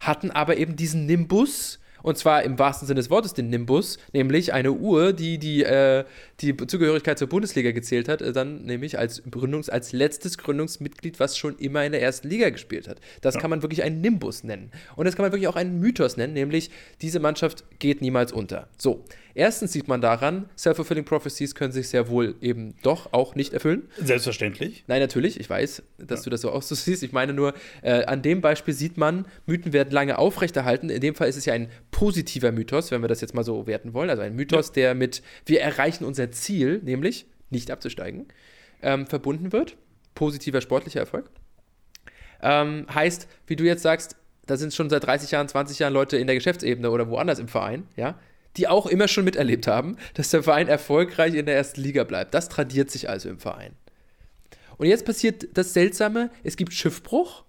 hatten 0.00 0.30
aber 0.30 0.56
eben 0.56 0.76
diesen 0.76 1.06
Nimbus 1.06 1.80
und 2.06 2.16
zwar 2.16 2.44
im 2.44 2.56
wahrsten 2.56 2.86
Sinne 2.86 3.00
des 3.00 3.10
Wortes 3.10 3.34
den 3.34 3.50
Nimbus, 3.50 3.98
nämlich 4.12 4.52
eine 4.52 4.70
Uhr, 4.70 5.12
die 5.12 5.38
die, 5.38 5.64
äh, 5.64 6.04
die 6.40 6.56
Zugehörigkeit 6.56 7.18
zur 7.18 7.28
Bundesliga 7.28 7.72
gezählt 7.72 8.08
hat, 8.08 8.22
äh, 8.22 8.32
dann 8.32 8.64
nämlich 8.64 8.98
als 8.98 9.24
Gründungs-, 9.24 9.70
als 9.70 9.92
letztes 9.92 10.38
Gründungsmitglied, 10.38 11.18
was 11.20 11.36
schon 11.38 11.56
immer 11.58 11.84
in 11.84 11.92
der 11.92 12.02
ersten 12.02 12.28
Liga 12.28 12.50
gespielt 12.50 12.88
hat. 12.88 13.00
Das 13.20 13.34
ja. 13.34 13.40
kann 13.40 13.50
man 13.50 13.62
wirklich 13.62 13.82
einen 13.82 14.00
Nimbus 14.00 14.44
nennen. 14.44 14.70
Und 14.96 15.06
das 15.06 15.16
kann 15.16 15.24
man 15.24 15.32
wirklich 15.32 15.48
auch 15.48 15.56
einen 15.56 15.80
Mythos 15.80 16.16
nennen, 16.16 16.34
nämlich 16.34 16.70
diese 17.00 17.20
Mannschaft 17.20 17.64
geht 17.78 18.02
niemals 18.02 18.32
unter. 18.32 18.68
So, 18.76 19.04
Erstens 19.36 19.74
sieht 19.74 19.86
man 19.86 20.00
daran, 20.00 20.48
self-fulfilling 20.56 21.04
prophecies 21.04 21.54
können 21.54 21.70
sich 21.70 21.90
sehr 21.90 22.08
wohl 22.08 22.36
eben 22.40 22.74
doch 22.82 23.12
auch 23.12 23.34
nicht 23.34 23.52
erfüllen. 23.52 23.86
Selbstverständlich. 23.98 24.84
Nein, 24.86 25.00
natürlich. 25.00 25.38
Ich 25.38 25.50
weiß, 25.50 25.82
dass 25.98 26.20
ja. 26.20 26.24
du 26.24 26.30
das 26.30 26.40
so 26.40 26.50
auch 26.50 26.62
so 26.62 26.74
siehst. 26.74 27.02
Ich 27.02 27.12
meine 27.12 27.34
nur, 27.34 27.52
äh, 27.82 28.06
an 28.06 28.22
dem 28.22 28.40
Beispiel 28.40 28.72
sieht 28.72 28.96
man, 28.96 29.26
Mythen 29.44 29.74
werden 29.74 29.90
lange 29.90 30.16
aufrechterhalten. 30.16 30.88
In 30.88 31.02
dem 31.02 31.14
Fall 31.14 31.28
ist 31.28 31.36
es 31.36 31.44
ja 31.44 31.52
ein 31.52 31.68
positiver 31.90 32.50
Mythos, 32.50 32.90
wenn 32.90 33.02
wir 33.02 33.08
das 33.08 33.20
jetzt 33.20 33.34
mal 33.34 33.44
so 33.44 33.66
werten 33.66 33.92
wollen. 33.92 34.08
Also 34.08 34.22
ein 34.22 34.34
Mythos, 34.34 34.68
ja. 34.68 34.72
der 34.72 34.94
mit 34.94 35.20
wir 35.44 35.60
erreichen 35.60 36.06
unser 36.06 36.25
Ziel, 36.30 36.80
nämlich 36.82 37.26
nicht 37.50 37.70
abzusteigen, 37.70 38.26
ähm, 38.82 39.06
verbunden 39.06 39.52
wird. 39.52 39.76
Positiver 40.14 40.60
sportlicher 40.60 41.00
Erfolg. 41.00 41.30
Ähm, 42.42 42.86
heißt, 42.92 43.28
wie 43.46 43.56
du 43.56 43.64
jetzt 43.64 43.82
sagst, 43.82 44.16
da 44.46 44.56
sind 44.56 44.74
schon 44.74 44.90
seit 44.90 45.04
30 45.04 45.30
Jahren, 45.30 45.48
20 45.48 45.78
Jahren 45.78 45.92
Leute 45.92 46.16
in 46.16 46.26
der 46.26 46.36
Geschäftsebene 46.36 46.90
oder 46.90 47.08
woanders 47.08 47.38
im 47.38 47.48
Verein, 47.48 47.86
ja, 47.96 48.18
die 48.56 48.68
auch 48.68 48.86
immer 48.86 49.08
schon 49.08 49.24
miterlebt 49.24 49.66
haben, 49.66 49.96
dass 50.14 50.30
der 50.30 50.42
Verein 50.42 50.68
erfolgreich 50.68 51.34
in 51.34 51.46
der 51.46 51.56
ersten 51.56 51.80
Liga 51.80 52.04
bleibt. 52.04 52.34
Das 52.34 52.48
tradiert 52.48 52.90
sich 52.90 53.08
also 53.08 53.28
im 53.28 53.38
Verein. 53.38 53.72
Und 54.78 54.86
jetzt 54.86 55.04
passiert 55.04 55.48
das 55.54 55.72
Seltsame, 55.72 56.30
es 56.44 56.56
gibt 56.56 56.72
Schiffbruch. 56.72 57.44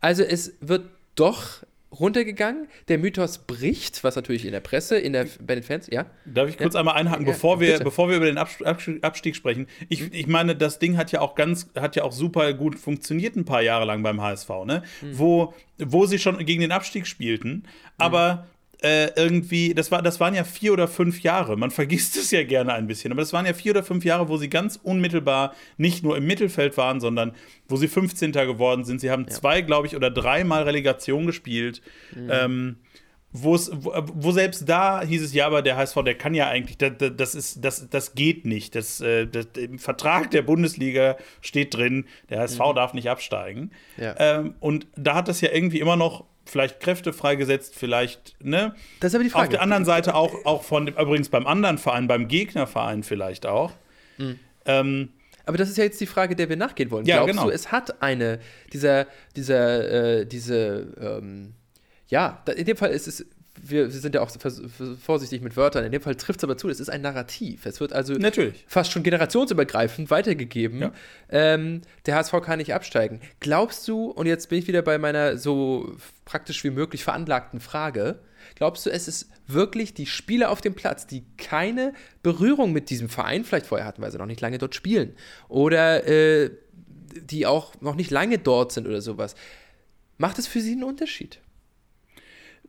Also 0.00 0.22
es 0.22 0.54
wird 0.60 0.88
doch 1.14 1.62
runtergegangen, 1.92 2.68
der 2.88 2.98
Mythos 2.98 3.38
bricht, 3.38 4.02
was 4.04 4.16
natürlich 4.16 4.44
in 4.44 4.52
der 4.52 4.60
Presse, 4.60 4.98
in 4.98 5.12
der, 5.12 5.26
bei 5.40 5.54
den 5.54 5.62
Fans, 5.62 5.88
ja. 5.90 6.06
Darf 6.24 6.48
ich 6.48 6.58
kurz 6.58 6.74
ja? 6.74 6.80
einmal 6.80 6.96
einhaken, 6.96 7.24
bevor, 7.24 7.60
wir, 7.60 7.78
bevor 7.78 8.08
wir 8.08 8.16
über 8.16 8.26
den 8.26 8.38
Abstieg 8.38 9.36
sprechen? 9.36 9.66
Ich, 9.88 10.12
ich 10.12 10.26
meine, 10.26 10.56
das 10.56 10.78
Ding 10.78 10.96
hat 10.96 11.12
ja 11.12 11.20
auch 11.20 11.34
ganz, 11.34 11.70
hat 11.78 11.96
ja 11.96 12.02
auch 12.02 12.12
super 12.12 12.52
gut 12.54 12.78
funktioniert 12.78 13.36
ein 13.36 13.44
paar 13.44 13.62
Jahre 13.62 13.84
lang 13.84 14.02
beim 14.02 14.20
HSV, 14.20 14.48
ne? 14.64 14.82
Mhm. 15.00 15.18
Wo, 15.18 15.54
wo 15.78 16.06
sie 16.06 16.18
schon 16.18 16.44
gegen 16.44 16.60
den 16.60 16.72
Abstieg 16.72 17.06
spielten, 17.06 17.64
aber 17.98 18.46
äh, 18.82 19.10
irgendwie, 19.16 19.74
das, 19.74 19.90
war, 19.90 20.02
das 20.02 20.20
waren 20.20 20.34
ja 20.34 20.44
vier 20.44 20.72
oder 20.72 20.88
fünf 20.88 21.22
Jahre. 21.22 21.56
Man 21.56 21.70
vergisst 21.72 22.16
es 22.16 22.30
ja 22.30 22.44
gerne 22.44 22.74
ein 22.74 22.86
bisschen, 22.86 23.12
aber 23.12 23.22
das 23.22 23.32
waren 23.32 23.46
ja 23.46 23.54
vier 23.54 23.72
oder 23.72 23.82
fünf 23.82 24.04
Jahre, 24.04 24.28
wo 24.28 24.36
sie 24.36 24.48
ganz 24.48 24.78
unmittelbar 24.82 25.54
nicht 25.76 26.02
nur 26.02 26.16
im 26.16 26.26
Mittelfeld 26.26 26.76
waren, 26.76 27.00
sondern 27.00 27.32
wo 27.68 27.76
sie 27.76 27.88
15. 27.88 28.32
geworden 28.32 28.84
sind. 28.84 29.00
Sie 29.00 29.10
haben 29.10 29.24
ja. 29.24 29.28
zwei, 29.28 29.62
glaube 29.62 29.86
ich, 29.86 29.96
oder 29.96 30.10
dreimal 30.10 30.64
Relegation 30.64 31.26
gespielt. 31.26 31.80
Mhm. 32.14 32.30
Ähm, 32.30 32.76
wo, 33.32 33.58
wo 33.58 34.32
selbst 34.32 34.68
da 34.68 35.02
hieß 35.02 35.22
es, 35.22 35.34
ja, 35.34 35.46
aber 35.46 35.60
der 35.60 35.76
HSV, 35.76 35.96
der 36.04 36.14
kann 36.14 36.32
ja 36.32 36.48
eigentlich, 36.48 36.78
das, 36.78 36.92
das, 37.16 37.34
ist, 37.34 37.64
das, 37.64 37.88
das 37.90 38.14
geht 38.14 38.46
nicht. 38.46 38.74
Das, 38.74 39.00
äh, 39.00 39.26
das, 39.26 39.48
Im 39.56 39.78
Vertrag 39.78 40.30
der 40.30 40.42
Bundesliga 40.42 41.16
steht 41.42 41.74
drin, 41.74 42.06
der 42.30 42.40
HSV 42.40 42.60
mhm. 42.60 42.74
darf 42.74 42.94
nicht 42.94 43.10
absteigen. 43.10 43.72
Ja. 43.98 44.14
Ähm, 44.18 44.54
und 44.60 44.86
da 44.96 45.16
hat 45.16 45.28
das 45.28 45.40
ja 45.40 45.50
irgendwie 45.52 45.80
immer 45.80 45.96
noch 45.96 46.24
vielleicht 46.46 46.80
Kräfte 46.80 47.12
freigesetzt, 47.12 47.74
vielleicht, 47.76 48.36
ne? 48.42 48.74
Das 49.00 49.12
ist 49.12 49.14
aber 49.14 49.24
die 49.24 49.30
Frage. 49.30 49.44
Auf 49.44 49.50
der 49.50 49.62
anderen 49.62 49.84
Seite 49.84 50.14
auch, 50.14 50.44
auch 50.44 50.62
von, 50.62 50.88
übrigens 50.88 51.28
beim 51.28 51.46
anderen 51.46 51.78
Verein, 51.78 52.08
beim 52.08 52.28
Gegnerverein 52.28 53.02
vielleicht 53.02 53.46
auch. 53.46 53.72
Mhm. 54.18 54.38
Ähm, 54.64 55.08
aber 55.44 55.58
das 55.58 55.68
ist 55.68 55.78
ja 55.78 55.84
jetzt 55.84 56.00
die 56.00 56.06
Frage, 56.06 56.34
der 56.34 56.48
wir 56.48 56.56
nachgehen 56.56 56.90
wollen. 56.90 57.06
Ja, 57.06 57.16
Glaubst 57.18 57.32
genau. 57.32 57.44
du, 57.46 57.50
es 57.50 57.70
hat 57.70 58.02
eine, 58.02 58.40
dieser, 58.72 59.06
dieser, 59.36 60.20
äh, 60.20 60.26
diese, 60.26 60.92
ähm, 61.00 61.54
ja, 62.08 62.42
in 62.56 62.64
dem 62.64 62.76
Fall 62.76 62.90
ist 62.90 63.06
es 63.06 63.24
wir, 63.62 63.90
sind 63.90 64.14
ja 64.14 64.20
auch 64.20 64.30
vorsichtig 65.02 65.42
mit 65.42 65.56
Wörtern. 65.56 65.84
In 65.84 65.92
dem 65.92 66.02
Fall 66.02 66.14
trifft 66.14 66.40
es 66.40 66.44
aber 66.44 66.56
zu, 66.56 66.68
es 66.68 66.80
ist 66.80 66.88
ein 66.88 67.02
Narrativ. 67.02 67.66
Es 67.66 67.80
wird 67.80 67.92
also 67.92 68.14
Natürlich. 68.14 68.64
fast 68.66 68.92
schon 68.92 69.02
generationsübergreifend 69.02 70.10
weitergegeben. 70.10 70.80
Ja. 70.80 70.92
Ähm, 71.28 71.82
der 72.06 72.16
HSV 72.16 72.32
kann 72.42 72.58
nicht 72.58 72.74
absteigen. 72.74 73.20
Glaubst 73.40 73.86
du, 73.88 74.10
und 74.10 74.26
jetzt 74.26 74.48
bin 74.48 74.58
ich 74.58 74.66
wieder 74.66 74.82
bei 74.82 74.98
meiner 74.98 75.38
so 75.38 75.96
praktisch 76.24 76.62
wie 76.64 76.70
möglich 76.70 77.04
veranlagten 77.04 77.60
Frage, 77.60 78.20
glaubst 78.54 78.86
du, 78.86 78.90
es 78.90 79.08
ist 79.08 79.28
wirklich 79.46 79.94
die 79.94 80.06
Spieler 80.06 80.50
auf 80.50 80.60
dem 80.60 80.74
Platz, 80.74 81.06
die 81.06 81.24
keine 81.36 81.92
Berührung 82.22 82.72
mit 82.72 82.90
diesem 82.90 83.08
Verein 83.08 83.44
vielleicht 83.44 83.66
vorher 83.66 83.86
hatten, 83.86 84.02
weil 84.02 84.10
sie 84.10 84.18
noch 84.18 84.26
nicht 84.26 84.40
lange 84.40 84.58
dort 84.58 84.74
spielen, 84.74 85.14
oder 85.48 86.06
äh, 86.06 86.50
die 87.20 87.46
auch 87.46 87.80
noch 87.80 87.94
nicht 87.94 88.10
lange 88.10 88.38
dort 88.38 88.72
sind 88.72 88.86
oder 88.86 89.00
sowas, 89.00 89.34
macht 90.18 90.38
es 90.38 90.46
für 90.46 90.60
sie 90.60 90.72
einen 90.72 90.84
Unterschied? 90.84 91.40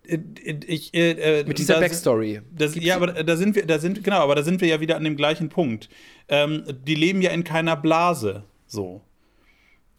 Ich, 0.08 0.94
äh, 0.94 1.40
äh, 1.40 1.44
mit 1.46 1.58
dieser 1.58 1.76
das, 1.76 1.82
Backstory. 1.82 2.42
Das, 2.52 2.76
ja, 2.76 2.96
aber 2.96 3.08
da 3.24 3.36
sind 3.36 3.56
wir, 3.56 3.66
da 3.66 3.80
sind, 3.80 4.04
genau, 4.04 4.20
aber 4.20 4.36
da 4.36 4.44
sind 4.44 4.62
wir 4.62 4.68
ja 4.68 4.80
wieder 4.80 4.96
an 4.96 5.04
dem 5.04 5.18
gleichen 5.18 5.50
Punkt. 5.50 5.90
Ähm, 6.30 6.64
die 6.86 6.96
leben 6.96 7.22
ja 7.22 7.32
in 7.32 7.44
keiner 7.44 7.76
Blase, 7.76 8.44
so. 8.66 9.02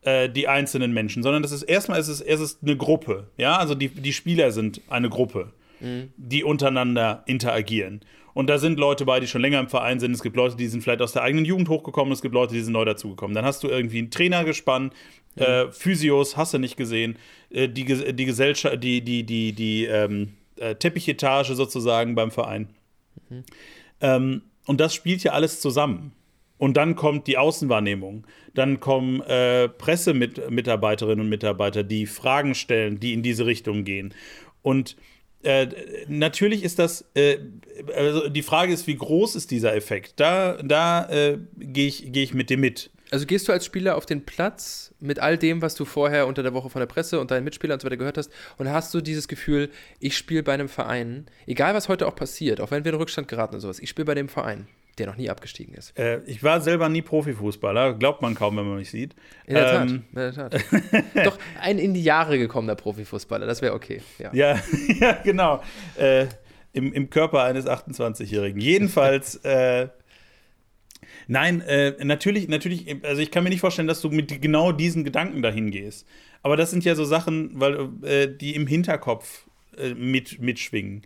Äh, 0.02 0.30
die 0.30 0.48
einzelnen 0.48 0.92
Menschen, 0.92 1.22
sondern 1.22 1.42
das 1.42 1.52
ist 1.52 1.64
erstmal 1.64 1.98
ist 1.98 2.08
es, 2.08 2.20
es 2.20 2.40
ist 2.40 2.62
eine 2.62 2.76
Gruppe, 2.76 3.28
ja, 3.36 3.56
also 3.56 3.74
die, 3.74 3.88
die 3.88 4.12
Spieler 4.12 4.52
sind 4.52 4.80
eine 4.88 5.08
Gruppe, 5.08 5.52
mhm. 5.80 6.12
die 6.16 6.44
untereinander 6.44 7.24
interagieren. 7.26 8.00
Und 8.38 8.46
da 8.46 8.58
sind 8.58 8.78
Leute 8.78 9.04
bei, 9.04 9.18
die 9.18 9.26
schon 9.26 9.40
länger 9.40 9.58
im 9.58 9.68
Verein 9.68 9.98
sind. 9.98 10.12
Es 10.12 10.22
gibt 10.22 10.36
Leute, 10.36 10.54
die 10.54 10.68
sind 10.68 10.80
vielleicht 10.80 11.02
aus 11.02 11.12
der 11.12 11.22
eigenen 11.22 11.44
Jugend 11.44 11.68
hochgekommen. 11.68 12.12
Es 12.12 12.22
gibt 12.22 12.34
Leute, 12.34 12.54
die 12.54 12.60
sind 12.60 12.72
neu 12.72 12.84
dazugekommen. 12.84 13.34
Dann 13.34 13.44
hast 13.44 13.64
du 13.64 13.68
irgendwie 13.68 13.98
einen 13.98 14.12
Trainer 14.12 14.44
gespannt, 14.44 14.94
mhm. 15.34 15.42
äh, 15.42 15.72
Physios, 15.72 16.36
hast 16.36 16.54
du 16.54 16.58
nicht 16.58 16.76
gesehen, 16.76 17.18
äh, 17.50 17.68
die, 17.68 17.84
die 17.84 18.24
Gesellschaft, 18.26 18.80
die, 18.84 19.00
die, 19.00 19.24
die, 19.24 19.54
die 19.54 19.86
ähm, 19.86 20.34
äh, 20.54 20.76
Teppichetage 20.76 21.56
sozusagen 21.56 22.14
beim 22.14 22.30
Verein. 22.30 22.68
Mhm. 23.28 23.44
Ähm, 24.02 24.42
und 24.68 24.80
das 24.80 24.94
spielt 24.94 25.24
ja 25.24 25.32
alles 25.32 25.60
zusammen. 25.60 26.12
Und 26.58 26.76
dann 26.76 26.94
kommt 26.94 27.26
die 27.26 27.38
Außenwahrnehmung. 27.38 28.24
Dann 28.54 28.78
kommen 28.78 29.20
äh, 29.22 29.68
Pressemitarbeiterinnen 29.68 31.24
und 31.24 31.28
Mitarbeiter, 31.28 31.82
die 31.82 32.06
Fragen 32.06 32.54
stellen, 32.54 33.00
die 33.00 33.14
in 33.14 33.24
diese 33.24 33.46
Richtung 33.46 33.82
gehen. 33.82 34.14
Und 34.62 34.96
äh, 35.42 35.68
natürlich 36.08 36.64
ist 36.64 36.78
das, 36.78 37.04
äh, 37.14 37.38
also 37.94 38.28
die 38.28 38.42
Frage 38.42 38.72
ist, 38.72 38.86
wie 38.86 38.96
groß 38.96 39.36
ist 39.36 39.50
dieser 39.50 39.74
Effekt? 39.74 40.14
Da, 40.16 40.60
da 40.62 41.08
äh, 41.08 41.38
gehe 41.56 41.86
ich, 41.86 42.12
geh 42.12 42.22
ich 42.22 42.34
mit 42.34 42.50
dir 42.50 42.58
mit. 42.58 42.90
Also 43.10 43.24
gehst 43.24 43.48
du 43.48 43.52
als 43.52 43.64
Spieler 43.64 43.96
auf 43.96 44.04
den 44.04 44.26
Platz 44.26 44.92
mit 45.00 45.18
all 45.18 45.38
dem, 45.38 45.62
was 45.62 45.74
du 45.74 45.84
vorher 45.84 46.26
unter 46.26 46.42
der 46.42 46.52
Woche 46.52 46.68
von 46.68 46.80
der 46.80 46.86
Presse 46.86 47.20
und 47.20 47.30
deinen 47.30 47.44
Mitspielern 47.44 47.76
und 47.76 47.80
so 47.80 47.86
weiter 47.86 47.96
gehört 47.96 48.18
hast, 48.18 48.30
und 48.58 48.68
hast 48.68 48.92
du 48.92 49.00
dieses 49.00 49.28
Gefühl, 49.28 49.70
ich 50.00 50.16
spiele 50.16 50.42
bei 50.42 50.52
einem 50.52 50.68
Verein, 50.68 51.26
egal 51.46 51.74
was 51.74 51.88
heute 51.88 52.06
auch 52.06 52.16
passiert, 52.16 52.60
auch 52.60 52.70
wenn 52.70 52.84
wir 52.84 52.92
in 52.92 52.98
Rückstand 52.98 53.28
geraten 53.28 53.54
und 53.54 53.60
sowas, 53.60 53.78
ich 53.78 53.88
spiele 53.88 54.04
bei 54.04 54.14
dem 54.14 54.28
Verein 54.28 54.66
der 54.98 55.06
noch 55.06 55.16
nie 55.16 55.30
abgestiegen 55.30 55.74
ist. 55.74 55.98
Äh, 55.98 56.20
ich 56.26 56.42
war 56.42 56.60
selber 56.60 56.88
nie 56.88 57.02
Profifußballer, 57.02 57.94
glaubt 57.94 58.22
man 58.22 58.34
kaum, 58.34 58.56
wenn 58.56 58.66
man 58.66 58.76
mich 58.76 58.90
sieht. 58.90 59.14
In 59.46 59.54
der 59.54 59.70
Tat. 59.70 59.88
Ähm, 59.88 60.04
in 60.10 60.16
der 60.16 60.32
Tat. 60.32 60.64
Doch 61.24 61.38
ein 61.60 61.78
in 61.78 61.94
die 61.94 62.02
Jahre 62.02 62.38
gekommener 62.38 62.74
Profifußballer, 62.74 63.46
das 63.46 63.62
wäre 63.62 63.74
okay. 63.74 64.02
Ja, 64.18 64.30
ja, 64.32 64.60
ja 65.00 65.12
genau. 65.24 65.62
Äh, 65.96 66.26
im, 66.72 66.92
Im 66.92 67.10
Körper 67.10 67.44
eines 67.44 67.66
28-Jährigen. 67.66 68.60
Jedenfalls. 68.60 69.36
äh, 69.44 69.88
Nein, 71.30 71.60
äh, 71.60 71.92
natürlich, 72.04 72.48
natürlich, 72.48 73.04
also 73.04 73.20
ich 73.20 73.30
kann 73.30 73.44
mir 73.44 73.50
nicht 73.50 73.60
vorstellen, 73.60 73.86
dass 73.86 74.00
du 74.00 74.08
mit 74.08 74.40
genau 74.40 74.72
diesen 74.72 75.04
Gedanken 75.04 75.42
dahin 75.42 75.70
gehst. 75.70 76.06
Aber 76.42 76.56
das 76.56 76.70
sind 76.70 76.84
ja 76.84 76.94
so 76.94 77.04
Sachen, 77.04 77.50
weil, 77.60 77.88
äh, 78.02 78.28
die 78.28 78.54
im 78.54 78.66
Hinterkopf 78.66 79.46
äh, 79.76 79.94
mit, 79.94 80.40
mitschwingen. 80.40 81.02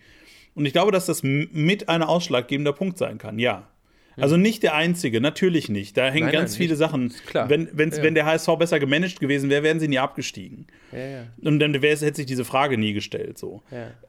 Und 0.55 0.67
ich 0.67 0.73
glaube, 0.73 0.93
dass 0.93 1.07
das 1.07 1.23
mit 1.23 1.89
ein 1.89 2.03
ausschlaggebender 2.03 2.73
Punkt 2.73 2.99
sein 2.99 3.19
kann, 3.19 3.39
ja. 3.39 3.69
Also 4.17 4.37
nicht 4.37 4.63
der 4.63 4.75
einzige, 4.75 5.21
natürlich 5.21 5.69
nicht. 5.69 5.97
Da 5.97 6.11
hängen 6.11 6.27
nein, 6.27 6.33
ganz 6.33 6.53
nein, 6.53 6.59
viele 6.59 6.73
nicht. 6.73 6.79
Sachen. 6.79 7.13
Klar. 7.27 7.49
Wenn, 7.49 7.67
ja. 7.67 8.03
wenn 8.03 8.15
der 8.15 8.27
HSV 8.27 8.49
besser 8.59 8.79
gemanagt 8.79 9.21
gewesen 9.21 9.51
wäre, 9.51 9.63
wären 9.63 9.81
sie 9.81 9.89
nie 9.89 9.99
abgestiegen. 9.99 10.67
Ja, 10.93 10.99
ja. 10.99 11.27
Und 11.43 11.59
dann 11.59 11.75
hätte 11.75 12.15
sich 12.15 12.27
diese 12.27 12.45
Frage 12.45 12.77
nie 12.77 12.93
gestellt. 12.93 13.39
So. 13.39 13.63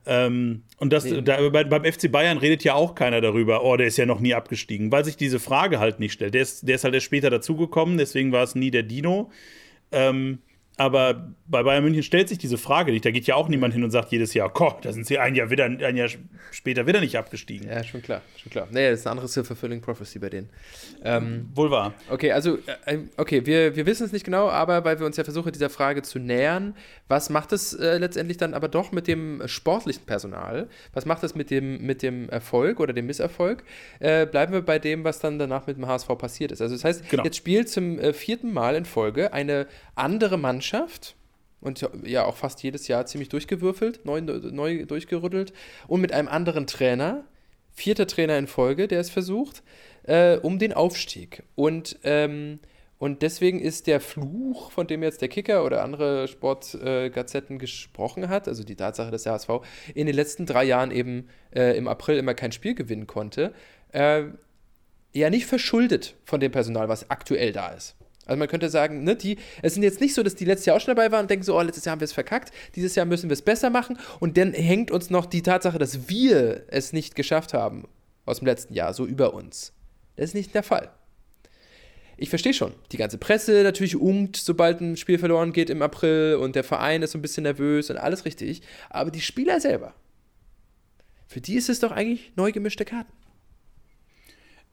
Ähm, 0.06 0.64
und 0.78 0.92
das, 0.92 1.06
nee. 1.06 1.22
da, 1.22 1.50
bei, 1.50 1.64
beim 1.64 1.86
FC 1.86 2.12
Bayern 2.12 2.38
redet 2.38 2.64
ja 2.64 2.74
auch 2.74 2.96
keiner 2.96 3.22
darüber, 3.22 3.64
oh, 3.64 3.78
der 3.78 3.88
ist 3.88 3.98
ja 3.98 4.06
noch 4.06 4.20
nie 4.20 4.34
abgestiegen, 4.34 4.92
weil 4.92 5.06
sich 5.06 5.16
diese 5.16 5.40
Frage 5.40 5.80
halt 5.80 6.00
nicht 6.00 6.14
stellt. 6.14 6.34
Der 6.34 6.42
ist, 6.42 6.68
der 6.68 6.76
ist 6.76 6.84
halt 6.84 6.94
erst 6.94 7.06
später 7.06 7.30
dazugekommen, 7.30 7.98
deswegen 7.98 8.32
war 8.32 8.44
es 8.44 8.56
nie 8.56 8.72
der 8.72 8.84
Dino. 8.84 9.32
Ähm, 9.92 10.40
Aber 10.76 11.34
bei 11.46 11.62
Bayern 11.62 11.84
München 11.84 12.02
stellt 12.02 12.30
sich 12.30 12.40
diese 12.40 12.58
Frage 12.58 12.92
nicht. 12.92 13.06
Da 13.06 13.12
geht 13.12 13.28
ja 13.28 13.36
auch 13.36 13.48
niemand 13.48 13.76
hin 13.76 13.84
und 13.84 13.92
sagt 13.92 14.12
jedes 14.12 14.34
Jahr, 14.34 14.50
Gott, 14.50 14.84
da 14.84 14.92
sind 14.92 15.06
sie 15.06 15.20
ein 15.20 15.36
Jahr, 15.36 15.52
wieder, 15.52 15.66
ein 15.66 15.96
Jahr 15.96 16.10
später 16.52 16.88
wieder 16.88 17.00
nicht 17.00 17.16
abgestiegen. 17.16 17.70
Ja, 17.70 17.84
schon 17.84 18.02
klar, 18.02 18.22
schon 18.42 18.52
klar. 18.52 18.68
Nee, 18.72 18.90
das 18.90 19.02
ist 19.02 19.06
eine 19.06 19.12
andere 19.12 19.28
Self-Fulfilling 19.28 19.82
Prophecy 19.82 20.18
bei 20.18 20.30
denen. 20.30 20.50
Ähm, 21.04 21.50
Wohl 21.54 21.70
wahr. 21.70 21.94
Okay, 22.10 22.32
also, 22.32 22.58
äh, 22.86 22.98
okay, 23.18 23.46
wir, 23.46 23.76
wir 23.76 23.86
wissen 23.86 24.06
es 24.06 24.12
nicht 24.14 24.26
genau, 24.26 24.50
aber 24.50 24.84
weil 24.84 25.00
wir 25.00 25.06
uns 25.06 25.16
ja 25.16 25.24
versuchen, 25.24 25.52
dieser 25.52 25.70
Frage 25.70 26.02
zu 26.02 26.18
nähern, 26.18 26.76
was 27.08 27.30
macht 27.30 27.52
es 27.52 27.74
äh, 27.74 28.00
letztendlich 28.00 28.38
dann 28.38 28.56
aber 28.56 28.68
doch 28.68 28.92
mit 28.92 29.08
dem 29.08 29.44
sportlichen 29.46 30.06
Personal? 30.08 30.68
Was 30.94 31.06
macht 31.06 31.24
es 31.24 31.36
mit 31.36 31.52
dem, 31.52 31.86
mit 31.86 32.02
dem 32.02 32.30
Erfolg 32.30 32.80
oder 32.80 32.94
dem 32.94 33.06
Misserfolg? 33.06 33.64
Äh, 34.00 34.26
bleiben 34.26 34.54
wir 34.54 34.64
bei 34.64 34.80
dem, 34.80 35.04
was 35.04 35.20
dann 35.20 35.38
danach 35.38 35.68
mit 35.68 35.78
dem 35.78 35.86
HSV 35.86 36.08
passiert 36.18 36.52
ist. 36.52 36.62
Also, 36.62 36.74
das 36.74 36.84
heißt, 36.84 37.10
genau. 37.10 37.24
jetzt 37.24 37.38
spielt 37.38 37.70
zum 37.70 38.00
äh, 38.00 38.12
vierten 38.12 38.52
Mal 38.54 38.76
in 38.76 38.86
Folge 38.86 39.34
eine 39.34 39.68
andere 39.94 40.40
Mannschaft 40.40 40.63
Mannschaft 40.64 41.16
und 41.60 41.88
ja 42.04 42.26
auch 42.26 42.38
fast 42.38 42.64
jedes 42.64 42.88
Jahr 42.88 43.06
ziemlich 43.06 43.30
durchgewürfelt, 43.30 44.06
neu, 44.06 44.22
neu 44.22 44.86
durchgerüttelt 44.86 45.54
und 45.88 46.02
mit 46.02 46.14
einem 46.14 46.28
anderen 46.28 46.68
Trainer, 46.68 47.26
vierter 47.74 48.08
Trainer 48.08 48.38
in 48.38 48.48
Folge, 48.48 48.88
der 48.88 49.00
es 49.00 49.10
versucht, 49.10 49.62
äh, 50.04 50.38
um 50.38 50.60
den 50.60 50.74
Aufstieg. 50.74 51.44
Und, 51.56 52.00
ähm, 52.04 52.60
und 52.98 53.22
deswegen 53.22 53.60
ist 53.60 53.88
der 53.88 54.00
Fluch, 54.00 54.72
von 54.72 54.88
dem 54.88 55.04
jetzt 55.04 55.22
der 55.22 55.28
Kicker 55.28 55.66
oder 55.66 55.84
andere 55.84 56.30
Sportgazetten 56.30 57.58
äh, 57.58 57.60
gesprochen 57.60 58.30
hat, 58.30 58.48
also 58.48 58.64
die 58.64 58.76
Tatsache, 58.76 59.12
dass 59.12 59.24
der 59.24 59.34
HSV 59.34 59.50
in 59.94 60.06
den 60.06 60.16
letzten 60.16 60.46
drei 60.46 60.64
Jahren 60.64 60.92
eben 60.92 61.28
äh, 61.54 61.78
im 61.78 61.90
April 61.90 62.18
immer 62.18 62.36
kein 62.36 62.54
Spiel 62.54 62.76
gewinnen 62.76 63.08
konnte, 63.08 63.54
äh, 63.92 64.24
ja 65.14 65.30
nicht 65.30 65.46
verschuldet 65.46 66.16
von 66.24 66.40
dem 66.40 66.52
Personal, 66.52 66.88
was 66.88 67.10
aktuell 67.10 67.52
da 67.52 67.70
ist. 67.70 67.96
Also 68.26 68.40
man 68.40 68.48
könnte 68.48 68.70
sagen, 68.70 69.04
ne, 69.04 69.16
die, 69.16 69.38
es 69.62 69.74
sind 69.74 69.84
jetzt 69.84 70.00
nicht 70.00 70.14
so, 70.14 70.24
dass 70.24 70.36
die 70.36 70.46
letztes 70.46 70.66
Jahr 70.66 70.78
auch 70.78 70.82
schon 70.82 70.96
dabei 70.96 71.12
waren 71.12 71.24
und 71.24 71.30
denken 71.30 71.44
so, 71.44 71.58
oh, 71.58 71.62
letztes 71.62 71.86
Jahr 71.86 71.92
haben 71.92 72.00
wir 72.00 72.06
es 72.06 72.14
verkackt, 72.14 72.52
dieses 72.76 72.96
Jahr 72.96 73.06
müssen 73.06 73.30
wir 73.30 73.34
es 73.34 73.42
besser 73.42 73.70
machen 73.70 73.98
und 74.20 74.38
dann 74.38 74.54
hängt 74.54 74.92
uns 74.92 75.10
noch 75.10 75.26
die 75.26 75.42
Tatsache, 75.42 75.78
dass 75.78 76.08
wir 76.08 76.64
es 76.68 76.94
nicht 76.94 77.16
geschafft 77.16 77.54
haben 77.54 77.88
aus 78.26 78.40
dem 78.40 78.46
letzten 78.46 78.74
Jahr, 78.74 78.94
so 78.94 79.06
über 79.06 79.34
uns. 79.34 79.74
Das 80.16 80.26
ist 80.26 80.36
nicht 80.36 80.56
der 80.56 80.64
Fall. 80.64 80.92
Ich 82.16 82.30
verstehe 82.30 82.54
schon, 82.54 82.74
die 82.92 82.98
ganze 82.98 83.18
Presse 83.18 83.64
natürlich 83.64 83.96
ungt, 83.96 84.38
sobald 84.38 84.80
ein 84.80 84.96
Spiel 84.96 85.18
verloren 85.18 85.52
geht 85.52 85.70
im 85.70 85.82
April 85.82 86.36
und 86.36 86.56
der 86.56 86.64
Verein 86.64 87.02
ist 87.02 87.12
so 87.12 87.18
ein 87.18 87.24
bisschen 87.24 87.44
nervös 87.44 87.90
und 87.90 87.98
alles 87.98 88.24
richtig, 88.24 88.62
aber 88.90 89.12
die 89.12 89.22
Spieler 89.22 89.60
selber, 89.60 89.94
für 91.28 91.42
die 91.42 91.56
ist 91.56 91.70
es 91.70 91.80
doch 91.80 91.92
eigentlich 91.92 92.32
neu 92.36 92.52
gemischte 92.52 92.86
Karten. 92.86 93.12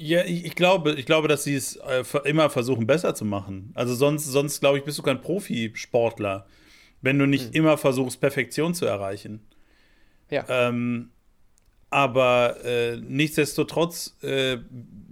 Ja, 0.03 0.25
ich, 0.25 0.47
ich, 0.47 0.55
glaube, 0.55 0.95
ich 0.95 1.05
glaube, 1.05 1.29
dass 1.29 1.45
sie 1.45 1.55
es 1.55 1.77
äh, 1.77 2.03
immer 2.25 2.49
versuchen, 2.49 2.87
besser 2.87 3.15
zu 3.15 3.27
machen. 3.27 3.71
Also 3.75 3.95
sonst, 3.95 4.25
sonst 4.25 4.61
glaube 4.61 4.79
ich, 4.79 4.85
bist 4.85 4.97
du 4.97 5.03
kein 5.03 5.21
Profisportler, 5.21 6.47
wenn 7.03 7.19
du 7.19 7.27
nicht 7.27 7.49
mhm. 7.49 7.57
immer 7.57 7.77
versuchst, 7.77 8.19
Perfektion 8.19 8.73
zu 8.73 8.87
erreichen. 8.87 9.41
Ja. 10.31 10.47
Ähm, 10.49 11.11
aber 11.91 12.65
äh, 12.65 12.97
nichtsdestotrotz, 12.97 14.17
äh, 14.23 14.57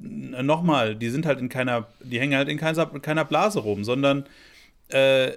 nochmal, 0.00 0.96
die 0.96 1.10
sind 1.10 1.26
halt 1.26 1.40
in 1.40 1.50
keiner, 1.50 1.88
die 2.02 2.18
hängen 2.18 2.38
halt 2.38 2.48
in 2.48 2.56
keiner, 2.56 2.86
keiner 2.86 3.26
Blase 3.26 3.58
rum, 3.58 3.84
sondern 3.84 4.24
äh, 4.88 5.32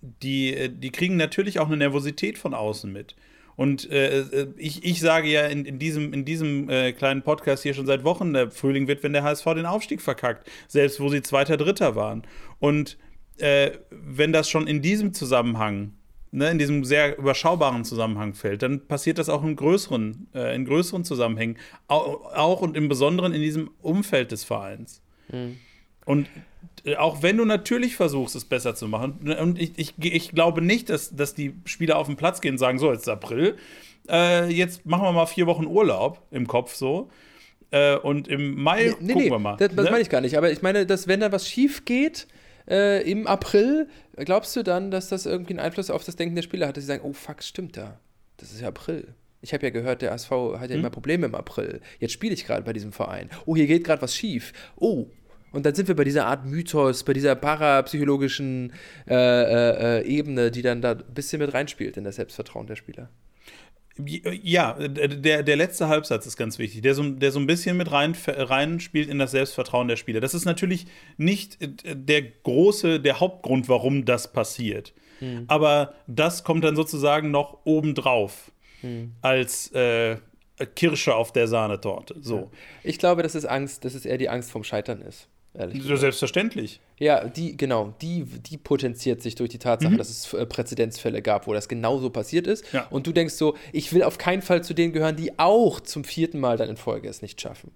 die, 0.00 0.70
die 0.70 0.90
kriegen 0.90 1.16
natürlich 1.16 1.60
auch 1.60 1.68
eine 1.68 1.76
Nervosität 1.76 2.36
von 2.36 2.52
außen 2.52 2.92
mit. 2.92 3.14
Und 3.58 3.90
äh, 3.90 4.20
äh, 4.20 4.46
ich, 4.56 4.84
ich 4.84 5.00
sage 5.00 5.26
ja 5.26 5.48
in, 5.48 5.64
in 5.64 5.80
diesem, 5.80 6.12
in 6.12 6.24
diesem 6.24 6.70
äh, 6.70 6.92
kleinen 6.92 7.22
Podcast 7.22 7.64
hier 7.64 7.74
schon 7.74 7.86
seit 7.86 8.04
Wochen, 8.04 8.32
der 8.32 8.52
Frühling 8.52 8.86
wird, 8.86 9.02
wenn 9.02 9.12
der 9.12 9.24
HSV 9.24 9.46
den 9.46 9.66
Aufstieg 9.66 10.00
verkackt, 10.00 10.48
selbst 10.68 11.00
wo 11.00 11.08
sie 11.08 11.22
Zweiter, 11.22 11.56
Dritter 11.56 11.96
waren. 11.96 12.22
Und 12.60 12.98
äh, 13.38 13.72
wenn 13.90 14.32
das 14.32 14.48
schon 14.48 14.68
in 14.68 14.80
diesem 14.80 15.12
Zusammenhang, 15.12 15.94
ne, 16.30 16.52
in 16.52 16.58
diesem 16.60 16.84
sehr 16.84 17.18
überschaubaren 17.18 17.84
Zusammenhang 17.84 18.34
fällt, 18.34 18.62
dann 18.62 18.86
passiert 18.86 19.18
das 19.18 19.28
auch 19.28 19.42
in 19.42 19.56
größeren, 19.56 20.28
äh, 20.36 20.54
in 20.54 20.64
größeren 20.64 21.04
Zusammenhängen, 21.04 21.56
auch, 21.88 22.32
auch, 22.32 22.60
und 22.60 22.76
im 22.76 22.88
Besonderen 22.88 23.34
in 23.34 23.42
diesem 23.42 23.70
Umfeld 23.82 24.30
des 24.30 24.44
Vereins. 24.44 25.02
Mhm. 25.32 25.56
Und 26.08 26.26
äh, 26.86 26.96
auch 26.96 27.22
wenn 27.22 27.36
du 27.36 27.44
natürlich 27.44 27.94
versuchst, 27.94 28.34
es 28.34 28.46
besser 28.46 28.74
zu 28.74 28.88
machen, 28.88 29.18
ne, 29.20 29.38
und 29.42 29.60
ich, 29.60 29.72
ich, 29.76 29.92
ich 30.00 30.30
glaube 30.30 30.62
nicht, 30.62 30.88
dass, 30.88 31.14
dass 31.14 31.34
die 31.34 31.54
Spieler 31.66 31.98
auf 31.98 32.06
den 32.06 32.16
Platz 32.16 32.40
gehen 32.40 32.52
und 32.52 32.58
sagen, 32.58 32.78
so, 32.78 32.90
jetzt 32.90 33.02
ist 33.02 33.08
April, 33.08 33.56
äh, 34.08 34.48
jetzt 34.50 34.86
machen 34.86 35.02
wir 35.02 35.12
mal 35.12 35.26
vier 35.26 35.46
Wochen 35.46 35.66
Urlaub 35.66 36.22
im 36.30 36.46
Kopf 36.46 36.74
so. 36.74 37.10
Äh, 37.70 37.96
und 37.96 38.26
im 38.26 38.54
Mai 38.54 38.84
nee, 38.84 38.90
gucken 39.12 39.16
nee, 39.16 39.30
wir 39.30 39.38
mal. 39.38 39.56
Das, 39.58 39.68
das 39.68 39.84
ne? 39.84 39.90
meine 39.90 40.00
ich 40.00 40.08
gar 40.08 40.22
nicht. 40.22 40.38
Aber 40.38 40.50
ich 40.50 40.62
meine, 40.62 40.86
dass 40.86 41.08
wenn 41.08 41.20
da 41.20 41.30
was 41.30 41.46
schief 41.46 41.84
geht 41.84 42.26
äh, 42.66 43.02
im 43.02 43.26
April, 43.26 43.86
glaubst 44.16 44.56
du 44.56 44.62
dann, 44.62 44.90
dass 44.90 45.10
das 45.10 45.26
irgendwie 45.26 45.52
einen 45.52 45.60
Einfluss 45.60 45.90
auf 45.90 46.04
das 46.04 46.16
Denken 46.16 46.36
der 46.36 46.42
Spieler 46.42 46.68
hat, 46.68 46.78
dass 46.78 46.84
sie 46.84 46.88
sagen, 46.88 47.02
oh 47.04 47.12
fuck, 47.12 47.42
stimmt 47.42 47.76
da. 47.76 48.00
Das 48.38 48.50
ist 48.52 48.62
ja 48.62 48.68
April. 48.68 49.14
Ich 49.42 49.52
habe 49.52 49.66
ja 49.66 49.70
gehört, 49.70 50.00
der 50.00 50.12
ASV 50.12 50.30
hat 50.30 50.70
ja 50.70 50.74
hm? 50.74 50.80
immer 50.80 50.90
Probleme 50.90 51.26
im 51.26 51.34
April. 51.34 51.82
Jetzt 52.00 52.12
spiele 52.12 52.32
ich 52.32 52.46
gerade 52.46 52.62
bei 52.62 52.72
diesem 52.72 52.92
Verein. 52.92 53.28
Oh, 53.44 53.54
hier 53.54 53.66
geht 53.66 53.84
gerade 53.84 54.00
was 54.00 54.16
schief. 54.16 54.54
Oh, 54.76 55.08
und 55.52 55.64
dann 55.64 55.74
sind 55.74 55.88
wir 55.88 55.96
bei 55.96 56.04
dieser 56.04 56.26
Art 56.26 56.44
Mythos, 56.44 57.04
bei 57.04 57.12
dieser 57.12 57.34
parapsychologischen 57.34 58.72
äh, 59.08 59.14
äh, 59.14 60.00
äh, 60.00 60.06
Ebene, 60.06 60.50
die 60.50 60.62
dann 60.62 60.82
da 60.82 60.92
ein 60.92 61.14
bisschen 61.14 61.40
mit 61.40 61.54
reinspielt 61.54 61.96
in 61.96 62.04
das 62.04 62.16
Selbstvertrauen 62.16 62.66
der 62.66 62.76
Spieler. 62.76 63.08
Ja, 64.06 64.74
der, 64.74 65.42
der 65.42 65.56
letzte 65.56 65.88
Halbsatz 65.88 66.24
ist 66.24 66.36
ganz 66.36 66.60
wichtig, 66.60 66.82
der 66.82 66.94
so, 66.94 67.02
der 67.02 67.32
so 67.32 67.40
ein 67.40 67.48
bisschen 67.48 67.76
mit 67.76 67.90
rein, 67.90 68.14
reinspielt 68.26 69.08
in 69.08 69.18
das 69.18 69.32
Selbstvertrauen 69.32 69.88
der 69.88 69.96
Spieler. 69.96 70.20
Das 70.20 70.34
ist 70.34 70.44
natürlich 70.44 70.86
nicht 71.16 71.58
der 71.84 72.22
große, 72.22 73.00
der 73.00 73.18
Hauptgrund, 73.18 73.68
warum 73.68 74.04
das 74.04 74.32
passiert. 74.32 74.94
Hm. 75.18 75.46
Aber 75.48 75.94
das 76.06 76.44
kommt 76.44 76.62
dann 76.62 76.76
sozusagen 76.76 77.32
noch 77.32 77.58
obendrauf 77.64 78.52
hm. 78.82 79.14
als 79.20 79.72
äh, 79.72 80.18
Kirsche 80.76 81.16
auf 81.16 81.32
der 81.32 81.48
Sahnetorte. 81.48 82.16
So. 82.20 82.52
Ich 82.84 82.98
glaube, 82.98 83.24
dass 83.24 83.34
es 83.34 83.46
Angst, 83.46 83.84
dass 83.84 83.94
es 83.94 84.06
eher 84.06 84.18
die 84.18 84.28
Angst 84.28 84.52
vom 84.52 84.62
Scheitern 84.62 85.00
ist. 85.00 85.28
Ehrlich 85.58 85.82
gesagt. 85.82 86.00
Selbstverständlich. 86.00 86.80
Ja, 86.98 87.24
die, 87.24 87.56
genau, 87.56 87.92
die, 88.00 88.24
die 88.24 88.56
potenziert 88.56 89.22
sich 89.22 89.34
durch 89.34 89.50
die 89.50 89.58
Tatsache, 89.58 89.92
mhm. 89.92 89.98
dass 89.98 90.08
es 90.08 90.32
äh, 90.32 90.46
Präzedenzfälle 90.46 91.20
gab, 91.20 91.48
wo 91.48 91.52
das 91.52 91.68
genauso 91.68 92.10
passiert 92.10 92.46
ist. 92.46 92.64
Ja. 92.72 92.86
Und 92.90 93.08
du 93.08 93.12
denkst 93.12 93.34
so, 93.34 93.56
ich 93.72 93.92
will 93.92 94.04
auf 94.04 94.18
keinen 94.18 94.42
Fall 94.42 94.62
zu 94.62 94.72
denen 94.72 94.92
gehören, 94.92 95.16
die 95.16 95.36
auch 95.38 95.80
zum 95.80 96.04
vierten 96.04 96.38
Mal 96.38 96.56
dann 96.56 96.68
in 96.68 96.76
Folge 96.76 97.08
es 97.08 97.22
nicht 97.22 97.40
schaffen. 97.40 97.72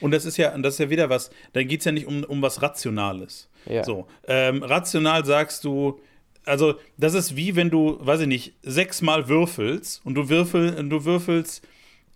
Und 0.00 0.10
das 0.10 0.26
ist 0.26 0.36
ja, 0.36 0.56
das 0.58 0.74
ist 0.74 0.80
ja 0.80 0.90
wieder 0.90 1.08
was, 1.08 1.30
da 1.54 1.62
geht 1.62 1.80
es 1.80 1.86
ja 1.86 1.92
nicht 1.92 2.06
um, 2.06 2.22
um 2.24 2.42
was 2.42 2.60
Rationales. 2.60 3.48
Ja. 3.64 3.82
So, 3.82 4.06
ähm, 4.28 4.62
rational 4.62 5.24
sagst 5.24 5.64
du, 5.64 6.00
also 6.44 6.74
das 6.98 7.14
ist 7.14 7.34
wie 7.34 7.56
wenn 7.56 7.70
du, 7.70 7.96
weiß 8.00 8.20
ich 8.20 8.26
nicht, 8.26 8.54
sechsmal 8.62 9.28
würfelst 9.28 10.04
und 10.04 10.16
du, 10.16 10.28
würfel, 10.28 10.86
du 10.86 11.04
würfelst 11.06 11.66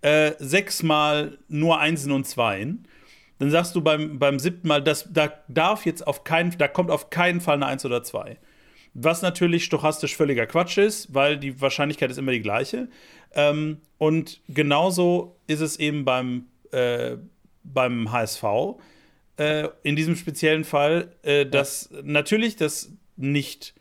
äh, 0.03 0.33
sechsmal 0.39 1.39
nur 1.49 1.81
Einsen 1.81 2.13
und 2.13 2.27
Zweien 2.27 2.87
dann 3.39 3.51
sagst 3.51 3.75
du 3.75 3.81
beim, 3.81 4.19
beim 4.19 4.39
siebten 4.39 4.69
Mal, 4.69 4.83
das, 4.83 5.13
da 5.13 5.33
darf 5.49 5.85
jetzt 5.87 6.07
auf 6.07 6.25
keinen, 6.25 6.57
da 6.59 6.69
kommt 6.69 6.91
auf 6.91 7.11
keinen 7.11 7.41
Fall 7.41 7.57
eine 7.57 7.67
1 7.67 7.85
oder 7.85 8.03
2. 8.03 8.39
Was 8.95 9.21
natürlich 9.21 9.65
stochastisch 9.65 10.17
völliger 10.17 10.47
Quatsch 10.47 10.79
ist, 10.79 11.13
weil 11.15 11.37
die 11.37 11.61
Wahrscheinlichkeit 11.61 12.11
ist 12.11 12.17
immer 12.17 12.33
die 12.33 12.41
gleiche. 12.41 12.89
Ähm, 13.35 13.83
und 13.99 14.41
genauso 14.49 15.37
ist 15.47 15.61
es 15.61 15.79
eben 15.79 16.07
beim, 16.07 16.47
äh, 16.71 17.17
beim 17.63 18.11
HSV. 18.11 18.45
Äh, 19.37 19.69
in 19.83 19.97
diesem 19.97 20.17
speziellen 20.17 20.65
Fall, 20.65 21.13
äh, 21.23 21.45
dass 21.45 21.91
ja. 21.93 22.01
natürlich 22.05 22.57
das 22.57 22.91
nicht 23.17 23.75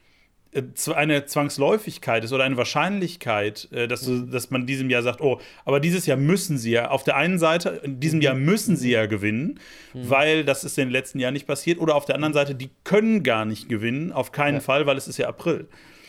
eine 0.93 1.25
Zwangsläufigkeit 1.25 2.23
ist 2.23 2.31
oder 2.31 2.43
eine 2.43 2.57
Wahrscheinlichkeit, 2.57 3.67
äh, 3.71 3.87
dass, 3.87 4.01
du, 4.01 4.11
mhm. 4.11 4.31
dass 4.31 4.51
man 4.51 4.65
diesem 4.65 4.89
Jahr 4.89 5.03
sagt, 5.03 5.21
oh, 5.21 5.39
aber 5.65 5.79
dieses 5.79 6.05
Jahr 6.05 6.17
müssen 6.17 6.57
sie 6.57 6.71
ja, 6.71 6.89
auf 6.89 7.03
der 7.03 7.17
einen 7.17 7.39
Seite, 7.39 7.81
in 7.83 7.99
diesem 7.99 8.21
Jahr 8.21 8.35
mhm. 8.35 8.45
müssen 8.45 8.75
sie 8.77 8.91
ja 8.91 9.05
gewinnen, 9.05 9.59
mhm. 9.93 10.09
weil 10.09 10.45
das 10.45 10.63
ist 10.63 10.77
in 10.77 10.85
den 10.85 10.91
letzten 10.91 11.19
Jahren 11.19 11.33
nicht 11.33 11.47
passiert, 11.47 11.79
oder 11.79 11.95
auf 11.95 12.05
der 12.05 12.15
anderen 12.15 12.33
Seite, 12.33 12.55
die 12.55 12.69
können 12.83 13.23
gar 13.23 13.45
nicht 13.45 13.67
gewinnen, 13.67 14.11
auf 14.11 14.31
keinen 14.31 14.55
ja. 14.55 14.61
Fall, 14.61 14.85
weil 14.85 14.97
es 14.97 15.07
ist 15.07 15.17
ja 15.17 15.27
April. 15.27 15.67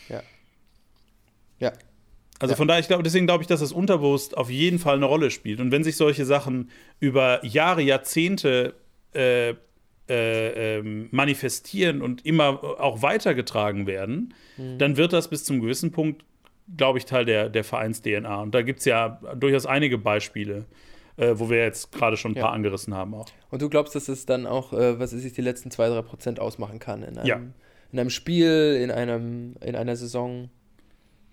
Ja. 0.09 0.23
Ja. 1.59 1.73
Also 2.39 2.53
ja. 2.53 2.57
von 2.57 2.69
daher, 2.69 2.81
ich 2.81 2.89
glaube, 2.89 3.03
deswegen 3.03 3.27
glaube 3.27 3.43
ich, 3.43 3.49
dass 3.49 3.61
das 3.61 3.73
unterbewusst 3.73 4.37
auf 4.37 4.51
jeden 4.51 4.79
Fall 4.79 4.97
eine 4.97 5.07
Rolle 5.07 5.31
spielt. 5.31 5.61
Und 5.61 5.73
wenn 5.73 5.83
sich 5.83 5.97
solche 5.97 6.25
Sachen 6.25 6.71
über 7.01 7.45
Jahre, 7.45 7.83
Jahrzehnte 7.83 8.75
äh, 9.13 9.55
äh, 10.09 10.79
ähm, 10.79 11.09
manifestieren 11.11 12.03
und 12.03 12.25
immer 12.25 12.63
auch 12.81 13.03
weitergetragen 13.03 13.87
werden, 13.87 14.35
mhm. 14.57 14.79
dann 14.79 14.97
wird 14.97 15.13
das 15.13 15.29
bis 15.29 15.45
zum 15.45 15.61
gewissen 15.61 15.93
Punkt, 15.93 16.25
glaube 16.77 16.99
ich, 16.99 17.05
Teil 17.05 17.25
der, 17.25 17.49
der 17.49 17.65
Vereins-DNA. 17.65 18.43
Und 18.43 18.55
da 18.55 18.63
gibt 18.63 18.81
es 18.81 18.85
ja 18.85 19.21
durchaus 19.37 19.67
einige 19.67 19.99
Beispiele. 19.99 20.67
Äh, 21.19 21.39
wo 21.39 21.49
wir 21.49 21.57
jetzt 21.57 21.93
gerade 21.93 22.19
schon 22.19 22.33
ein 22.33 22.35
paar 22.35 22.51
ja. 22.51 22.51
angerissen 22.51 22.93
haben 22.93 23.15
auch. 23.15 23.27
Und 23.51 23.63
du 23.63 23.71
glaubst, 23.71 23.95
dass 23.95 24.09
es 24.09 24.27
dann 24.27 24.45
auch, 24.47 24.75
äh, 24.75 24.99
was 24.99 25.15
ist 25.15 25.25
es, 25.25 25.33
die 25.33 25.41
letzten 25.41 25.71
2-3 25.71 26.03
Prozent 26.03 26.41
ausmachen 26.41 26.79
kann 26.79 27.03
in 27.03 27.17
einem, 27.17 27.27
ja. 27.27 27.41
in 27.91 27.99
einem 27.99 28.11
Spiel, 28.11 28.79
in, 28.83 28.91
einem, 28.91 29.55
in 29.63 29.77
einer 29.77 29.97
Saison? 29.97 30.51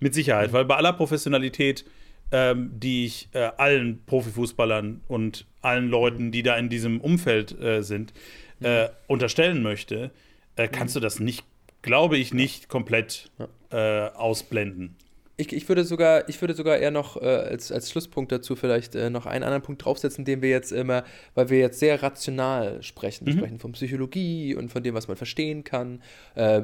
Mit 0.00 0.14
Sicherheit, 0.14 0.48
mhm. 0.48 0.54
weil 0.54 0.64
bei 0.64 0.76
aller 0.76 0.94
Professionalität, 0.94 1.84
ähm, 2.32 2.70
die 2.72 3.04
ich 3.04 3.28
äh, 3.32 3.50
allen 3.58 4.02
Profifußballern 4.06 5.02
und 5.06 5.46
allen 5.60 5.88
Leuten, 5.88 6.32
die 6.32 6.42
da 6.42 6.56
in 6.56 6.70
diesem 6.70 7.02
Umfeld 7.02 7.52
äh, 7.60 7.82
äh, 8.60 8.88
unterstellen 9.06 9.62
möchte, 9.62 10.10
äh, 10.56 10.68
kannst 10.68 10.94
mhm. 10.94 11.00
du 11.00 11.04
das 11.04 11.20
nicht 11.20 11.44
glaube 11.84 12.16
ich, 12.16 12.34
nicht 12.34 12.68
komplett 12.68 13.30
äh, 13.70 13.76
ausblenden. 13.76 14.96
Ich, 15.36 15.52
ich, 15.52 15.68
würde 15.68 15.84
sogar, 15.84 16.28
ich 16.28 16.40
würde 16.40 16.54
sogar 16.54 16.78
eher 16.78 16.92
noch 16.92 17.20
äh, 17.20 17.26
als, 17.26 17.72
als 17.72 17.90
Schlusspunkt 17.90 18.30
dazu 18.30 18.54
vielleicht 18.54 18.94
äh, 18.94 19.10
noch 19.10 19.26
einen 19.26 19.42
anderen 19.42 19.62
Punkt 19.62 19.84
draufsetzen, 19.84 20.24
den 20.24 20.42
wir 20.42 20.48
jetzt 20.48 20.70
immer, 20.70 21.04
weil 21.34 21.50
wir 21.50 21.58
jetzt 21.58 21.80
sehr 21.80 22.02
rational 22.02 22.82
sprechen. 22.82 23.26
Wir 23.26 23.34
mhm. 23.34 23.38
sprechen 23.38 23.58
von 23.58 23.72
Psychologie 23.72 24.54
und 24.54 24.70
von 24.70 24.82
dem, 24.82 24.94
was 24.94 25.08
man 25.08 25.16
verstehen 25.16 25.64
kann. 25.64 26.00
Äh, 26.36 26.62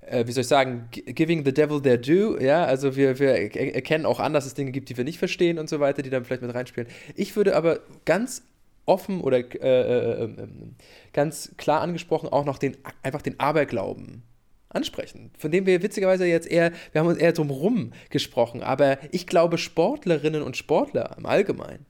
äh 0.00 0.26
wie 0.26 0.32
soll 0.32 0.40
ich 0.40 0.48
sagen, 0.48 0.88
giving 0.90 1.44
the 1.44 1.52
devil 1.52 1.82
their 1.82 1.98
due, 1.98 2.42
ja, 2.42 2.64
also 2.64 2.96
wir, 2.96 3.18
wir 3.18 3.54
erkennen 3.54 4.06
auch 4.06 4.20
an, 4.20 4.32
dass 4.32 4.46
es 4.46 4.54
Dinge 4.54 4.72
gibt, 4.72 4.88
die 4.88 4.96
wir 4.96 5.04
nicht 5.04 5.18
verstehen 5.18 5.58
und 5.58 5.68
so 5.68 5.78
weiter, 5.78 6.02
die 6.02 6.10
dann 6.10 6.24
vielleicht 6.24 6.42
mit 6.42 6.54
reinspielen. 6.54 6.88
Ich 7.14 7.36
würde 7.36 7.54
aber 7.54 7.80
ganz 8.06 8.42
offen 8.88 9.20
oder 9.20 9.38
äh, 9.38 10.22
äh, 10.22 10.24
ähm, 10.24 10.74
ganz 11.12 11.54
klar 11.56 11.80
angesprochen 11.80 12.28
auch 12.28 12.44
noch 12.44 12.58
den, 12.58 12.76
einfach 13.02 13.22
den 13.22 13.38
Aberglauben 13.38 14.22
ansprechen, 14.70 15.30
von 15.38 15.50
dem 15.50 15.66
wir 15.66 15.82
witzigerweise 15.82 16.26
jetzt 16.26 16.50
eher, 16.50 16.72
wir 16.92 17.00
haben 17.00 17.08
uns 17.08 17.18
eher 17.18 17.32
drumherum 17.32 17.92
gesprochen, 18.10 18.62
aber 18.62 18.98
ich 19.12 19.26
glaube, 19.26 19.58
Sportlerinnen 19.58 20.42
und 20.42 20.56
Sportler 20.56 21.16
im 21.16 21.26
Allgemeinen 21.26 21.86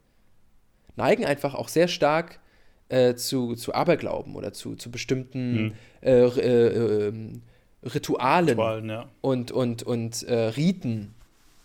neigen 0.97 1.25
einfach 1.25 1.55
auch 1.55 1.69
sehr 1.69 1.89
stark 1.89 2.41
äh, 2.89 3.15
zu, 3.15 3.55
zu 3.55 3.75
Aberglauben 3.75 4.35
oder 4.35 4.53
zu, 4.53 4.77
zu 4.77 4.91
bestimmten 4.91 5.57
hm. 5.57 5.73
äh, 6.03 6.25
äh, 6.25 7.09
ähm, 7.09 7.43
Ritualen, 7.83 8.49
Ritualen 8.49 8.89
ja. 8.89 9.09
und, 9.21 9.53
und, 9.53 9.83
und 9.83 10.23
äh, 10.25 10.35
Riten, 10.35 11.15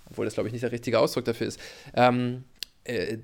obwohl 0.09 0.25
das, 0.25 0.35
glaube 0.35 0.47
ich, 0.47 0.53
nicht 0.53 0.63
der 0.63 0.71
richtige 0.71 0.99
Ausdruck 0.99 1.25
dafür 1.25 1.47
ist. 1.47 1.59
Ähm, 1.95 2.43
äh, 2.83 3.17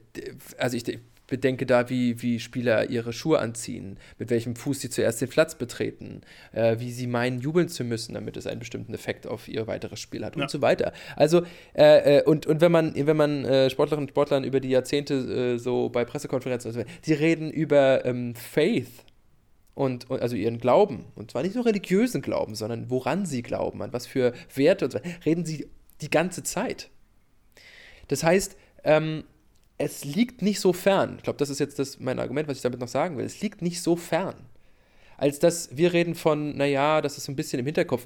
also 0.58 0.78
ich, 0.78 1.00
bedenke 1.30 1.66
da, 1.66 1.90
wie, 1.90 2.22
wie 2.22 2.40
Spieler 2.40 2.90
ihre 2.90 3.14
Schuhe 3.14 3.40
anziehen, 3.40 3.98
mit 4.18 4.30
welchem 4.30 4.56
Fuß 4.56 4.82
sie 4.82 4.90
zuerst 4.90 5.22
den 5.22 5.30
Platz 5.30 5.56
betreten, 5.56 6.22
äh, 6.52 6.78
wie 6.80 6.92
sie 6.92 7.08
meinen, 7.08 7.40
jubeln 7.40 7.70
zu 7.70 7.84
müssen, 7.84 8.16
damit 8.16 8.36
es 8.36 8.48
einen 8.48 8.60
bestimmten 8.60 8.94
Effekt 8.94 9.28
auf 9.28 9.48
ihr 9.48 9.68
weiteres 9.68 10.00
Spiel 10.00 10.26
hat 10.26 10.36
ja. 10.36 10.44
und 10.44 10.50
so 10.50 10.62
weiter. 10.62 10.92
Also, 11.16 11.44
äh, 11.74 12.18
äh, 12.18 12.24
und, 12.24 12.46
und 12.46 12.62
wenn 12.62 12.72
man, 12.72 12.94
wenn 12.96 13.18
man 13.18 13.46
äh, 13.46 13.70
Sportlerinnen 13.70 14.08
und 14.08 14.12
Sportlern 14.12 14.44
über 14.44 14.60
die 14.60 14.70
Jahrzehnte 14.70 15.14
äh, 15.56 15.58
so 15.58 15.90
bei 15.90 16.04
Pressekonferenzen, 16.06 16.72
und 16.72 16.74
so, 16.74 16.84
die 17.06 17.14
reden 17.14 17.52
über 17.52 18.06
ähm, 18.06 18.36
Faith 18.36 19.06
und, 19.76 20.10
und, 20.10 20.22
also 20.22 20.36
ihren 20.36 20.58
Glauben, 20.58 21.06
und 21.16 21.32
zwar 21.32 21.44
nicht 21.44 21.56
nur 21.56 21.66
religiösen 21.66 22.22
Glauben, 22.22 22.56
sondern 22.56 22.90
woran 22.90 23.26
sie 23.26 23.44
glauben, 23.44 23.82
an 23.82 23.94
was 23.94 24.08
für 24.08 24.34
Werte 24.54 24.86
und 24.86 24.92
so 24.92 24.98
weiter, 24.98 25.10
reden 25.26 25.46
sie 25.46 25.68
die 26.02 26.10
ganze 26.10 26.44
Zeit. 26.44 26.90
Das 28.08 28.24
heißt, 28.24 28.58
ähm, 28.84 29.24
es 29.80 30.04
liegt 30.04 30.42
nicht 30.42 30.60
so 30.60 30.74
fern. 30.74 31.16
Ich 31.18 31.24
glaube, 31.24 31.40
das 31.40 31.50
ist 31.50 31.60
jetzt 31.60 31.80
das, 31.80 32.00
mein 32.00 32.20
Argument, 32.20 32.48
was 32.48 32.58
ich 32.58 32.64
damit 32.64 32.82
noch 32.82 32.88
sagen 32.90 33.18
will. 33.18 33.26
Es 33.26 33.42
liegt 33.42 33.62
nicht 33.62 33.82
so 33.82 33.96
fern. 33.96 34.36
Als 35.18 35.40
dass 35.40 35.76
wir 35.76 35.94
reden 35.94 36.16
von, 36.16 36.56
naja, 36.56 37.02
das 37.02 37.18
ist 37.18 37.26
so 37.26 37.32
ein 37.32 37.38
bisschen 37.38 37.60
im 37.60 37.66
Hinterkopf. 37.66 38.06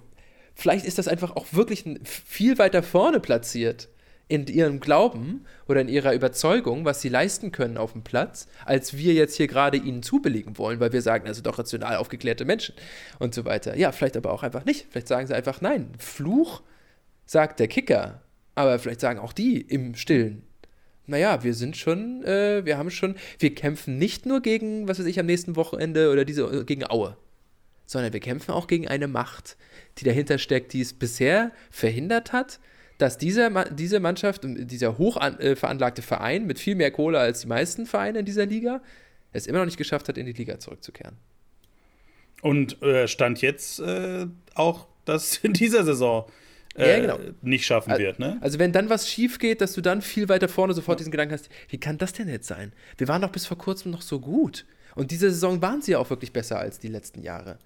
Vielleicht 0.54 0.86
ist 0.86 1.00
das 1.00 1.08
einfach 1.08 1.36
auch 1.36 1.48
wirklich 1.52 1.84
viel 2.04 2.60
weiter 2.60 2.84
vorne 2.84 3.20
platziert 3.20 3.90
in 4.28 4.46
ihrem 4.46 4.80
Glauben 4.80 5.46
oder 5.68 5.82
in 5.82 5.90
ihrer 5.90 6.14
Überzeugung, 6.14 6.86
was 6.86 7.02
sie 7.02 7.10
leisten 7.10 7.52
können 7.52 7.78
auf 7.78 7.94
dem 7.94 8.04
Platz, 8.04 8.48
als 8.66 8.96
wir 8.96 9.14
jetzt 9.14 9.36
hier 9.36 9.48
gerade 9.48 9.78
ihnen 9.78 10.04
zubelegen 10.04 10.60
wollen, 10.60 10.80
weil 10.80 10.94
wir 10.94 11.02
sagen, 11.02 11.28
also 11.28 11.42
doch 11.42 11.58
rational 11.58 11.96
aufgeklärte 11.96 12.46
Menschen 12.46 12.76
und 13.18 13.34
so 13.34 13.46
weiter. 13.46 13.76
Ja, 13.76 13.92
vielleicht 13.92 14.16
aber 14.16 14.32
auch 14.32 14.44
einfach 14.44 14.64
nicht. 14.64 14.86
Vielleicht 14.92 15.08
sagen 15.08 15.26
sie 15.26 15.36
einfach, 15.36 15.60
nein, 15.60 15.92
Fluch 15.98 16.62
sagt 17.26 17.60
der 17.60 17.68
Kicker, 17.68 18.22
aber 18.54 18.78
vielleicht 18.78 19.02
sagen 19.02 19.20
auch 19.20 19.34
die 19.34 19.60
im 19.60 19.96
Stillen, 19.96 20.44
naja, 21.06 21.44
wir 21.44 21.54
sind 21.54 21.76
schon, 21.76 22.24
äh, 22.24 22.66
wir 22.66 22.78
haben 22.78 22.90
schon, 22.90 23.16
wir 23.40 23.54
kämpfen 23.54 23.98
nicht 23.98 24.26
nur 24.26 24.42
gegen, 24.42 24.88
was 24.88 25.00
weiß 25.00 25.06
ich, 25.06 25.20
am 25.20 25.26
nächsten 25.26 25.56
Wochenende 25.56 26.12
oder 26.12 26.26
diese, 26.26 26.44
äh, 26.44 26.64
gegen 26.64 26.90
Aue, 26.90 27.18
sondern 27.86 28.14
wir 28.14 28.20
kämpfen 28.20 28.52
auch 28.52 28.68
gegen 28.68 28.88
eine 28.88 29.08
Macht, 29.08 29.58
die 29.98 30.06
dahinter 30.06 30.38
steckt, 30.38 30.74
die 30.74 30.82
es 30.82 30.94
bisher 30.94 31.52
verhindert 31.70 32.32
hat, 32.32 32.60
dass 32.98 33.18
diese, 33.18 33.52
diese 33.72 34.00
Mannschaft, 34.00 34.42
dieser 34.44 34.98
hoch 34.98 35.18
an, 35.18 35.40
äh, 35.40 35.56
veranlagte 35.56 36.02
Verein 36.02 36.46
mit 36.46 36.60
viel 36.60 36.76
mehr 36.76 36.92
Kohle 36.92 37.20
als 37.20 37.42
die 37.42 37.48
meisten 37.48 37.86
Vereine 37.86 38.20
in 38.20 38.26
dieser 38.26 38.46
Liga, 38.46 38.82
es 39.34 39.48
immer 39.48 39.60
noch 39.60 39.66
nicht 39.66 39.78
geschafft 39.78 40.08
hat, 40.08 40.18
in 40.18 40.26
die 40.26 40.34
Liga 40.34 40.60
zurückzukehren. 40.60 41.18
Und 42.42 42.82
äh, 42.82 43.08
stand 43.08 43.42
jetzt 43.42 43.80
äh, 43.80 44.28
auch, 44.54 44.88
dass 45.06 45.38
in 45.44 45.54
dieser 45.54 45.84
Saison 45.84 46.26
äh, 46.76 46.90
ja, 46.90 47.00
genau. 47.00 47.20
nicht 47.42 47.66
schaffen 47.66 47.92
also, 47.92 48.04
wird. 48.04 48.20
Ne? 48.20 48.38
Also 48.42 48.60
wenn 48.60 48.72
dann 48.72 48.90
was 48.90 49.10
schief 49.10 49.38
geht, 49.38 49.62
dass 49.62 49.74
du 49.74 49.82
dann 49.82 50.02
viel 50.02 50.30
weiter 50.30 50.48
vorne 50.48 50.74
sofort 50.74 51.00
diesen 51.00 51.12
Gedanken 51.12 51.34
hast, 51.34 51.50
wie 51.70 51.80
kann 51.80 51.98
das 51.98 52.14
denn 52.14 52.28
jetzt 52.28 52.48
sein? 52.48 52.74
Wir 52.98 53.08
waren 53.08 53.22
doch 53.22 53.32
bis 53.32 53.46
vor 53.46 53.58
kurzem 53.58 53.92
noch 53.92 54.02
so 54.02 54.20
gut. 54.20 54.66
Und 54.96 55.12
diese 55.12 55.30
Saison 55.32 55.62
waren 55.62 55.82
sie 55.82 55.92
ja 55.92 56.00
auch 56.00 56.10
wirklich 56.10 56.34
besser 56.34 56.60
als 56.60 56.80
die 56.80 56.88
letzten 56.88 57.22
Jahre. 57.22 57.58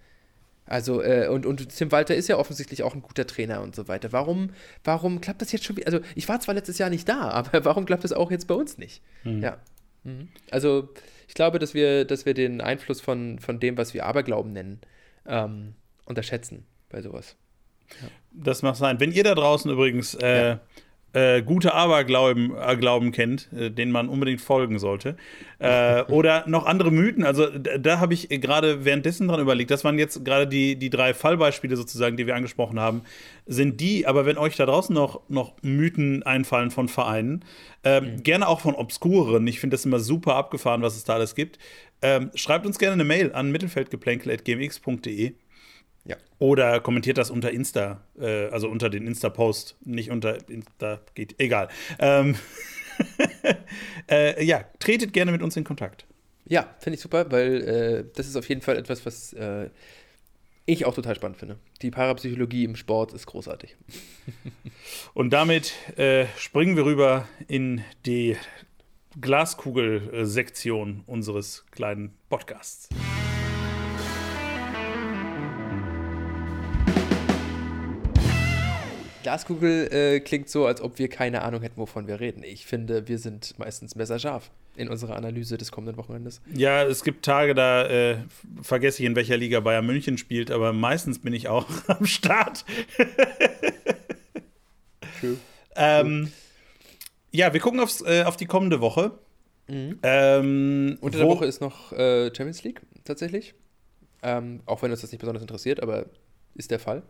Also, 0.66 1.02
äh, 1.02 1.30
und, 1.30 1.46
und 1.46 1.70
Tim 1.70 1.92
Walter 1.92 2.14
ist 2.16 2.28
ja 2.28 2.38
offensichtlich 2.38 2.84
auch 2.84 2.94
ein 2.94 3.02
guter 3.02 3.26
Trainer 3.26 3.62
und 3.62 3.74
so 3.74 3.88
weiter. 3.88 4.12
Warum, 4.12 4.50
warum 4.84 5.22
klappt 5.22 5.42
das 5.42 5.54
jetzt 5.54 5.64
schon 5.64 5.78
wieder? 5.78 5.88
Also, 5.88 6.02
ich 6.16 6.28
war 6.28 6.42
zwar 6.42 6.56
letztes 6.56 6.78
Jahr 6.78 6.90
nicht 6.90 7.08
da, 7.08 7.30
aber 7.32 7.64
warum 7.64 7.86
klappt 7.86 8.04
das 8.04 8.12
auch 8.12 8.32
jetzt 8.32 8.48
bei 8.48 8.56
uns 8.56 8.78
nicht? 8.78 9.02
Mhm. 9.24 9.42
Ja. 9.42 9.58
Mhm. 10.04 10.28
Also, 10.52 10.90
ich 11.28 11.34
glaube, 11.34 11.60
dass 11.60 11.74
wir, 11.74 12.04
dass 12.04 12.26
wir 12.26 12.34
den 12.34 12.60
Einfluss 12.60 13.00
von, 13.00 13.40
von 13.40 13.60
dem, 13.60 13.78
was 13.78 13.94
wir 13.94 14.06
Aberglauben 14.06 14.52
nennen, 14.52 14.82
ähm, 15.26 15.76
unterschätzen 16.06 16.66
bei 16.90 17.02
sowas. 17.02 17.38
Das 18.32 18.62
mag 18.62 18.76
sein. 18.76 19.00
Wenn 19.00 19.12
ihr 19.12 19.24
da 19.24 19.36
draußen 19.36 19.72
übrigens 19.72 20.14
äh, 20.16 20.58
äh, 21.14 21.42
gute 21.42 21.74
Aberglauben 21.74 22.54
äh, 22.56 22.76
Glauben 22.76 23.12
kennt, 23.12 23.52
äh, 23.54 23.72
denen 23.72 23.92
man 23.92 24.10
unbedingt 24.10 24.42
folgen 24.42 24.78
sollte, 24.78 25.18
äh, 25.58 26.04
oder 26.10 26.44
noch 26.48 26.66
andere 26.66 26.92
Mythen, 26.92 27.24
also 27.24 27.48
da, 27.48 27.78
da 27.78 28.00
habe 28.00 28.14
ich 28.14 28.30
gerade 28.30 28.86
währenddessen 28.86 29.28
dran 29.28 29.40
überlegt, 29.40 29.72
das 29.72 29.84
waren 29.84 29.98
jetzt 29.98 30.24
gerade 30.24 30.48
die, 30.48 30.76
die 30.76 30.90
drei 30.90 31.14
Fallbeispiele 31.14 31.76
sozusagen, 31.76 32.18
die 32.18 32.28
wir 32.28 32.36
angesprochen 32.36 32.80
haben, 32.80 33.02
sind 33.46 33.80
die, 33.80 34.06
aber 34.06 34.26
wenn 34.26 34.38
euch 34.38 34.58
da 34.58 34.66
draußen 34.66 34.94
noch, 34.94 35.22
noch 35.30 35.54
Mythen 35.62 36.24
einfallen 36.24 36.72
von 36.72 36.88
Vereinen, 36.90 37.44
ähm, 37.84 38.18
mhm. 38.18 38.24
gerne 38.24 38.48
auch 38.48 38.60
von 38.60 38.76
obskuren, 38.76 39.48
ich 39.48 39.60
finde 39.60 39.76
das 39.76 39.86
immer 39.86 40.00
super 40.00 40.36
abgefahren, 40.36 40.82
was 40.82 40.98
es 40.98 41.06
da 41.06 41.16
alles 41.16 41.34
gibt, 41.36 41.58
ähm, 42.02 42.30
schreibt 42.36 42.66
uns 42.68 42.78
gerne 42.78 42.94
eine 42.94 43.06
Mail 43.06 43.32
an 43.34 43.50
mittelfeldgeplänkel.gmx.de 43.52 45.34
ja. 46.08 46.16
Oder 46.40 46.80
kommentiert 46.80 47.18
das 47.18 47.30
unter 47.30 47.52
Insta, 47.52 48.02
äh, 48.20 48.48
also 48.48 48.70
unter 48.70 48.90
den 48.90 49.06
Insta-Post, 49.06 49.76
nicht 49.84 50.10
unter 50.10 50.50
Insta, 50.50 51.02
geht, 51.14 51.36
egal. 51.40 51.68
Ähm, 52.00 52.36
äh, 54.10 54.44
ja, 54.44 54.64
tretet 54.80 55.14
gerne 55.14 55.32
mit 55.32 55.42
uns 55.42 55.58
in 55.58 55.64
Kontakt. 55.64 56.06
Ja, 56.46 56.76
finde 56.80 56.96
ich 56.96 57.02
super, 57.02 57.30
weil 57.30 57.62
äh, 57.62 58.06
das 58.16 58.28
ist 58.28 58.38
auf 58.38 58.48
jeden 58.48 58.62
Fall 58.62 58.78
etwas, 58.78 59.06
was 59.06 59.34
äh, 59.34 59.70
ich 60.66 60.86
auch 60.86 60.96
total 60.96 61.16
spannend 61.16 61.38
finde. 61.38 61.58
Die 61.82 61.92
Parapsychologie 61.92 62.64
im 62.64 62.78
Sport 62.78 63.14
ist 63.14 63.26
großartig. 63.26 63.76
Und 65.14 65.32
damit 65.32 65.74
äh, 65.98 66.26
springen 66.38 66.78
wir 66.78 66.86
rüber 66.86 67.28
in 67.48 67.84
die 68.06 68.38
Glaskugel-Sektion 69.20 71.04
unseres 71.06 71.66
kleinen 71.72 72.14
Podcasts. 72.30 72.88
Glaskugel 79.28 79.92
äh, 79.92 80.20
klingt 80.22 80.48
so, 80.48 80.66
als 80.68 80.80
ob 80.80 81.00
wir 81.00 81.10
keine 81.10 81.42
Ahnung 81.42 81.62
hätten, 81.62 81.76
wovon 81.76 82.08
wir 82.08 82.22
reden. 82.22 82.44
Ich 82.44 82.66
finde, 82.66 83.10
wir 83.10 83.20
sind 83.20 83.60
meistens 83.60 83.94
messerscharf 83.96 84.52
in 84.78 84.88
unserer 84.88 85.18
Analyse 85.18 85.58
des 85.58 85.70
kommenden 85.70 85.98
Wochenendes. 85.98 86.40
Ja, 86.56 86.84
es 86.84 87.04
gibt 87.04 87.26
Tage, 87.26 87.54
da 87.54 87.86
äh, 87.88 88.20
vergesse 88.62 89.04
ich, 89.04 89.06
in 89.06 89.18
welcher 89.18 89.36
Liga 89.36 89.60
Bayern 89.60 89.86
München 89.86 90.18
spielt, 90.18 90.50
aber 90.50 90.72
meistens 90.72 91.20
bin 91.20 91.34
ich 91.34 91.50
auch 91.50 91.68
am 91.88 92.06
Start. 92.06 92.64
True. 95.20 95.36
Ähm, 95.76 96.32
ja, 97.32 97.52
wir 97.52 97.60
gucken 97.60 97.82
aufs, 97.82 98.00
äh, 98.04 98.24
auf 98.24 98.38
die 98.38 98.46
kommende 98.46 98.80
Woche. 98.80 99.12
Mhm. 99.68 100.00
Ähm, 100.04 100.98
Unter 101.02 101.18
der 101.18 101.28
Woche 101.28 101.46
ist 101.46 101.60
noch 101.60 101.92
äh, 101.92 102.28
Champions 102.28 102.64
League 102.64 102.80
tatsächlich. 103.04 103.56
Ähm, 104.24 104.62
auch 104.66 104.84
wenn 104.84 104.92
uns 104.92 105.02
das 105.02 105.12
nicht 105.12 105.20
besonders 105.20 105.42
interessiert, 105.44 105.84
aber 105.84 106.06
ist 106.56 106.72
der 106.72 106.80
Fall. 106.80 107.04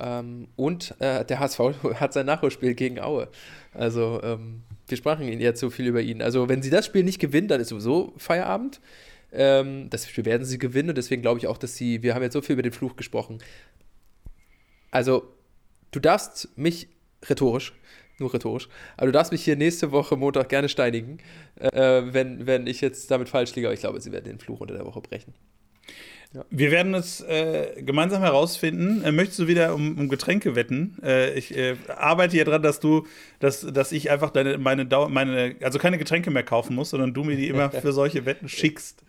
Ähm, 0.00 0.48
und 0.56 0.94
äh, 0.98 1.24
der 1.24 1.38
HSV 1.40 1.60
hat 1.94 2.12
sein 2.12 2.26
Nachholspiel 2.26 2.74
gegen 2.74 3.00
Aue. 3.00 3.28
Also 3.72 4.20
ähm, 4.22 4.62
wir 4.88 4.96
sprachen 4.96 5.40
ja 5.40 5.54
zu 5.54 5.70
viel 5.70 5.86
über 5.86 6.00
ihn. 6.00 6.22
Also 6.22 6.48
wenn 6.48 6.62
sie 6.62 6.70
das 6.70 6.86
Spiel 6.86 7.04
nicht 7.04 7.20
gewinnen, 7.20 7.48
dann 7.48 7.60
ist 7.60 7.68
sowieso 7.68 8.12
Feierabend. 8.16 8.80
Ähm, 9.32 9.88
das 9.90 10.08
Spiel 10.08 10.24
werden 10.24 10.44
sie 10.44 10.58
gewinnen 10.58 10.88
und 10.90 10.98
deswegen 10.98 11.22
glaube 11.22 11.38
ich 11.38 11.46
auch, 11.46 11.58
dass 11.58 11.76
sie, 11.76 12.02
wir 12.02 12.14
haben 12.14 12.22
jetzt 12.22 12.32
so 12.32 12.42
viel 12.42 12.54
über 12.54 12.62
den 12.62 12.72
Fluch 12.72 12.96
gesprochen. 12.96 13.38
Also 14.90 15.22
du 15.92 16.00
darfst 16.00 16.48
mich 16.56 16.88
rhetorisch, 17.28 17.72
nur 18.18 18.34
rhetorisch, 18.34 18.68
aber 18.96 19.06
du 19.06 19.12
darfst 19.12 19.30
mich 19.30 19.44
hier 19.44 19.56
nächste 19.56 19.92
Woche 19.92 20.16
Montag 20.16 20.48
gerne 20.48 20.68
steinigen, 20.68 21.18
äh, 21.60 22.02
wenn, 22.06 22.46
wenn 22.46 22.66
ich 22.66 22.80
jetzt 22.80 23.10
damit 23.10 23.28
falsch 23.28 23.54
liege, 23.54 23.68
aber 23.68 23.74
ich 23.74 23.80
glaube, 23.80 24.00
sie 24.00 24.10
werden 24.10 24.24
den 24.24 24.40
Fluch 24.40 24.60
unter 24.60 24.74
der 24.74 24.84
Woche 24.84 25.00
brechen. 25.00 25.32
Ja. 26.32 26.44
Wir 26.48 26.70
werden 26.70 26.94
es 26.94 27.20
äh, 27.22 27.82
gemeinsam 27.82 28.22
herausfinden. 28.22 29.02
Äh, 29.02 29.10
möchtest 29.10 29.40
du 29.40 29.48
wieder 29.48 29.74
um, 29.74 29.98
um 29.98 30.08
Getränke 30.08 30.54
wetten? 30.54 30.96
Äh, 31.02 31.34
ich 31.34 31.56
äh, 31.56 31.74
arbeite 31.88 32.36
hier 32.36 32.44
dran, 32.44 32.62
dass 32.62 32.78
du, 32.78 33.06
dass, 33.40 33.62
dass 33.62 33.90
ich 33.90 34.12
einfach 34.12 34.30
deine, 34.30 34.56
meine, 34.58 34.86
Dau 34.86 35.08
meine, 35.08 35.56
also 35.60 35.80
keine 35.80 35.98
Getränke 35.98 36.30
mehr 36.30 36.44
kaufen 36.44 36.76
muss, 36.76 36.90
sondern 36.90 37.14
du 37.14 37.24
mir 37.24 37.36
die 37.36 37.48
immer 37.48 37.70
für 37.72 37.92
solche 37.92 38.26
Wetten 38.26 38.48
schickst. 38.48 39.02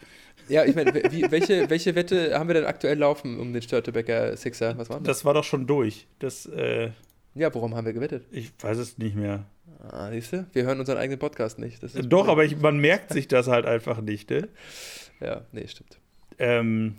Ja, 0.49 0.65
ich 0.65 0.75
meine, 0.75 0.93
welche, 0.93 1.69
welche 1.69 1.93
Wette 1.93 2.37
haben 2.37 2.49
wir 2.49 2.55
denn 2.55 2.65
aktuell 2.65 2.97
laufen 2.97 3.39
um 3.39 3.53
den 3.53 3.61
Störtebecker 3.61 4.35
Sixer? 4.35 4.75
Was 4.79 4.89
war 4.89 4.97
das? 4.97 5.05
Das 5.05 5.25
war 5.25 5.35
doch 5.35 5.43
schon 5.43 5.67
durch. 5.67 6.07
Das, 6.17 6.47
äh, 6.47 6.89
ja, 7.35 7.53
worum 7.53 7.75
haben 7.75 7.85
wir 7.85 7.93
gewettet? 7.93 8.25
Ich 8.31 8.51
weiß 8.59 8.79
es 8.79 8.97
nicht 8.97 9.15
mehr. 9.15 9.45
Ah, 9.89 10.09
siehst 10.11 10.33
du? 10.33 10.47
Wir 10.53 10.63
hören 10.63 10.79
unseren 10.79 10.97
eigenen 10.97 11.19
Podcast 11.19 11.59
nicht. 11.59 11.79
Doch, 12.11 12.27
aber 12.27 12.43
ich, 12.45 12.57
man 12.57 12.79
merkt 12.79 13.13
sich 13.13 13.27
das 13.27 13.47
halt 13.47 13.65
einfach 13.65 14.01
nicht, 14.01 14.29
ne? 14.31 14.49
Ja, 15.19 15.41
nee, 15.51 15.67
stimmt. 15.67 15.99
Ähm, 16.39 16.95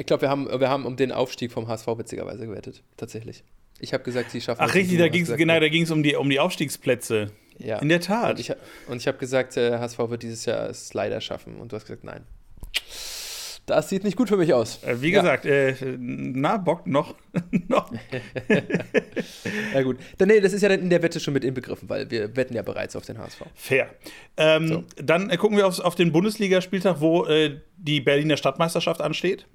ich 0.00 0.06
glaube, 0.06 0.22
wir 0.22 0.30
haben, 0.30 0.48
wir 0.48 0.68
haben 0.68 0.86
um 0.86 0.96
den 0.96 1.12
Aufstieg 1.12 1.52
vom 1.52 1.68
HSV 1.68 1.86
witzigerweise 1.98 2.46
gewettet. 2.46 2.82
Tatsächlich. 2.96 3.44
Ich 3.78 3.92
habe 3.92 4.02
gesagt, 4.02 4.30
sie 4.30 4.40
schaffen 4.40 4.60
Ach, 4.62 4.74
richtig, 4.74 4.98
da 4.98 5.08
ging 5.08 5.22
es 5.22 5.36
genau, 5.36 5.60
da 5.60 5.68
ging 5.68 5.84
es 5.84 5.90
um 5.90 6.02
die, 6.02 6.14
um 6.16 6.28
die 6.28 6.40
Aufstiegsplätze. 6.40 7.30
Ja. 7.58 7.78
In 7.78 7.88
der 7.90 8.00
Tat. 8.00 8.30
Und 8.30 8.40
ich, 8.40 8.52
und 8.88 8.96
ich 8.96 9.06
habe 9.06 9.18
gesagt, 9.18 9.56
HSV 9.56 9.98
wird 9.98 10.22
dieses 10.22 10.46
Jahr 10.46 10.68
es 10.70 10.94
leider 10.94 11.20
schaffen. 11.20 11.56
Und 11.56 11.72
du 11.72 11.76
hast 11.76 11.84
gesagt, 11.84 12.04
nein. 12.04 12.24
Das 13.66 13.88
sieht 13.88 14.02
nicht 14.02 14.16
gut 14.16 14.28
für 14.28 14.36
mich 14.36 14.52
aus. 14.52 14.82
Äh, 14.82 15.00
wie 15.00 15.12
ja. 15.12 15.20
gesagt, 15.20 15.46
äh, 15.46 15.74
na, 15.98 16.56
Bock 16.56 16.86
noch. 16.86 17.14
noch. 17.68 17.92
Na 19.74 19.82
gut. 19.82 19.98
Dann, 20.18 20.28
nee, 20.28 20.40
das 20.40 20.52
ist 20.52 20.62
ja 20.62 20.68
dann 20.68 20.80
in 20.80 20.90
der 20.90 21.02
Wette 21.02 21.20
schon 21.20 21.34
mit 21.34 21.44
inbegriffen, 21.44 21.88
weil 21.88 22.10
wir 22.10 22.34
wetten 22.36 22.54
ja 22.54 22.62
bereits 22.62 22.96
auf 22.96 23.04
den 23.06 23.18
HSV. 23.18 23.42
Fair. 23.54 23.90
Ähm, 24.36 24.66
so. 24.66 24.84
Dann 24.96 25.30
äh, 25.30 25.36
gucken 25.36 25.56
wir 25.56 25.68
auf, 25.68 25.78
auf 25.78 25.94
den 25.94 26.10
Bundesligaspieltag, 26.10 27.00
wo 27.00 27.26
äh, 27.26 27.60
die 27.76 28.00
Berliner 28.00 28.36
Stadtmeisterschaft 28.36 29.00
ansteht. 29.00 29.46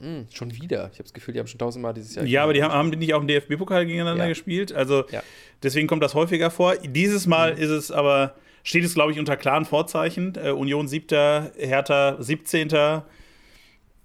Mm, 0.00 0.22
schon 0.32 0.54
wieder. 0.54 0.88
Ich 0.92 0.98
habe 0.98 1.04
das 1.04 1.12
Gefühl, 1.12 1.34
die 1.34 1.40
haben 1.40 1.46
schon 1.46 1.58
tausendmal 1.58 1.94
dieses 1.94 2.14
Jahr. 2.14 2.24
Ja, 2.24 2.42
aber 2.44 2.54
die 2.54 2.62
haben, 2.62 2.72
haben 2.72 2.90
die 2.90 2.96
nicht 2.96 3.14
auch 3.14 3.20
im 3.20 3.26
DFB-Pokal 3.26 3.86
gegeneinander 3.86 4.24
ja. 4.24 4.28
gespielt. 4.28 4.72
Also 4.72 5.04
ja. 5.10 5.22
deswegen 5.62 5.88
kommt 5.88 6.02
das 6.02 6.14
häufiger 6.14 6.50
vor. 6.50 6.76
Dieses 6.76 7.26
Mal 7.26 7.54
mhm. 7.54 7.60
ist 7.60 7.70
es 7.70 7.90
aber, 7.90 8.34
steht 8.62 8.84
es, 8.84 8.94
glaube 8.94 9.12
ich, 9.12 9.18
unter 9.18 9.36
klaren 9.36 9.64
Vorzeichen. 9.64 10.34
Äh, 10.36 10.50
Union 10.50 10.86
siebter, 10.88 11.50
Hertha 11.56 12.16
17. 12.20 12.68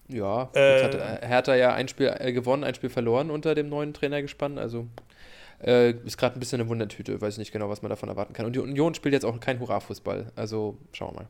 Ja, 0.09 0.49
äh, 0.53 0.83
hat 0.83 1.23
Hertha 1.23 1.55
ja 1.55 1.73
ein 1.73 1.87
Spiel 1.87 2.13
äh, 2.17 2.33
gewonnen, 2.33 2.63
ein 2.63 2.75
Spiel 2.75 2.89
verloren 2.89 3.31
unter 3.31 3.55
dem 3.55 3.69
neuen 3.69 3.93
Trainergespann. 3.93 4.57
Also 4.57 4.87
äh, 5.63 5.91
ist 5.91 6.17
gerade 6.17 6.37
ein 6.37 6.39
bisschen 6.39 6.59
eine 6.59 6.69
Wundertüte. 6.69 7.21
Weiß 7.21 7.37
nicht 7.37 7.51
genau, 7.51 7.69
was 7.69 7.81
man 7.81 7.89
davon 7.89 8.09
erwarten 8.09 8.33
kann. 8.33 8.45
Und 8.45 8.53
die 8.53 8.59
Union 8.59 8.93
spielt 8.95 9.13
jetzt 9.13 9.25
auch 9.25 9.39
kein 9.39 9.59
Hurra-Fußball. 9.59 10.31
Also 10.35 10.77
schauen 10.91 11.13
wir 11.15 11.21
mal. 11.21 11.27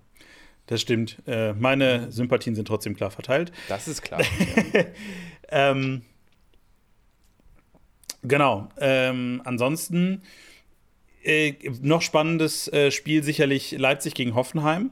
Das 0.67 0.81
stimmt. 0.81 1.17
Äh, 1.27 1.53
meine 1.53 2.11
Sympathien 2.11 2.55
sind 2.55 2.67
trotzdem 2.67 2.95
klar 2.95 3.11
verteilt. 3.11 3.51
Das 3.67 3.87
ist 3.87 4.01
klar. 4.01 4.21
Ja. 4.21 4.83
ähm, 5.71 6.03
genau. 8.21 8.69
Ähm, 8.79 9.41
ansonsten 9.43 10.21
äh, 11.23 11.53
noch 11.81 12.01
spannendes 12.01 12.71
äh, 12.71 12.91
Spiel 12.91 13.23
sicherlich 13.23 13.71
Leipzig 13.71 14.13
gegen 14.13 14.35
Hoffenheim 14.35 14.91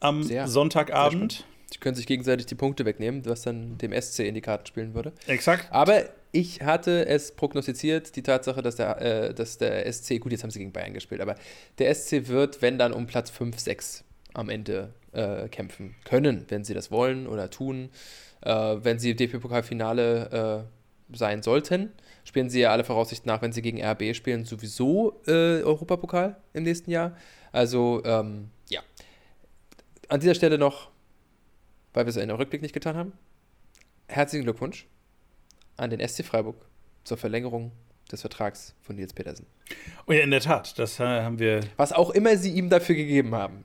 am 0.00 0.22
sehr, 0.22 0.48
Sonntagabend. 0.48 1.32
Sehr 1.32 1.44
Sie 1.70 1.78
können 1.78 1.94
sich 1.94 2.06
gegenseitig 2.06 2.46
die 2.46 2.54
Punkte 2.54 2.86
wegnehmen, 2.86 3.26
was 3.26 3.42
dann 3.42 3.76
dem 3.76 3.92
SC 3.92 4.20
in 4.20 4.34
die 4.34 4.40
Karten 4.40 4.66
spielen 4.66 4.94
würde. 4.94 5.12
Exakt. 5.26 5.70
Aber 5.70 6.04
ich 6.32 6.62
hatte 6.62 7.06
es 7.06 7.32
prognostiziert, 7.32 8.16
die 8.16 8.22
Tatsache, 8.22 8.62
dass 8.62 8.76
der, 8.76 9.00
äh, 9.00 9.34
dass 9.34 9.58
der 9.58 9.90
SC, 9.92 10.18
gut, 10.18 10.32
jetzt 10.32 10.42
haben 10.42 10.50
sie 10.50 10.60
gegen 10.60 10.72
Bayern 10.72 10.94
gespielt, 10.94 11.20
aber 11.20 11.34
der 11.78 11.94
SC 11.94 12.28
wird, 12.28 12.62
wenn 12.62 12.78
dann 12.78 12.92
um 12.94 13.06
Platz 13.06 13.28
5, 13.30 13.58
6 13.58 14.04
am 14.38 14.48
Ende 14.48 14.94
äh, 15.12 15.48
kämpfen 15.48 15.94
können, 16.04 16.44
wenn 16.48 16.64
sie 16.64 16.74
das 16.74 16.90
wollen 16.90 17.26
oder 17.26 17.50
tun. 17.50 17.90
Äh, 18.42 18.52
wenn 18.52 18.98
sie 18.98 19.14
DP-Pokalfinale 19.14 20.66
äh, 21.10 21.16
sein 21.16 21.42
sollten, 21.42 21.92
spielen 22.24 22.50
sie 22.50 22.60
ja 22.60 22.70
alle 22.70 22.84
Voraussicht 22.84 23.26
nach, 23.26 23.42
wenn 23.42 23.52
sie 23.52 23.62
gegen 23.62 23.82
RB 23.82 24.14
spielen, 24.14 24.44
sowieso 24.44 25.20
äh, 25.26 25.62
Europapokal 25.62 26.36
im 26.52 26.62
nächsten 26.64 26.90
Jahr. 26.90 27.16
Also, 27.52 28.02
ähm, 28.04 28.50
ja. 28.68 28.80
An 30.08 30.20
dieser 30.20 30.34
Stelle 30.34 30.58
noch 30.58 30.90
weil 31.98 32.06
wir 32.06 32.10
es 32.10 32.16
in 32.16 32.28
der 32.28 32.38
Rückblick 32.38 32.62
nicht 32.62 32.74
getan 32.74 32.96
haben. 32.96 33.12
Herzlichen 34.06 34.44
Glückwunsch 34.44 34.86
an 35.76 35.90
den 35.90 36.06
SC 36.06 36.24
Freiburg 36.24 36.64
zur 37.02 37.16
Verlängerung 37.16 37.72
des 38.10 38.20
Vertrags 38.20 38.74
von 38.82 38.94
Nils 38.94 39.12
Petersen. 39.12 39.46
Oh 40.06 40.12
ja, 40.12 40.20
in 40.20 40.30
der 40.30 40.40
Tat, 40.40 40.78
das 40.78 41.00
äh, 41.00 41.04
haben 41.04 41.40
wir. 41.40 41.60
Was 41.76 41.92
auch 41.92 42.10
immer 42.10 42.36
sie 42.36 42.52
ihm 42.52 42.70
dafür 42.70 42.94
gegeben 42.94 43.34
haben 43.34 43.64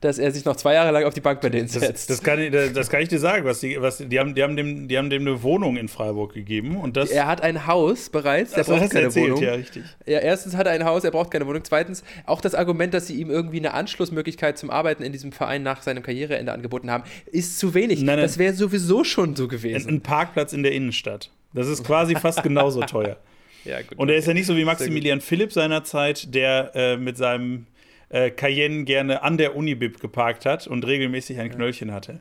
dass 0.00 0.18
er 0.18 0.30
sich 0.30 0.44
noch 0.44 0.56
zwei 0.56 0.74
Jahre 0.74 0.90
lang 0.90 1.04
auf 1.04 1.14
die 1.14 1.20
Bank 1.20 1.40
bei 1.40 1.48
denen 1.48 1.68
setzt. 1.68 2.10
Das, 2.10 2.18
das, 2.18 2.22
kann, 2.22 2.40
ich, 2.40 2.50
das 2.50 2.88
kann 2.88 3.02
ich 3.02 3.08
dir 3.08 3.18
sagen. 3.18 3.44
Was 3.44 3.60
die, 3.60 3.80
was, 3.80 3.98
die, 3.98 4.18
haben, 4.18 4.34
die, 4.34 4.42
haben 4.42 4.56
dem, 4.56 4.88
die 4.88 4.98
haben 4.98 5.10
dem 5.10 5.22
eine 5.22 5.42
Wohnung 5.42 5.76
in 5.76 5.88
Freiburg 5.88 6.34
gegeben. 6.34 6.76
Und 6.76 6.96
das 6.96 7.10
er 7.10 7.26
hat 7.26 7.42
ein 7.42 7.66
Haus 7.66 8.08
bereits, 8.08 8.52
der 8.52 8.64
braucht 8.64 8.90
keine 8.90 9.06
erzählt, 9.06 9.30
Wohnung. 9.30 9.42
Ja, 9.42 9.54
richtig. 9.54 9.84
Ja, 10.06 10.18
erstens 10.18 10.56
hat 10.56 10.66
er 10.66 10.72
ein 10.72 10.84
Haus, 10.84 11.04
er 11.04 11.10
braucht 11.10 11.30
keine 11.30 11.46
Wohnung. 11.46 11.62
Zweitens 11.64 12.02
auch 12.26 12.40
das 12.40 12.54
Argument, 12.54 12.94
dass 12.94 13.06
sie 13.06 13.20
ihm 13.20 13.30
irgendwie 13.30 13.58
eine 13.58 13.74
Anschlussmöglichkeit 13.74 14.58
zum 14.58 14.70
Arbeiten 14.70 15.02
in 15.02 15.12
diesem 15.12 15.32
Verein 15.32 15.62
nach 15.62 15.82
seinem 15.82 16.02
Karriereende 16.02 16.52
angeboten 16.52 16.90
haben, 16.90 17.04
ist 17.26 17.58
zu 17.58 17.74
wenig. 17.74 18.00
Nein, 18.00 18.16
nein. 18.16 18.24
Das 18.24 18.38
wäre 18.38 18.54
sowieso 18.54 19.04
schon 19.04 19.36
so 19.36 19.48
gewesen. 19.48 19.88
Ein, 19.88 19.96
ein 19.96 20.00
Parkplatz 20.00 20.52
in 20.52 20.62
der 20.62 20.72
Innenstadt. 20.72 21.30
Das 21.52 21.68
ist 21.68 21.84
quasi 21.84 22.14
fast 22.14 22.42
genauso 22.42 22.80
teuer. 22.82 23.16
Ja, 23.64 23.82
gut, 23.82 23.98
und 23.98 24.08
er 24.08 24.16
ist 24.16 24.26
ja 24.26 24.32
nicht 24.32 24.46
so 24.46 24.56
wie 24.56 24.64
Maximilian 24.64 25.20
Philipp 25.20 25.52
seinerzeit, 25.52 26.34
der 26.34 26.70
äh, 26.74 26.96
mit 26.96 27.18
seinem 27.18 27.66
äh, 28.10 28.30
Cayenne 28.30 28.84
gerne 28.84 29.22
an 29.22 29.38
der 29.38 29.56
Unibib 29.56 30.00
geparkt 30.00 30.44
hat 30.44 30.66
und 30.66 30.86
regelmäßig 30.86 31.38
ein 31.40 31.50
Knöllchen 31.50 31.92
hatte. 31.92 32.20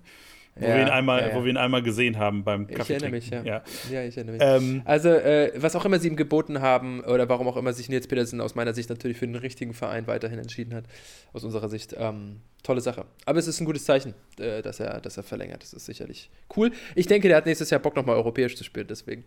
Wo, 0.56 0.68
ja, 0.68 0.76
wir 0.76 0.82
ihn 0.82 0.90
einmal, 0.90 1.22
ja, 1.22 1.30
ja. 1.30 1.36
wo 1.36 1.44
wir 1.44 1.52
ihn 1.52 1.58
einmal 1.58 1.82
gesehen 1.82 2.18
haben 2.18 2.44
beim 2.44 2.68
Kaffee. 2.68 2.82
Ich 2.82 3.02
erinnere 3.02 3.12
mich, 3.12 3.30
ja. 3.30 3.44
Ja, 3.44 3.64
ja 3.90 4.04
ich 4.04 4.18
erinnere 4.18 4.34
mich. 4.34 4.68
Ähm, 4.68 4.82
also, 4.84 5.10
äh, 5.10 5.54
was 5.56 5.76
auch 5.76 5.86
immer 5.86 6.00
sie 6.00 6.10
ihm 6.10 6.18
geboten 6.18 6.60
haben, 6.60 7.00
oder 7.02 7.30
warum 7.30 7.48
auch 7.48 7.56
immer 7.56 7.72
sich 7.72 7.88
Nils 7.88 8.08
Petersen 8.08 8.42
aus 8.42 8.56
meiner 8.56 8.74
Sicht 8.74 8.90
natürlich 8.90 9.18
für 9.18 9.28
den 9.28 9.36
richtigen 9.36 9.74
Verein 9.74 10.06
weiterhin 10.08 10.38
entschieden 10.38 10.74
hat, 10.74 10.84
aus 11.32 11.46
unserer 11.46 11.70
Sicht, 11.70 11.96
ähm, 11.98 12.42
tolle 12.64 12.82
Sache. 12.82 13.06
Aber 13.26 13.40
es 13.40 13.48
ist 13.48 13.62
ein 13.62 13.66
gutes 13.66 13.86
Zeichen, 13.86 14.16
äh, 14.38 14.62
dass, 14.62 14.82
er, 14.82 15.00
dass 15.00 15.16
er 15.16 15.24
verlängert. 15.24 15.64
Das 15.64 15.72
ist 15.72 15.86
sicherlich 15.86 16.30
cool. 16.58 16.72
Ich 16.94 17.08
denke, 17.08 17.30
der 17.30 17.38
hat 17.38 17.46
nächstes 17.46 17.70
Jahr 17.70 17.80
Bock, 17.80 17.96
nochmal 17.96 18.18
europäisch 18.18 18.56
zu 18.56 18.66
spielen, 18.66 18.88
deswegen. 18.88 19.24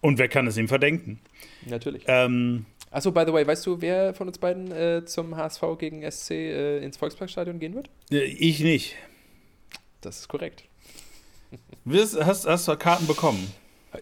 Und 0.00 0.18
wer 0.18 0.28
kann 0.28 0.46
es 0.48 0.56
ihm 0.56 0.66
verdenken? 0.66 1.20
Natürlich. 1.66 2.02
Ähm, 2.08 2.66
Achso, 2.94 3.10
by 3.10 3.24
the 3.26 3.32
way, 3.32 3.44
weißt 3.44 3.66
du, 3.66 3.80
wer 3.80 4.14
von 4.14 4.28
uns 4.28 4.38
beiden 4.38 4.70
äh, 4.70 5.04
zum 5.04 5.36
HSV 5.36 5.62
gegen 5.78 6.08
SC 6.08 6.30
äh, 6.30 6.78
ins 6.78 6.96
Volksparkstadion 6.96 7.58
gehen 7.58 7.74
wird? 7.74 7.90
Äh, 8.12 8.22
ich 8.22 8.60
nicht. 8.60 8.94
Das 10.00 10.20
ist 10.20 10.28
korrekt. 10.28 10.62
Hast, 11.90 12.16
hast, 12.24 12.46
hast 12.46 12.68
du 12.68 12.76
Karten 12.76 13.08
bekommen? 13.08 13.52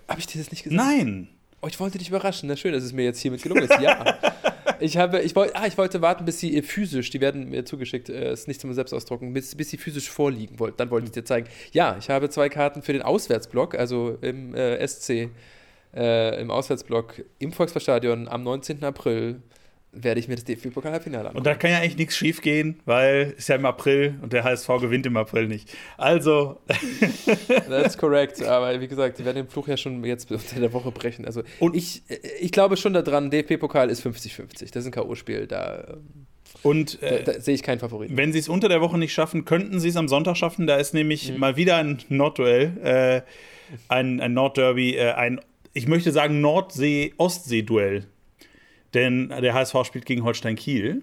Habe 0.08 0.20
ich 0.20 0.26
dir 0.26 0.42
das 0.42 0.50
nicht 0.50 0.64
gesagt? 0.64 0.76
Nein. 0.76 1.28
Oh, 1.62 1.68
ich 1.68 1.80
wollte 1.80 1.96
dich 1.96 2.10
überraschen. 2.10 2.50
Na 2.50 2.56
schön, 2.56 2.74
dass 2.74 2.84
es 2.84 2.92
mir 2.92 3.04
jetzt 3.04 3.20
hiermit 3.20 3.42
gelungen 3.42 3.62
ist. 3.62 3.80
Ja. 3.80 4.18
ich, 4.80 4.98
habe, 4.98 5.22
ich, 5.22 5.34
wollt, 5.34 5.56
ah, 5.56 5.66
ich 5.66 5.78
wollte 5.78 6.02
warten, 6.02 6.26
bis 6.26 6.40
sie 6.40 6.60
physisch, 6.60 7.08
die 7.08 7.22
werden 7.22 7.48
mir 7.48 7.64
zugeschickt, 7.64 8.10
äh, 8.10 8.34
ist 8.34 8.46
nicht 8.46 8.60
zum 8.60 8.74
Selbstausdrucken, 8.74 9.32
bis, 9.32 9.54
bis 9.54 9.70
sie 9.70 9.78
physisch 9.78 10.10
vorliegen 10.10 10.58
wollten. 10.58 10.76
Dann 10.76 10.90
wollte 10.90 11.06
ich 11.06 11.12
dir 11.12 11.24
zeigen. 11.24 11.48
Ja, 11.72 11.96
ich 11.98 12.10
habe 12.10 12.28
zwei 12.28 12.50
Karten 12.50 12.82
für 12.82 12.92
den 12.92 13.00
Auswärtsblock, 13.00 13.74
also 13.74 14.18
im 14.20 14.54
äh, 14.54 14.86
SC 14.86 15.30
äh, 15.94 16.40
im 16.40 16.50
Auswärtsblock 16.50 17.24
im 17.38 17.52
Volksparkstadion 17.52 18.28
am 18.28 18.42
19. 18.42 18.82
April 18.84 19.42
werde 19.92 20.20
ich 20.20 20.26
mir 20.26 20.36
das 20.36 20.44
DFB-Pokal-Halbfinale 20.44 21.28
anschauen. 21.28 21.36
Und 21.36 21.46
da 21.46 21.54
kann 21.54 21.70
ja 21.70 21.78
eigentlich 21.78 21.98
nichts 21.98 22.16
schief 22.16 22.40
gehen, 22.40 22.80
weil 22.86 23.34
es 23.36 23.48
ja 23.48 23.56
im 23.56 23.66
April 23.66 24.18
und 24.22 24.32
der 24.32 24.42
HSV 24.42 24.66
gewinnt 24.80 25.04
im 25.04 25.16
April 25.18 25.46
nicht. 25.46 25.70
Also. 25.98 26.60
That's 27.68 27.98
correct. 27.98 28.42
Aber 28.46 28.80
wie 28.80 28.88
gesagt, 28.88 29.18
sie 29.18 29.24
werden 29.24 29.36
den 29.36 29.48
Fluch 29.48 29.68
ja 29.68 29.76
schon 29.76 30.02
jetzt 30.04 30.32
unter 30.32 30.60
der 30.60 30.72
Woche 30.72 30.90
brechen. 30.90 31.26
Also 31.26 31.42
und 31.60 31.76
ich, 31.76 32.02
ich 32.40 32.52
glaube 32.52 32.78
schon 32.78 32.94
daran, 32.94 33.30
DFB-Pokal 33.30 33.90
ist 33.90 34.04
50-50. 34.04 34.72
Das 34.72 34.76
ist 34.76 34.86
ein 34.86 34.92
K.O.-Spiel. 34.92 35.46
Da. 35.46 35.84
Ähm, 35.90 36.26
und 36.62 37.02
äh, 37.02 37.22
da, 37.22 37.32
da 37.32 37.40
sehe 37.40 37.54
ich 37.54 37.62
keinen 37.62 37.78
Favoriten. 37.78 38.16
Wenn 38.16 38.32
sie 38.32 38.38
es 38.38 38.48
unter 38.48 38.70
der 38.70 38.80
Woche 38.80 38.96
nicht 38.96 39.12
schaffen, 39.12 39.44
könnten 39.44 39.78
sie 39.78 39.88
es 39.88 39.96
am 39.96 40.08
Sonntag 40.08 40.36
schaffen. 40.36 40.66
Da 40.66 40.76
ist 40.76 40.94
nämlich 40.94 41.32
mhm. 41.32 41.38
mal 41.38 41.56
wieder 41.56 41.76
ein 41.76 41.98
Nordduell, 42.08 42.78
äh, 42.82 43.22
ein, 43.88 44.20
ein 44.20 44.32
Nordderby, 44.32 44.96
äh, 44.96 45.12
ein 45.12 45.40
ich 45.72 45.88
möchte 45.88 46.12
sagen 46.12 46.40
Nordsee-Ostsee-Duell. 46.40 48.06
Denn 48.94 49.28
der 49.28 49.54
HSV 49.54 49.84
spielt 49.84 50.04
gegen 50.04 50.22
Holstein 50.22 50.56
Kiel. 50.56 51.02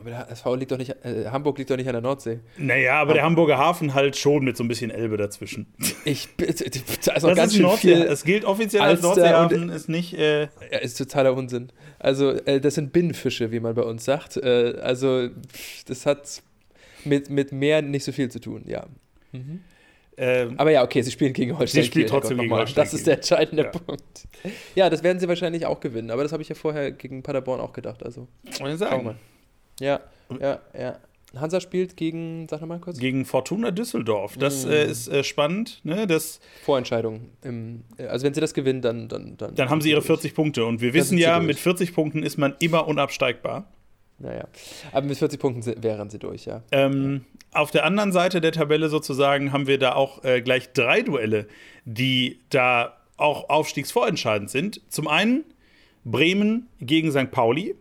Aber 0.00 0.10
der 0.10 0.18
HSV 0.28 0.46
liegt 0.56 0.72
doch 0.72 0.78
nicht, 0.78 0.90
äh, 1.04 1.26
Hamburg 1.26 1.58
liegt 1.58 1.70
doch 1.70 1.76
nicht 1.76 1.86
an 1.86 1.92
der 1.92 2.00
Nordsee. 2.00 2.40
Naja, 2.56 2.94
aber, 2.94 3.02
aber 3.02 3.14
der 3.14 3.22
Hamburger 3.22 3.58
Hafen 3.58 3.92
halt 3.92 4.16
schon 4.16 4.44
mit 4.44 4.56
so 4.56 4.64
ein 4.64 4.68
bisschen 4.68 4.90
Elbe 4.90 5.18
dazwischen. 5.18 5.66
Ich, 6.06 6.28
also 6.40 7.28
das 7.28 7.36
ganz 7.36 7.52
ist 7.52 7.60
Nordsee, 7.60 7.96
viel. 7.96 8.02
Es 8.06 8.24
gilt 8.24 8.46
offiziell 8.46 8.82
als 8.82 9.02
Nordseehafen, 9.02 9.68
ist 9.68 9.90
nicht. 9.90 10.14
Äh 10.14 10.44
ja, 10.72 10.78
ist 10.80 10.96
totaler 10.96 11.34
Unsinn. 11.34 11.70
Also, 11.98 12.30
äh, 12.30 12.60
das 12.60 12.76
sind 12.76 12.92
Binnenfische, 12.92 13.52
wie 13.52 13.60
man 13.60 13.74
bei 13.74 13.82
uns 13.82 14.04
sagt. 14.06 14.38
Äh, 14.38 14.78
also, 14.80 15.28
das 15.86 16.06
hat 16.06 16.42
mit, 17.04 17.28
mit 17.28 17.52
Meer 17.52 17.82
nicht 17.82 18.04
so 18.04 18.12
viel 18.12 18.30
zu 18.30 18.40
tun, 18.40 18.64
ja. 18.66 18.86
Mhm. 19.32 19.60
Ähm, 20.22 20.54
Aber 20.58 20.70
ja, 20.70 20.84
okay, 20.84 21.00
sie 21.00 21.10
spielen 21.10 21.32
gegen 21.32 21.58
Holstein. 21.58 21.82
Sie 21.82 21.88
spielen 21.88 22.06
trotzdem 22.06 22.36
gegen 22.36 22.52
Holstein. 22.52 22.84
Das 22.84 22.92
ist 22.92 23.06
der 23.06 23.14
entscheidende 23.14 23.64
ja. 23.64 23.70
Punkt. 23.70 24.28
Ja, 24.74 24.90
das 24.90 25.02
werden 25.02 25.18
sie 25.18 25.26
wahrscheinlich 25.28 25.64
auch 25.64 25.80
gewinnen. 25.80 26.10
Aber 26.10 26.22
das 26.22 26.32
habe 26.32 26.42
ich 26.42 26.48
ja 26.50 26.54
vorher 26.54 26.92
gegen 26.92 27.22
Paderborn 27.22 27.58
auch 27.58 27.72
gedacht. 27.72 28.02
Also, 28.04 28.28
schauen 28.50 28.78
wir. 28.78 29.14
Ja, 29.80 30.00
ja, 30.38 30.60
ja. 30.78 30.98
Hansa 31.34 31.60
spielt 31.60 31.96
gegen, 31.96 32.48
sag 32.50 32.60
nochmal 32.60 32.80
kurz. 32.80 32.98
Gegen 32.98 33.24
Fortuna 33.24 33.70
Düsseldorf. 33.70 34.36
Das 34.36 34.66
mhm. 34.66 34.72
äh, 34.72 34.84
ist 34.84 35.08
äh, 35.08 35.24
spannend. 35.24 35.80
Ne? 35.84 36.06
Das 36.06 36.40
Vorentscheidung. 36.64 37.30
Im, 37.42 37.84
äh, 37.96 38.06
also 38.06 38.26
wenn 38.26 38.34
sie 38.34 38.40
das 38.40 38.52
gewinnen, 38.52 38.82
dann. 38.82 39.08
Dann, 39.08 39.38
dann, 39.38 39.54
dann 39.54 39.70
haben 39.70 39.80
sie 39.80 39.90
ihre 39.90 40.02
40 40.02 40.34
Punkte. 40.34 40.66
Und 40.66 40.82
wir 40.82 40.92
wissen 40.92 41.16
ja, 41.16 41.38
mit 41.38 41.58
40 41.58 41.94
Punkten 41.94 42.22
ist 42.22 42.36
man 42.36 42.56
immer 42.58 42.86
unabsteigbar. 42.86 43.72
Naja. 44.20 44.46
Aber 44.92 45.06
mit 45.06 45.16
40 45.16 45.40
Punkten 45.40 45.82
wären 45.82 46.10
sie 46.10 46.18
durch, 46.18 46.44
ja. 46.44 46.62
Ähm, 46.70 47.24
ja. 47.52 47.60
Auf 47.60 47.70
der 47.70 47.84
anderen 47.84 48.12
Seite 48.12 48.40
der 48.40 48.52
Tabelle 48.52 48.88
sozusagen 48.88 49.52
haben 49.52 49.66
wir 49.66 49.78
da 49.78 49.94
auch 49.94 50.22
äh, 50.24 50.42
gleich 50.42 50.72
drei 50.72 51.02
Duelle, 51.02 51.46
die 51.84 52.38
da 52.50 52.96
auch 53.16 53.48
aufstiegsvorentscheidend 53.48 54.50
sind. 54.50 54.80
Zum 54.88 55.08
einen 55.08 55.44
Bremen 56.04 56.68
gegen 56.80 57.10
St. 57.10 57.30
Pauli. 57.30 57.74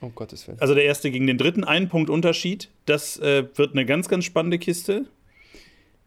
Um 0.00 0.14
Gottes 0.14 0.48
Willen. 0.48 0.58
Also 0.58 0.74
der 0.74 0.84
erste 0.84 1.10
gegen 1.10 1.26
den 1.26 1.38
dritten, 1.38 1.64
ein 1.64 1.88
Punkt 1.88 2.10
Unterschied. 2.10 2.70
Das 2.86 3.18
äh, 3.18 3.44
wird 3.54 3.72
eine 3.72 3.86
ganz, 3.86 4.08
ganz 4.08 4.24
spannende 4.24 4.58
Kiste. 4.58 5.06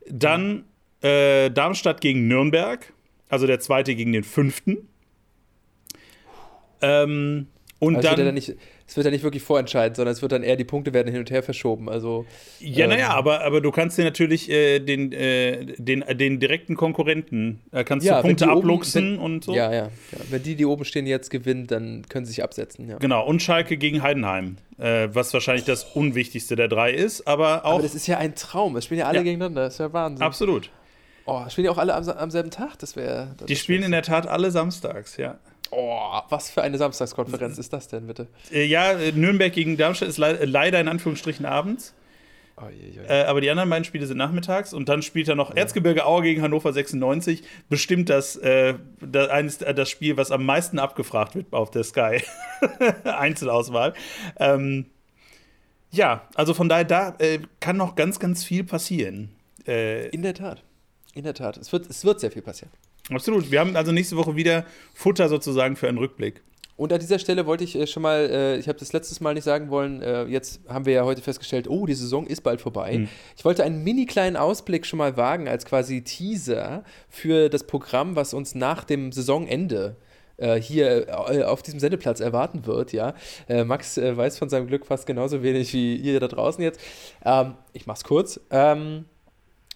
Dann 0.10 0.66
äh, 1.02 1.50
Darmstadt 1.52 2.02
gegen 2.02 2.28
Nürnberg, 2.28 2.92
also 3.30 3.48
der 3.48 3.60
zweite 3.60 3.96
gegen 3.96 4.12
den 4.12 4.24
fünften. 4.24 4.90
Ähm, 6.82 7.48
und 7.80 7.98
also 7.98 8.16
dann, 8.16 8.34
nicht, 8.34 8.56
es 8.88 8.96
wird 8.96 9.06
ja 9.06 9.12
nicht 9.12 9.24
wirklich 9.24 9.42
vorentscheidend, 9.42 9.96
sondern 9.96 10.14
es 10.14 10.22
wird 10.22 10.32
dann 10.32 10.44
eher, 10.44 10.56
die 10.56 10.64
Punkte 10.64 10.94
werden 10.94 11.10
hin 11.10 11.20
und 11.20 11.32
her 11.32 11.42
verschoben. 11.42 11.90
Also, 11.90 12.26
ja, 12.60 12.86
ähm, 12.86 12.92
naja, 12.92 13.10
aber, 13.10 13.44
aber 13.44 13.60
du 13.60 13.72
kannst 13.72 13.98
dir 13.98 14.04
natürlich 14.04 14.50
äh, 14.50 14.80
den, 14.80 15.12
äh, 15.12 15.66
den, 15.78 16.04
äh, 16.04 16.16
den 16.16 16.40
direkten 16.40 16.76
Konkurrenten, 16.76 17.62
äh, 17.72 17.84
kannst 17.84 18.06
ja, 18.06 18.22
du 18.22 18.28
Punkte 18.28 18.48
abluchsen 18.48 19.18
und 19.18 19.44
so. 19.44 19.56
Ja, 19.56 19.72
ja, 19.72 19.86
ja, 19.86 20.20
Wenn 20.30 20.44
die, 20.44 20.56
die 20.56 20.66
oben 20.66 20.86
stehen, 20.86 21.08
jetzt 21.08 21.32
gewinnen, 21.32 21.66
dann 21.66 22.04
können 22.10 22.26
sie 22.26 22.34
sich 22.34 22.44
absetzen. 22.44 22.88
Ja. 22.88 22.98
Genau, 22.98 23.26
und 23.26 23.42
Schalke 23.42 23.78
gegen 23.78 24.04
Heidenheim, 24.04 24.58
äh, 24.78 25.10
was 25.12 25.34
wahrscheinlich 25.34 25.66
das 25.66 25.84
unwichtigste 25.84 26.56
der 26.56 26.68
drei 26.68 26.92
ist, 26.92 27.28
aber 27.28 27.66
auch. 27.66 27.74
Aber 27.74 27.82
das 27.82 27.96
ist 27.96 28.06
ja 28.06 28.20
ein 28.20 28.36
Traum, 28.36 28.76
es 28.76 28.86
spielen 28.86 29.00
ja 29.00 29.08
alle 29.08 29.24
gegeneinander, 29.24 29.64
das 29.64 29.74
ist 29.74 29.80
ja 29.80 29.92
Wahnsinn. 29.94 30.24
Absolut. 30.24 30.70
Oh, 31.28 31.42
spielen 31.50 31.64
die 31.64 31.70
auch 31.70 31.80
alle 31.80 31.96
am, 31.96 32.08
am 32.08 32.30
selben 32.30 32.52
Tag? 32.52 32.78
Das 32.78 32.96
wäre. 32.96 33.36
Die 33.48 33.56
spielen 33.56 33.82
in 33.82 33.92
der 33.92 34.04
Tat 34.04 34.28
alle 34.28 34.52
samstags, 34.52 35.18
ja. 35.18 35.40
Oh, 35.72 36.20
was 36.30 36.50
für 36.50 36.62
eine 36.62 36.78
Samstagskonferenz 36.78 37.58
ist 37.58 37.74
das 37.74 37.88
denn, 37.88 38.08
bitte? 38.08 38.28
Äh, 38.52 38.66
ja, 38.66 38.92
äh, 38.92 39.12
Nürnberg 39.12 39.52
gegen 39.52 39.78
Darmstadt 39.78 40.10
ist 40.10 40.18
le 40.18 40.46
leider 40.46 40.80
in 40.80 40.88
Anführungsstrichen 40.88 41.46
abends. 41.46 41.94
Oh, 42.58 42.70
je, 42.70 42.90
je. 42.90 43.02
Äh, 43.02 43.26
aber 43.26 43.42
die 43.42 43.50
anderen 43.50 43.70
beiden 43.70 43.84
Spiele 43.84 44.06
sind 44.08 44.18
nachmittags 44.18 44.74
und 44.74 44.88
dann 44.88 45.02
spielt 45.02 45.28
er 45.28 45.36
noch 45.36 45.50
ja. 45.50 45.58
Erzgebirge 45.58 46.06
Aue 46.06 46.24
gegen 46.24 46.42
Hannover 46.42 46.72
96. 46.72 47.44
Bestimmt 47.68 48.10
das, 48.10 48.38
äh, 48.38 48.76
das, 49.02 49.30
eines, 49.30 49.62
äh, 49.62 49.74
das 49.74 49.90
Spiel, 49.90 50.16
was 50.16 50.32
am 50.32 50.46
meisten 50.46 50.80
abgefragt 50.80 51.36
wird 51.36 51.52
auf 51.52 51.72
der 51.72 51.84
Sky. 51.84 52.22
Einzelauswahl. 53.04 53.94
Ähm, 54.38 54.86
ja, 55.92 56.28
also 56.36 56.54
von 56.54 56.70
daher, 56.70 56.86
da 56.86 57.16
äh, 57.20 57.40
kann 57.60 57.78
noch 57.78 57.96
ganz, 57.96 58.20
ganz 58.20 58.44
viel 58.44 58.64
passieren. 58.64 59.32
In 59.68 60.22
der 60.22 60.36
Tat. 60.36 60.62
In 61.16 61.24
der 61.24 61.34
Tat. 61.34 61.58
Es 61.58 61.72
wird, 61.72 61.90
es 61.90 62.06
wird 62.06 62.20
sehr 62.20 62.30
viel 62.30 62.44
passieren. 62.44 62.72
Absolut. 63.10 63.52
Wir 63.52 63.60
haben 63.60 63.76
also 63.76 63.92
nächste 63.92 64.18
Woche 64.18 64.36
wieder 64.36 64.66
Futter 64.94 65.30
sozusagen 65.30 65.76
für 65.76 65.88
einen 65.88 65.98
Rückblick. 65.98 66.42
Und 66.78 66.92
an 66.92 67.00
dieser 67.00 67.20
Stelle 67.20 67.46
wollte 67.46 67.64
ich 67.64 67.76
äh, 67.76 67.88
schon 67.88 68.04
mal, 68.04 68.30
äh, 68.30 68.58
ich 68.58 68.68
habe 68.68 68.78
das 68.78 68.92
letztes 68.92 69.22
Mal 69.22 69.34
nicht 69.34 69.46
sagen 69.46 69.70
wollen, 69.70 70.02
äh, 70.02 70.26
jetzt 70.26 70.60
haben 70.68 70.86
wir 70.86 70.94
ja 70.94 71.06
heute 71.06 71.22
festgestellt, 71.22 71.70
oh, 71.70 71.86
die 71.86 71.94
Saison 71.94 72.28
ist 72.28 72.42
bald 72.42 72.60
vorbei. 72.60 72.98
Mhm. 72.98 73.10
Ich 73.38 73.46
wollte 73.46 73.64
einen 73.64 73.84
mini 73.84 74.06
kleinen 74.06 74.36
Ausblick 74.36 74.86
schon 74.86 74.98
mal 74.98 75.16
wagen 75.16 75.48
als 75.48 75.66
quasi 75.66 76.04
Teaser 76.04 76.84
für 77.08 77.48
das 77.48 77.66
Programm, 77.66 78.18
was 78.18 78.34
uns 78.34 78.56
nach 78.56 78.84
dem 78.84 79.12
Saisonende 79.12 79.98
hier 80.60 81.08
auf 81.48 81.64
diesem 81.64 81.80
Sendeplatz 81.80 82.20
erwarten 82.20 82.66
wird, 82.66 82.92
ja. 82.92 83.14
Max 83.48 83.96
weiß 83.96 84.38
von 84.38 84.50
seinem 84.50 84.68
Glück 84.68 84.86
fast 84.86 85.06
genauso 85.06 85.44
wenig 85.44 85.72
wie 85.72 85.96
ihr 85.96 86.20
da 86.20 86.28
draußen 86.28 86.62
jetzt. 86.62 86.82
Ähm, 87.24 87.54
ich 87.72 87.88
mach's 87.88 88.04
kurz. 88.04 88.42
Ähm, 88.52 89.06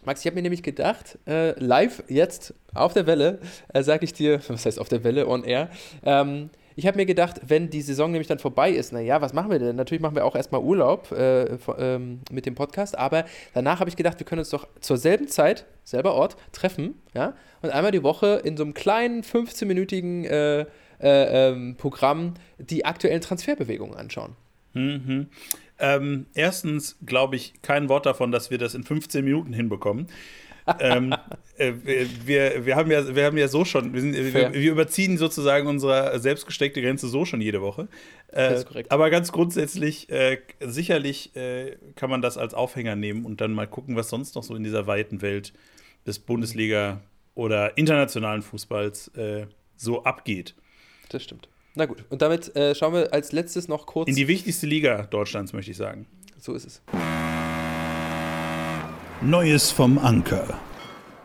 Max, 0.06 0.22
ich 0.22 0.28
habe 0.28 0.36
mir 0.36 0.42
nämlich 0.42 0.64
gedacht, 0.64 1.18
äh, 1.28 1.52
live 1.60 2.04
jetzt 2.08 2.54
auf 2.74 2.94
der 2.94 3.06
Welle, 3.06 3.40
äh, 3.74 3.84
sage 3.84 4.06
ich 4.06 4.14
dir, 4.14 4.40
was 4.48 4.66
heißt 4.66 4.80
auf 4.80 4.90
der 4.90 5.04
Welle, 5.04 5.28
on 5.28 5.44
air, 5.44 5.70
ähm, 6.04 6.50
ich 6.76 6.88
habe 6.88 6.96
mir 6.96 7.06
gedacht, 7.06 7.42
wenn 7.46 7.70
die 7.70 7.82
Saison 7.82 8.10
nämlich 8.12 8.30
dann 8.30 8.40
vorbei 8.40 8.72
ist, 8.72 8.94
naja, 8.94 9.20
was 9.20 9.34
machen 9.34 9.52
wir 9.52 9.60
denn? 9.60 9.76
Natürlich 9.76 10.02
machen 10.02 10.16
wir 10.16 10.24
auch 10.24 10.34
erstmal 10.34 10.62
Urlaub 10.62 11.12
äh, 11.12 11.58
ähm, 11.78 12.22
mit 12.32 12.46
dem 12.46 12.56
Podcast, 12.56 12.98
aber 12.98 13.26
danach 13.54 13.82
habe 13.82 13.90
ich 13.90 13.98
gedacht, 13.98 14.18
wir 14.18 14.26
können 14.26 14.40
uns 14.40 14.50
doch 14.50 14.66
zur 14.80 14.96
selben 14.96 15.28
Zeit, 15.28 15.66
selber 15.84 16.14
Ort, 16.14 16.38
treffen, 16.54 16.96
ja, 17.14 17.34
und 17.62 17.72
einmal 17.72 17.92
die 17.92 18.02
Woche 18.02 18.42
in 18.46 18.56
so 18.56 18.64
einem 18.64 18.74
kleinen 18.74 19.24
15-minütigen 19.24 20.24
äh, 20.24 20.62
äh, 20.62 20.66
ähm, 21.02 21.76
Programm 21.76 22.36
die 22.60 22.86
aktuellen 22.86 23.20
Transferbewegungen 23.20 23.98
anschauen. 23.98 24.38
Mhm. 24.74 25.28
Ähm, 25.80 26.26
erstens 26.34 26.98
glaube 27.06 27.36
ich 27.36 27.54
kein 27.62 27.90
Wort 27.90 28.06
davon, 28.06 28.32
dass 28.32 28.52
wir 28.52 28.58
das 28.58 28.76
in 28.76 28.84
15 28.84 29.24
Minuten 29.24 29.54
hinbekommen. 29.54 30.08
ähm, 30.80 31.16
äh, 31.58 31.74
wir, 32.26 32.66
wir, 32.66 32.76
haben 32.76 32.92
ja, 32.92 33.16
wir 33.16 33.26
haben 33.26 33.38
ja 33.38 33.48
so 33.48 33.66
schon, 33.66 33.94
wir, 33.94 34.02
sind, 34.02 34.14
wir, 34.14 34.54
wir, 34.54 34.72
überziehen 34.72 35.18
sozusagen 35.18 35.68
unsere 35.68 36.20
selbstgesteckte 36.20 36.82
Grenze 36.82 37.08
so 37.08 37.26
schon 37.26 37.42
jede 37.42 37.62
Woche. 37.62 37.88
Äh, 38.32 38.64
aber 38.90 39.10
ganz 39.10 39.32
grundsätzlich, 39.32 40.10
äh, 40.10 40.40
sicherlich 40.60 41.36
äh, 41.36 41.78
kann 41.96 42.10
man 42.10 42.22
das 42.22 42.38
als 42.38 42.54
Aufhänger 42.54 42.96
nehmen 42.96 43.26
und 43.26 43.42
dann 43.42 43.54
mal 43.54 43.68
gucken, 43.68 43.96
was 43.96 44.10
sonst 44.10 44.36
noch 44.36 44.44
so 44.44 44.56
in 44.56 44.64
dieser 44.64 44.86
weiten 44.86 45.22
Welt 45.22 45.54
des 46.06 46.20
Bundesliga 46.20 47.02
oder 47.36 47.78
internationalen 47.78 48.42
Fußballs 48.42 49.10
äh, 49.16 49.48
so 49.76 50.04
abgeht. 50.04 50.56
Das 51.10 51.24
stimmt. 51.24 51.48
Na 51.80 51.86
gut, 51.86 52.04
und 52.10 52.22
damit 52.22 52.54
äh, 52.58 52.76
schauen 52.76 52.94
wir 52.94 53.14
als 53.14 53.32
letztes 53.32 53.70
noch 53.70 53.86
kurz. 53.86 54.10
In 54.10 54.16
die 54.18 54.28
wichtigste 54.28 54.68
Liga 54.68 55.04
Deutschlands, 55.04 55.54
möchte 55.54 55.72
ich 55.72 55.78
sagen. 55.78 56.08
So 56.38 56.54
ist 56.54 56.66
es. 56.66 56.82
Neues 59.22 59.72
vom 59.72 59.98
Anker. 59.98 60.60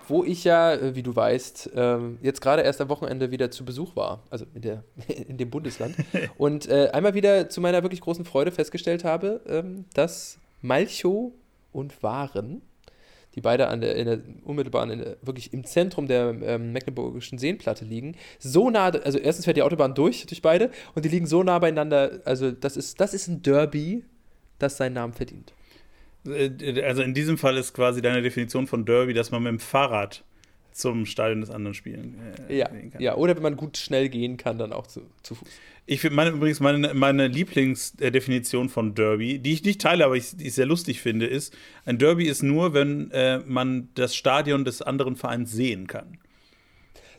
Wo 0.07 0.23
ich 0.23 0.45
ja, 0.45 0.75
äh, 0.75 0.95
wie 0.95 1.03
du 1.03 1.17
weißt, 1.17 1.71
ähm, 1.75 2.19
jetzt 2.23 2.41
gerade 2.41 2.63
erst 2.63 2.81
am 2.81 2.89
Wochenende 2.89 3.33
wieder 3.33 3.51
zu 3.51 3.65
Besuch 3.65 3.97
war, 3.97 4.23
also 4.31 4.47
in, 4.55 4.63
der, 4.63 4.85
in 5.29 5.39
dem 5.39 5.51
Bundesland. 5.51 5.97
und 6.39 6.69
äh, 6.69 6.91
einmal 6.93 7.15
wieder 7.15 7.49
zu 7.49 7.61
meiner 7.61 7.83
wirklich 7.83 8.01
großen 8.01 8.25
Freude 8.25 8.53
festgestellt 8.53 9.03
habe, 9.03 9.41
ähm, 9.49 9.87
dass 9.95 10.39
Malchow 10.63 11.33
und 11.73 12.01
Waren 12.05 12.63
die 13.35 13.41
beide 13.41 13.69
an 13.69 13.81
der, 13.81 13.97
in 13.97 14.07
der 14.07 14.21
unmittelbaren, 14.45 14.91
in 14.91 14.99
der, 15.01 15.17
wirklich 15.23 15.53
im 15.53 15.65
Zentrum 15.65 16.07
der 16.07 16.35
ähm, 16.43 16.73
Mecklenburgischen 16.73 17.39
Seenplatte 17.39 17.85
liegen, 17.85 18.17
so 18.39 18.71
nah, 18.71 18.87
also 18.87 19.19
erstens 19.19 19.45
fährt 19.45 19.57
die 19.57 19.63
Autobahn 19.63 19.95
durch, 19.95 20.27
durch 20.27 20.43
beide, 20.43 20.71
und 20.95 21.05
die 21.05 21.09
liegen 21.09 21.27
so 21.27 21.43
nah 21.43 21.59
beieinander, 21.59 22.21
also 22.25 22.51
das 22.51 22.77
ist, 22.77 23.01
das 23.01 23.15
ist 23.15 23.29
ein 23.29 23.43
Derby, 23.43 24.05
das 24.59 24.77
seinen 24.77 24.95
Namen 24.95 25.13
verdient. 25.13 25.53
Äh, 26.27 26.83
also 26.83 27.03
in 27.03 27.15
diesem 27.15 27.39
Fall 27.39 27.57
ist 27.57 27.75
quasi 27.75 28.03
deine 28.03 28.23
Definition 28.23 28.67
von 28.67 28.85
Derby, 28.85 29.15
dass 29.15 29.31
man 29.31 29.43
mit 29.43 29.51
dem 29.51 29.61
Fahrrad 29.61 30.25
zum 30.75 31.07
Stadion 31.07 31.41
des 31.41 31.51
anderen 31.51 31.75
spielen 31.75 32.19
äh, 32.49 32.59
ja, 32.59 32.69
ja, 32.99 33.15
oder 33.15 33.37
wenn 33.37 33.43
man 33.43 33.57
gut 33.57 33.77
schnell 33.77 34.09
gehen 34.09 34.37
kann, 34.37 34.59
dann 34.59 34.73
auch 34.73 34.87
zu, 34.87 35.03
zu 35.23 35.35
Fuß. 35.37 35.49
Ich 35.87 36.01
finde 36.01 36.17
meine, 36.17 36.31
übrigens 36.31 36.61
meine, 36.61 36.95
meine 36.95 37.29
Lieblingsdefinition 37.29 38.71
von 38.71 38.95
Derby, 38.95 39.39
die 39.39 39.53
ich 39.53 39.65
nicht 39.65 39.81
teile, 39.81 40.07
aber 40.07 40.17
ich, 40.17 40.37
die 40.37 40.47
ich 40.49 40.55
sehr 40.55 40.67
lustig 40.67 41.01
finde, 41.01 41.27
ist, 41.27 41.55
ein 41.85 41.99
Derby 41.99 42.27
ist 42.27 42.43
nur, 42.43 42.73
wenn 42.73 43.11
äh, 43.11 43.41
man 43.47 43.89
das 43.95 44.17
Stadion 44.17 44.65
des 44.65 44.83
anderen 44.83 45.15
Vereins 45.15 45.53
sehen 45.53 45.87
kann. 45.87 46.19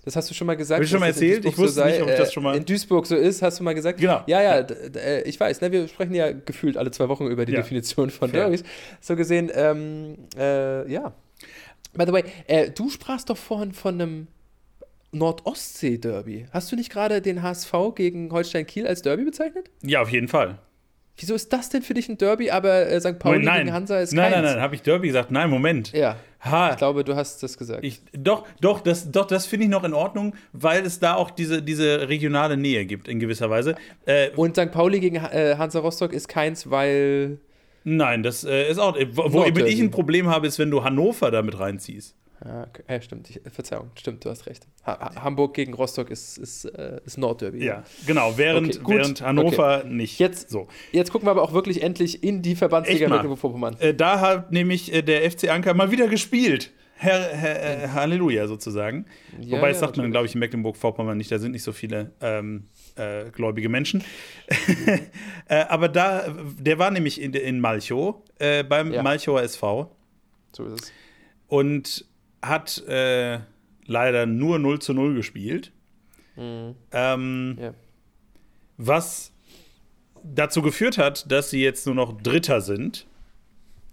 Das 0.03 0.15
hast 0.15 0.29
du 0.29 0.35
schon 0.35 0.45
mal 0.47 0.55
gesagt. 0.55 0.77
Habe 0.77 0.85
ich 0.85 0.89
schon 0.91 0.99
mal 0.99 1.07
erzählt? 1.07 1.45
Ich 1.45 1.57
wusste 1.57 1.81
so 1.81 1.85
nicht, 1.85 2.01
ob 2.01 2.09
ich 2.09 2.15
das 2.15 2.31
schon 2.31 2.43
mal. 2.43 2.55
In 2.55 2.65
Duisburg 2.65 3.07
so 3.07 3.15
ist, 3.15 3.41
hast 3.41 3.59
du 3.59 3.63
mal 3.63 3.73
gesagt. 3.73 3.99
Genau. 3.99 4.23
Ja, 4.27 4.41
ja, 4.41 4.59
äh, 4.59 5.23
ich 5.23 5.39
weiß. 5.39 5.61
Ne, 5.61 5.71
wir 5.71 5.87
sprechen 5.87 6.13
ja 6.13 6.31
gefühlt 6.31 6.77
alle 6.77 6.91
zwei 6.91 7.09
Wochen 7.09 7.25
über 7.25 7.45
die 7.45 7.53
ja. 7.53 7.61
Definition 7.61 8.11
von 8.11 8.29
Fair. 8.29 8.41
Derbys. 8.41 8.63
So 9.01 9.15
gesehen, 9.15 9.51
ähm, 9.53 10.15
äh, 10.37 10.91
ja. 10.91 11.13
By 11.97 12.05
the 12.05 12.13
way, 12.13 12.23
äh, 12.47 12.69
du 12.69 12.89
sprachst 12.89 13.29
doch 13.29 13.37
vorhin 13.37 13.71
von 13.73 13.95
einem 13.95 14.27
Nordostsee-Derby. 15.11 16.47
Hast 16.51 16.71
du 16.71 16.75
nicht 16.75 16.91
gerade 16.91 17.21
den 17.21 17.41
HSV 17.41 17.73
gegen 17.95 18.31
Holstein 18.31 18.65
Kiel 18.65 18.87
als 18.87 19.01
Derby 19.01 19.23
bezeichnet? 19.23 19.69
Ja, 19.81 20.01
auf 20.01 20.09
jeden 20.09 20.27
Fall. 20.27 20.59
Wieso 21.17 21.33
ist 21.33 21.53
das 21.53 21.69
denn 21.69 21.81
für 21.81 21.93
dich 21.93 22.09
ein 22.09 22.17
Derby, 22.17 22.51
aber 22.51 22.87
äh, 22.87 22.99
St. 22.99 23.19
Pauli 23.19 23.45
nein. 23.45 23.65
gegen 23.65 23.73
Hansa 23.73 23.99
ist 23.99 24.11
nein, 24.11 24.23
keins? 24.23 24.35
Nein, 24.35 24.43
nein, 24.43 24.53
nein, 24.55 24.61
habe 24.61 24.75
ich 24.75 24.81
Derby 24.81 25.07
gesagt? 25.07 25.31
Nein, 25.31 25.49
Moment. 25.49 25.93
Ja. 25.93 26.17
Ha. 26.41 26.71
Ich 26.71 26.77
glaube, 26.77 27.03
du 27.03 27.15
hast 27.15 27.41
das 27.41 27.57
gesagt. 27.57 27.83
Ich, 27.83 28.01
doch, 28.11 28.45
doch, 28.59 28.81
das, 28.81 29.11
doch, 29.11 29.25
das 29.25 29.45
finde 29.45 29.65
ich 29.65 29.71
noch 29.71 29.83
in 29.85 29.93
Ordnung, 29.93 30.35
weil 30.51 30.85
es 30.85 30.99
da 30.99 31.15
auch 31.15 31.31
diese, 31.31 31.63
diese 31.63 32.09
regionale 32.09 32.57
Nähe 32.57 32.85
gibt, 32.85 33.07
in 33.07 33.19
gewisser 33.19 33.49
Weise. 33.49 33.75
Äh, 34.05 34.29
Und 34.35 34.57
St. 34.57 34.71
Pauli 34.71 34.99
gegen 34.99 35.15
äh, 35.15 35.55
Hansa 35.57 35.79
Rostock 35.79 36.13
ist 36.13 36.27
keins, 36.27 36.69
weil. 36.69 37.39
Nein, 37.85 38.23
das 38.23 38.43
äh, 38.43 38.69
ist 38.69 38.79
auch. 38.79 38.97
Wo, 39.11 39.31
wo 39.31 39.43
ich 39.45 39.79
ein 39.79 39.91
Problem 39.91 40.27
habe, 40.27 40.47
ist, 40.47 40.57
wenn 40.59 40.71
du 40.71 40.83
Hannover 40.83 41.29
damit 41.31 41.59
reinziehst. 41.59 42.15
Ja, 42.43 42.63
okay. 42.67 42.83
ja 42.89 43.01
stimmt. 43.01 43.29
Ich, 43.29 43.39
Verzeihung, 43.51 43.91
stimmt, 43.95 44.25
du 44.25 44.29
hast 44.29 44.47
recht. 44.47 44.67
Ha 44.85 45.23
Hamburg 45.23 45.53
gegen 45.53 45.73
Rostock 45.73 46.09
ist, 46.09 46.37
ist, 46.37 46.65
äh, 46.65 46.99
ist 47.05 47.17
Nordderby. 47.17 47.63
Ja, 47.63 47.83
genau, 48.05 48.37
während, 48.37 48.81
okay, 48.81 48.97
während 48.97 49.21
Hannover 49.21 49.79
okay. 49.79 49.87
nicht. 49.87 50.19
Jetzt, 50.19 50.49
so. 50.49 50.67
jetzt 50.91 51.11
gucken 51.11 51.27
wir 51.27 51.31
aber 51.31 51.43
auch 51.43 51.53
wirklich 51.53 51.83
endlich 51.83 52.23
in 52.23 52.41
die 52.41 52.55
Verbandsliga 52.55 53.07
Mecklenburg-Vorpommern. 53.07 53.77
Äh, 53.79 53.93
da 53.93 54.19
hat 54.19 54.51
nämlich 54.51 54.91
äh, 54.91 55.03
der 55.03 55.29
FC 55.29 55.49
Anker 55.49 55.75
mal 55.75 55.91
wieder 55.91 56.07
gespielt. 56.07 56.71
Herr, 56.97 57.19
Herr 57.19 57.83
äh, 57.83 57.87
Halleluja 57.89 58.47
sozusagen. 58.47 59.05
Ja, 59.39 59.57
Wobei, 59.57 59.69
das 59.69 59.79
sagt 59.79 59.97
man, 59.97 60.11
glaube 60.11 60.25
ich, 60.25 60.33
in 60.33 60.39
Mecklenburg-Vorpommern 60.39 61.17
nicht. 61.17 61.31
Da 61.31 61.39
sind 61.39 61.51
nicht 61.51 61.63
so 61.63 61.71
viele 61.71 62.13
ähm, 62.21 62.65
äh, 62.95 63.29
gläubige 63.31 63.69
Menschen. 63.69 64.03
äh, 65.47 65.55
aber 65.55 65.89
da, 65.89 66.33
der 66.59 66.79
war 66.79 66.91
nämlich 66.91 67.21
in, 67.21 67.33
in 67.33 67.59
Malchow, 67.59 68.17
äh, 68.39 68.63
beim 68.63 68.91
ja. 68.91 69.03
Malchower 69.03 69.41
SV. 69.41 69.95
So 70.53 70.65
ist 70.65 70.83
es. 70.83 70.93
Und 71.47 72.05
hat 72.41 72.83
äh, 72.87 73.39
leider 73.85 74.25
nur 74.25 74.59
0 74.59 74.79
zu 74.79 74.93
0 74.93 75.15
gespielt. 75.15 75.71
Mhm. 76.35 76.75
Ähm, 76.91 77.57
ja. 77.59 77.73
Was 78.77 79.31
dazu 80.23 80.61
geführt 80.61 80.97
hat, 80.97 81.31
dass 81.31 81.49
sie 81.49 81.61
jetzt 81.61 81.85
nur 81.85 81.95
noch 81.95 82.19
Dritter 82.21 82.61
sind. 82.61 83.05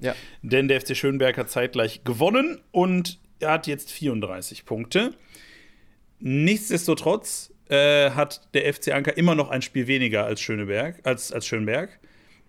Ja. 0.00 0.14
Denn 0.42 0.68
der 0.68 0.80
FC 0.80 0.96
Schönberg 0.96 1.38
hat 1.38 1.50
zeitgleich 1.50 2.04
gewonnen 2.04 2.60
und 2.70 3.20
er 3.38 3.52
hat 3.52 3.66
jetzt 3.66 3.90
34 3.92 4.64
Punkte. 4.64 5.14
Nichtsdestotrotz 6.18 7.51
äh, 7.68 8.10
hat 8.10 8.48
der 8.54 8.72
FC 8.72 8.92
Anker 8.92 9.16
immer 9.16 9.34
noch 9.34 9.50
ein 9.50 9.62
Spiel 9.62 9.86
weniger 9.86 10.24
als 10.24 10.40
Schöneberg, 10.40 11.00
als, 11.04 11.32
als 11.32 11.46
Schönberg. 11.46 11.98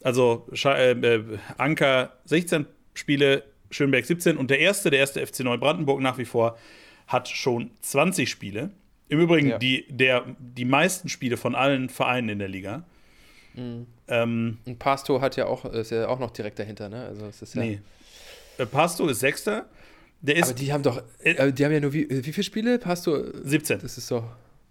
Also 0.02 0.48
äh, 0.66 0.92
äh, 0.92 1.24
Anker 1.58 2.14
16 2.26 2.66
Spiele, 2.94 3.44
Schönberg 3.72 4.06
17 4.06 4.38
und 4.38 4.50
der 4.50 4.60
erste, 4.60 4.90
der 4.90 5.00
erste 5.00 5.26
FC 5.26 5.42
Neubrandenburg 5.42 6.02
nach 6.02 6.18
wie 6.18 6.26
vor, 6.26 6.58
hat 7.08 7.30
schon 7.30 7.72
20 7.82 8.30
Spiele. 8.30 8.72
Im 9.10 9.20
Übrigen 9.20 9.50
ja. 9.50 9.58
die, 9.58 9.86
der, 9.90 10.26
die 10.40 10.66
meisten 10.66 11.10
Spiele 11.10 11.38
von 11.38 11.56
allen 11.56 11.90
Vereinen 11.90 12.30
in 12.30 12.40
der 12.40 12.48
Liga. 12.48 12.84
Mhm. 13.54 13.88
Ähm, 14.08 14.58
und 14.66 14.80
Pasto 14.80 15.22
hat 15.22 15.36
ja 15.36 15.46
auch, 15.46 15.66
ist 15.66 15.92
ja 15.92 16.08
auch 16.08 16.20
noch 16.20 16.32
direkt 16.32 16.60
dahinter, 16.60 16.90
ne? 16.90 17.06
Also 17.06 17.26
es 17.28 17.42
ist 17.42 17.56
ja 17.56 17.62
nee. 17.62 17.80
Äh, 18.58 18.66
Pasto 18.66 19.08
ist 19.08 19.20
Sechster. 19.20 19.66
Der 20.22 20.38
ist, 20.38 20.44
aber 20.44 20.54
die 20.54 20.72
haben 20.72 20.84
doch, 20.84 21.04
äh, 21.20 21.52
die 21.52 21.66
haben 21.66 21.74
ja 21.74 21.80
nur 21.80 21.94
wie, 21.94 22.08
wie 22.10 22.32
viele 22.32 22.44
Spiele? 22.44 22.80
Pasto? 22.80 23.24
17. 23.44 23.80
Das 23.80 23.98
ist 23.98 24.08
so. 24.08 24.24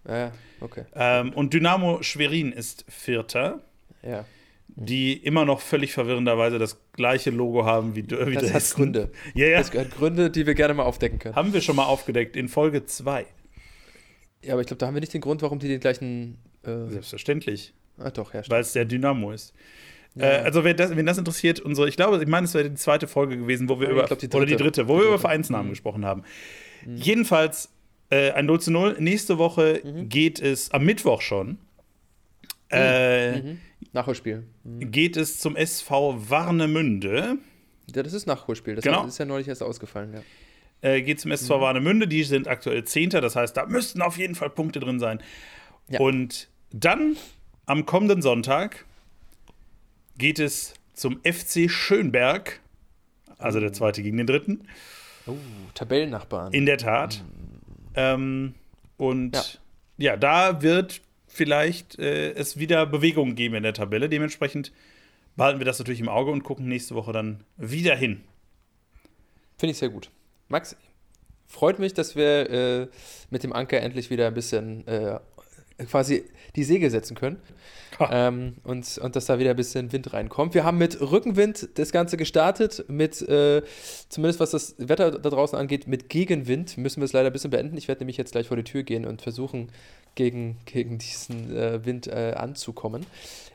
Ja, 0.09 0.32
okay. 0.61 0.84
Ähm, 0.94 1.32
und 1.32 1.55
Dynamo 1.55 2.03
Schwerin 2.03 2.53
ist 2.53 2.84
Vierter. 2.88 3.61
Ja. 4.03 4.24
Die 4.74 5.12
immer 5.12 5.44
noch 5.44 5.61
völlig 5.61 5.92
verwirrenderweise 5.92 6.59
das 6.59 6.78
gleiche 6.92 7.30
Logo 7.30 7.66
haben 7.66 7.94
wie, 7.94 8.05
wie 8.09 8.34
Das 8.34 8.55
hat 8.55 8.74
Gründe. 8.74 9.11
Ja, 9.34 9.46
ja. 9.46 9.59
Das 9.59 9.72
hat 9.74 9.90
Gründe, 9.90 10.30
die 10.30 10.46
wir 10.46 10.55
gerne 10.55 10.72
mal 10.72 10.84
aufdecken 10.84 11.18
können. 11.18 11.36
Haben 11.36 11.53
wir 11.53 11.61
schon 11.61 11.76
mal 11.76 11.84
aufgedeckt 11.84 12.36
in 12.36 12.48
Folge 12.48 12.86
2. 12.86 13.26
Ja, 14.42 14.55
aber 14.55 14.62
ich 14.62 14.66
glaube, 14.66 14.78
da 14.78 14.86
haben 14.86 14.94
wir 14.94 15.00
nicht 15.00 15.12
den 15.12 15.20
Grund, 15.20 15.42
warum 15.42 15.59
die 15.59 15.68
den 15.68 15.80
gleichen. 15.80 16.38
Äh 16.64 16.86
Selbstverständlich. 16.88 17.74
Ah, 17.98 18.11
doch, 18.11 18.32
ja. 18.32 18.42
Weil 18.48 18.62
es 18.62 18.72
der 18.72 18.86
Dynamo 18.86 19.30
ist. 19.30 19.55
Ja. 20.14 20.24
Äh, 20.24 20.36
also, 20.38 20.64
wen 20.64 20.76
das, 20.76 20.96
wen 20.96 21.07
das 21.07 21.18
interessiert, 21.18 21.61
unsere, 21.61 21.88
ich 21.88 21.96
glaube, 21.96 22.20
ich 22.20 22.28
meine, 22.28 22.46
es 22.46 22.55
wäre 22.55 22.68
die 22.68 22.76
zweite 22.76 23.07
Folge 23.07 23.36
gewesen, 23.36 23.68
wo 23.68 23.78
wir 23.78 23.88
ja, 23.88 23.92
über. 23.92 24.16
Die 24.16 24.28
oder 24.28 24.46
die 24.46 24.57
dritte, 24.57 24.88
wo 24.88 24.96
die 24.96 25.03
wir 25.03 25.09
über 25.09 25.18
Vereinsnamen 25.18 25.66
mhm. 25.66 25.70
gesprochen 25.70 26.05
haben. 26.05 26.22
Mhm. 26.84 26.96
Jedenfalls 26.96 27.70
äh, 28.12 28.32
ein 28.32 28.46
0 28.46 28.60
zu 28.60 28.70
0. 28.70 28.96
Nächste 29.00 29.38
Woche 29.38 29.80
mhm. 29.82 30.08
geht 30.08 30.40
es 30.40 30.70
am 30.70 30.84
Mittwoch 30.84 31.22
schon. 31.22 31.48
Mhm. 31.48 31.58
Äh, 32.70 33.40
mhm. 33.40 33.60
Nachholspiel. 33.92 34.44
Mhm. 34.64 34.90
Geht 34.90 35.16
es 35.16 35.38
zum 35.38 35.56
SV 35.56 36.28
Warnemünde. 36.28 37.38
Ja, 37.94 38.02
das 38.02 38.12
ist 38.12 38.26
Nachholspiel. 38.26 38.74
Das 38.74 38.84
genau. 38.84 39.06
ist 39.06 39.18
ja 39.18 39.24
neulich 39.24 39.48
erst 39.48 39.62
ausgefallen, 39.62 40.12
ja 40.14 40.22
äh, 40.82 41.00
geht 41.00 41.20
zum 41.20 41.30
SV 41.30 41.56
mhm. 41.56 41.62
Warnemünde. 41.62 42.08
Die 42.08 42.24
sind 42.24 42.48
aktuell 42.48 42.84
Zehnter, 42.84 43.20
das 43.20 43.36
heißt, 43.36 43.56
da 43.56 43.66
müssten 43.66 44.02
auf 44.02 44.18
jeden 44.18 44.34
Fall 44.34 44.50
Punkte 44.50 44.80
drin 44.80 44.98
sein. 44.98 45.22
Ja. 45.88 46.00
Und 46.00 46.48
dann 46.70 47.16
am 47.66 47.86
kommenden 47.86 48.20
Sonntag 48.20 48.84
geht 50.18 50.38
es 50.38 50.74
zum 50.92 51.20
FC 51.22 51.70
Schönberg, 51.70 52.60
also 53.38 53.60
der 53.60 53.72
zweite 53.72 54.02
gegen 54.02 54.18
den 54.18 54.26
dritten. 54.26 54.66
Oh, 55.26 55.36
Tabellennachbarn. 55.74 56.52
In 56.52 56.66
der 56.66 56.78
Tat. 56.78 57.22
Mhm. 57.22 57.51
Ähm, 57.95 58.55
und 58.97 59.34
ja. 59.99 60.12
ja. 60.12 60.16
da 60.16 60.62
wird 60.62 61.01
vielleicht 61.26 61.99
äh, 61.99 62.32
es 62.32 62.59
wieder 62.59 62.86
Bewegungen 62.86 63.34
geben 63.34 63.55
in 63.55 63.62
der 63.62 63.74
Tabelle. 63.74 64.09
Dementsprechend 64.09 64.72
behalten 65.36 65.61
wir 65.61 65.64
das 65.64 65.78
natürlich 65.78 66.01
im 66.01 66.09
Auge 66.09 66.30
und 66.30 66.43
gucken 66.43 66.68
nächste 66.68 66.95
Woche 66.95 67.12
dann 67.12 67.45
wieder 67.57 67.97
hin. 67.97 68.22
Finde 69.57 69.72
ich 69.72 69.78
sehr 69.78 69.88
gut. 69.88 70.11
Max, 70.49 70.76
freut 71.47 71.78
mich, 71.78 71.95
dass 71.95 72.16
wir 72.16 72.51
äh, 72.51 72.88
mit 73.30 73.43
dem 73.43 73.53
Anker 73.53 73.80
endlich 73.80 74.11
wieder 74.11 74.26
ein 74.26 74.34
bisschen 74.34 74.86
äh, 74.86 75.18
quasi 75.87 76.24
die 76.57 76.64
Segel 76.64 76.91
setzen 76.91 77.14
können. 77.14 77.39
Ähm, 78.11 78.55
und, 78.64 78.99
und 78.99 79.16
dass 79.16 79.26
da 79.26 79.39
wieder 79.39 79.51
ein 79.51 79.57
bisschen 79.57 79.93
Wind 79.93 80.12
reinkommt. 80.12 80.55
Wir 80.55 80.64
haben 80.64 80.78
mit 80.78 81.01
Rückenwind 81.01 81.68
das 81.74 81.93
Ganze 81.93 82.16
gestartet, 82.16 82.85
mit, 82.89 83.22
äh, 83.22 83.62
zumindest 84.09 84.41
was 84.41 84.51
das 84.51 84.74
Wetter 84.78 85.11
da 85.12 85.30
draußen 85.30 85.59
angeht, 85.59 85.87
mit 85.87 86.09
Gegenwind 86.09 86.78
müssen 86.78 87.01
wir 87.01 87.05
es 87.05 87.12
leider 87.12 87.28
ein 87.28 87.33
bisschen 87.33 87.51
beenden. 87.51 87.76
Ich 87.76 87.89
werde 87.89 88.01
nämlich 88.01 88.16
jetzt 88.16 88.33
gleich 88.33 88.49
vor 88.49 88.57
die 88.57 88.64
Tür 88.64 88.83
gehen 88.83 89.05
und 89.05 89.22
versuchen, 89.22 89.68
gegen, 90.14 90.58
gegen 90.66 90.98
diesen 90.98 91.56
äh, 91.56 91.84
Wind 91.84 92.06
äh, 92.06 92.34
anzukommen. 92.36 93.04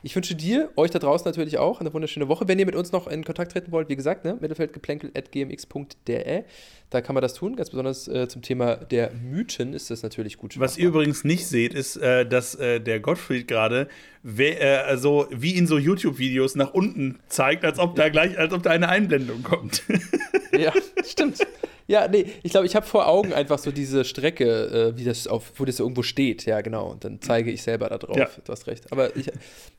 Ich 0.02 0.14
wünsche 0.14 0.34
dir, 0.34 0.70
euch 0.76 0.90
da 0.90 0.98
draußen 0.98 1.26
natürlich 1.26 1.56
auch, 1.58 1.80
eine 1.80 1.90
wunderschöne 1.92 2.28
Woche. 2.28 2.48
Wenn 2.48 2.58
ihr 2.58 2.66
mit 2.66 2.76
uns 2.76 2.92
noch 2.92 3.06
in 3.08 3.24
Kontakt 3.24 3.52
treten 3.52 3.72
wollt, 3.72 3.88
wie 3.88 3.96
gesagt, 3.96 4.24
ne, 4.24 4.36
mittelfeldgeplänkel.gmx.de, 4.40 6.44
da 6.90 7.00
kann 7.00 7.14
man 7.14 7.22
das 7.22 7.32
tun. 7.34 7.56
Ganz 7.56 7.70
besonders 7.70 8.08
äh, 8.08 8.28
zum 8.28 8.42
Thema 8.42 8.76
der 8.76 9.12
Mythen 9.12 9.72
ist 9.74 9.90
das 9.90 10.02
natürlich 10.02 10.38
gut. 10.38 10.58
Was 10.58 10.78
ihr 10.78 10.88
übrigens 10.88 11.24
nicht 11.24 11.46
seht, 11.46 11.74
ist, 11.74 11.96
äh, 11.96 12.26
dass 12.26 12.54
äh, 12.54 12.80
der 12.80 13.00
Gottfried 13.00 13.48
gerade 13.48 13.88
also 14.86 15.26
wie 15.30 15.52
in 15.52 15.66
so 15.66 15.78
YouTube-Videos 15.78 16.54
nach 16.54 16.74
unten 16.74 17.18
zeigt, 17.28 17.64
als 17.64 17.78
ob 17.78 17.94
da 17.94 18.10
gleich, 18.10 18.38
als 18.38 18.52
ob 18.52 18.62
da 18.62 18.70
eine 18.70 18.88
Einblendung 18.88 19.42
kommt. 19.42 19.84
ja, 20.52 20.72
stimmt. 21.04 21.38
Ja, 21.88 22.06
nee, 22.06 22.26
ich 22.42 22.52
glaube, 22.52 22.66
ich 22.66 22.76
habe 22.76 22.86
vor 22.86 23.08
Augen 23.08 23.32
einfach 23.32 23.58
so 23.58 23.72
diese 23.72 24.04
Strecke, 24.04 24.92
äh, 24.94 24.98
wie 24.98 25.04
das 25.04 25.26
auf, 25.26 25.52
wo 25.56 25.64
das 25.64 25.80
irgendwo 25.80 26.02
steht. 26.02 26.44
Ja, 26.44 26.60
genau. 26.60 26.90
Und 26.90 27.02
dann 27.02 27.22
zeige 27.22 27.50
ich 27.50 27.62
selber 27.62 27.88
da 27.88 27.96
drauf. 27.96 28.16
Ja. 28.16 28.28
Du 28.44 28.52
hast 28.52 28.66
recht. 28.66 28.92
Aber 28.92 29.16
ich, 29.16 29.30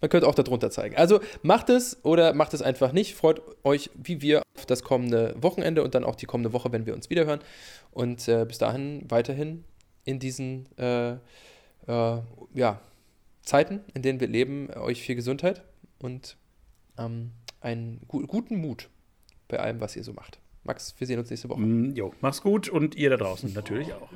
man 0.01 0.09
könnte 0.09 0.27
auch 0.27 0.33
darunter 0.33 0.71
zeigen. 0.71 0.95
Also 0.97 1.19
macht 1.43 1.69
es 1.69 2.03
oder 2.03 2.33
macht 2.33 2.55
es 2.55 2.63
einfach 2.63 2.93
nicht. 2.93 3.13
Freut 3.13 3.41
euch, 3.63 3.91
wie 3.93 4.23
wir, 4.23 4.41
auf 4.57 4.65
das 4.65 4.83
kommende 4.83 5.35
Wochenende 5.39 5.83
und 5.83 5.93
dann 5.93 6.03
auch 6.03 6.15
die 6.15 6.25
kommende 6.25 6.51
Woche, 6.51 6.71
wenn 6.71 6.87
wir 6.87 6.95
uns 6.95 7.11
wiederhören. 7.11 7.41
Und 7.91 8.27
äh, 8.27 8.43
bis 8.43 8.57
dahin 8.57 9.05
weiterhin 9.07 9.63
in 10.03 10.17
diesen 10.17 10.67
äh, 10.79 11.11
äh 11.11 11.17
ja, 12.55 12.81
Zeiten, 13.43 13.81
in 13.93 14.01
denen 14.01 14.19
wir 14.19 14.27
leben, 14.27 14.71
euch 14.73 15.03
viel 15.03 15.15
Gesundheit 15.15 15.61
und 15.99 16.37
ähm, 16.97 17.33
einen 17.61 18.01
gu 18.07 18.25
guten 18.25 18.55
Mut 18.55 18.89
bei 19.47 19.59
allem, 19.59 19.79
was 19.79 19.95
ihr 19.95 20.03
so 20.03 20.13
macht. 20.13 20.39
Max, 20.69 20.93
wir 20.99 21.07
sehen 21.07 21.17
uns 21.17 21.31
nächste 21.31 21.49
Woche. 21.49 21.61
Mm, 21.61 21.95
jo, 21.95 22.13
mach's 22.21 22.43
gut 22.43 22.69
und 22.69 22.93
ihr 22.93 23.09
da 23.09 23.17
draußen 23.17 23.51
natürlich 23.53 23.91
auch. 23.91 24.07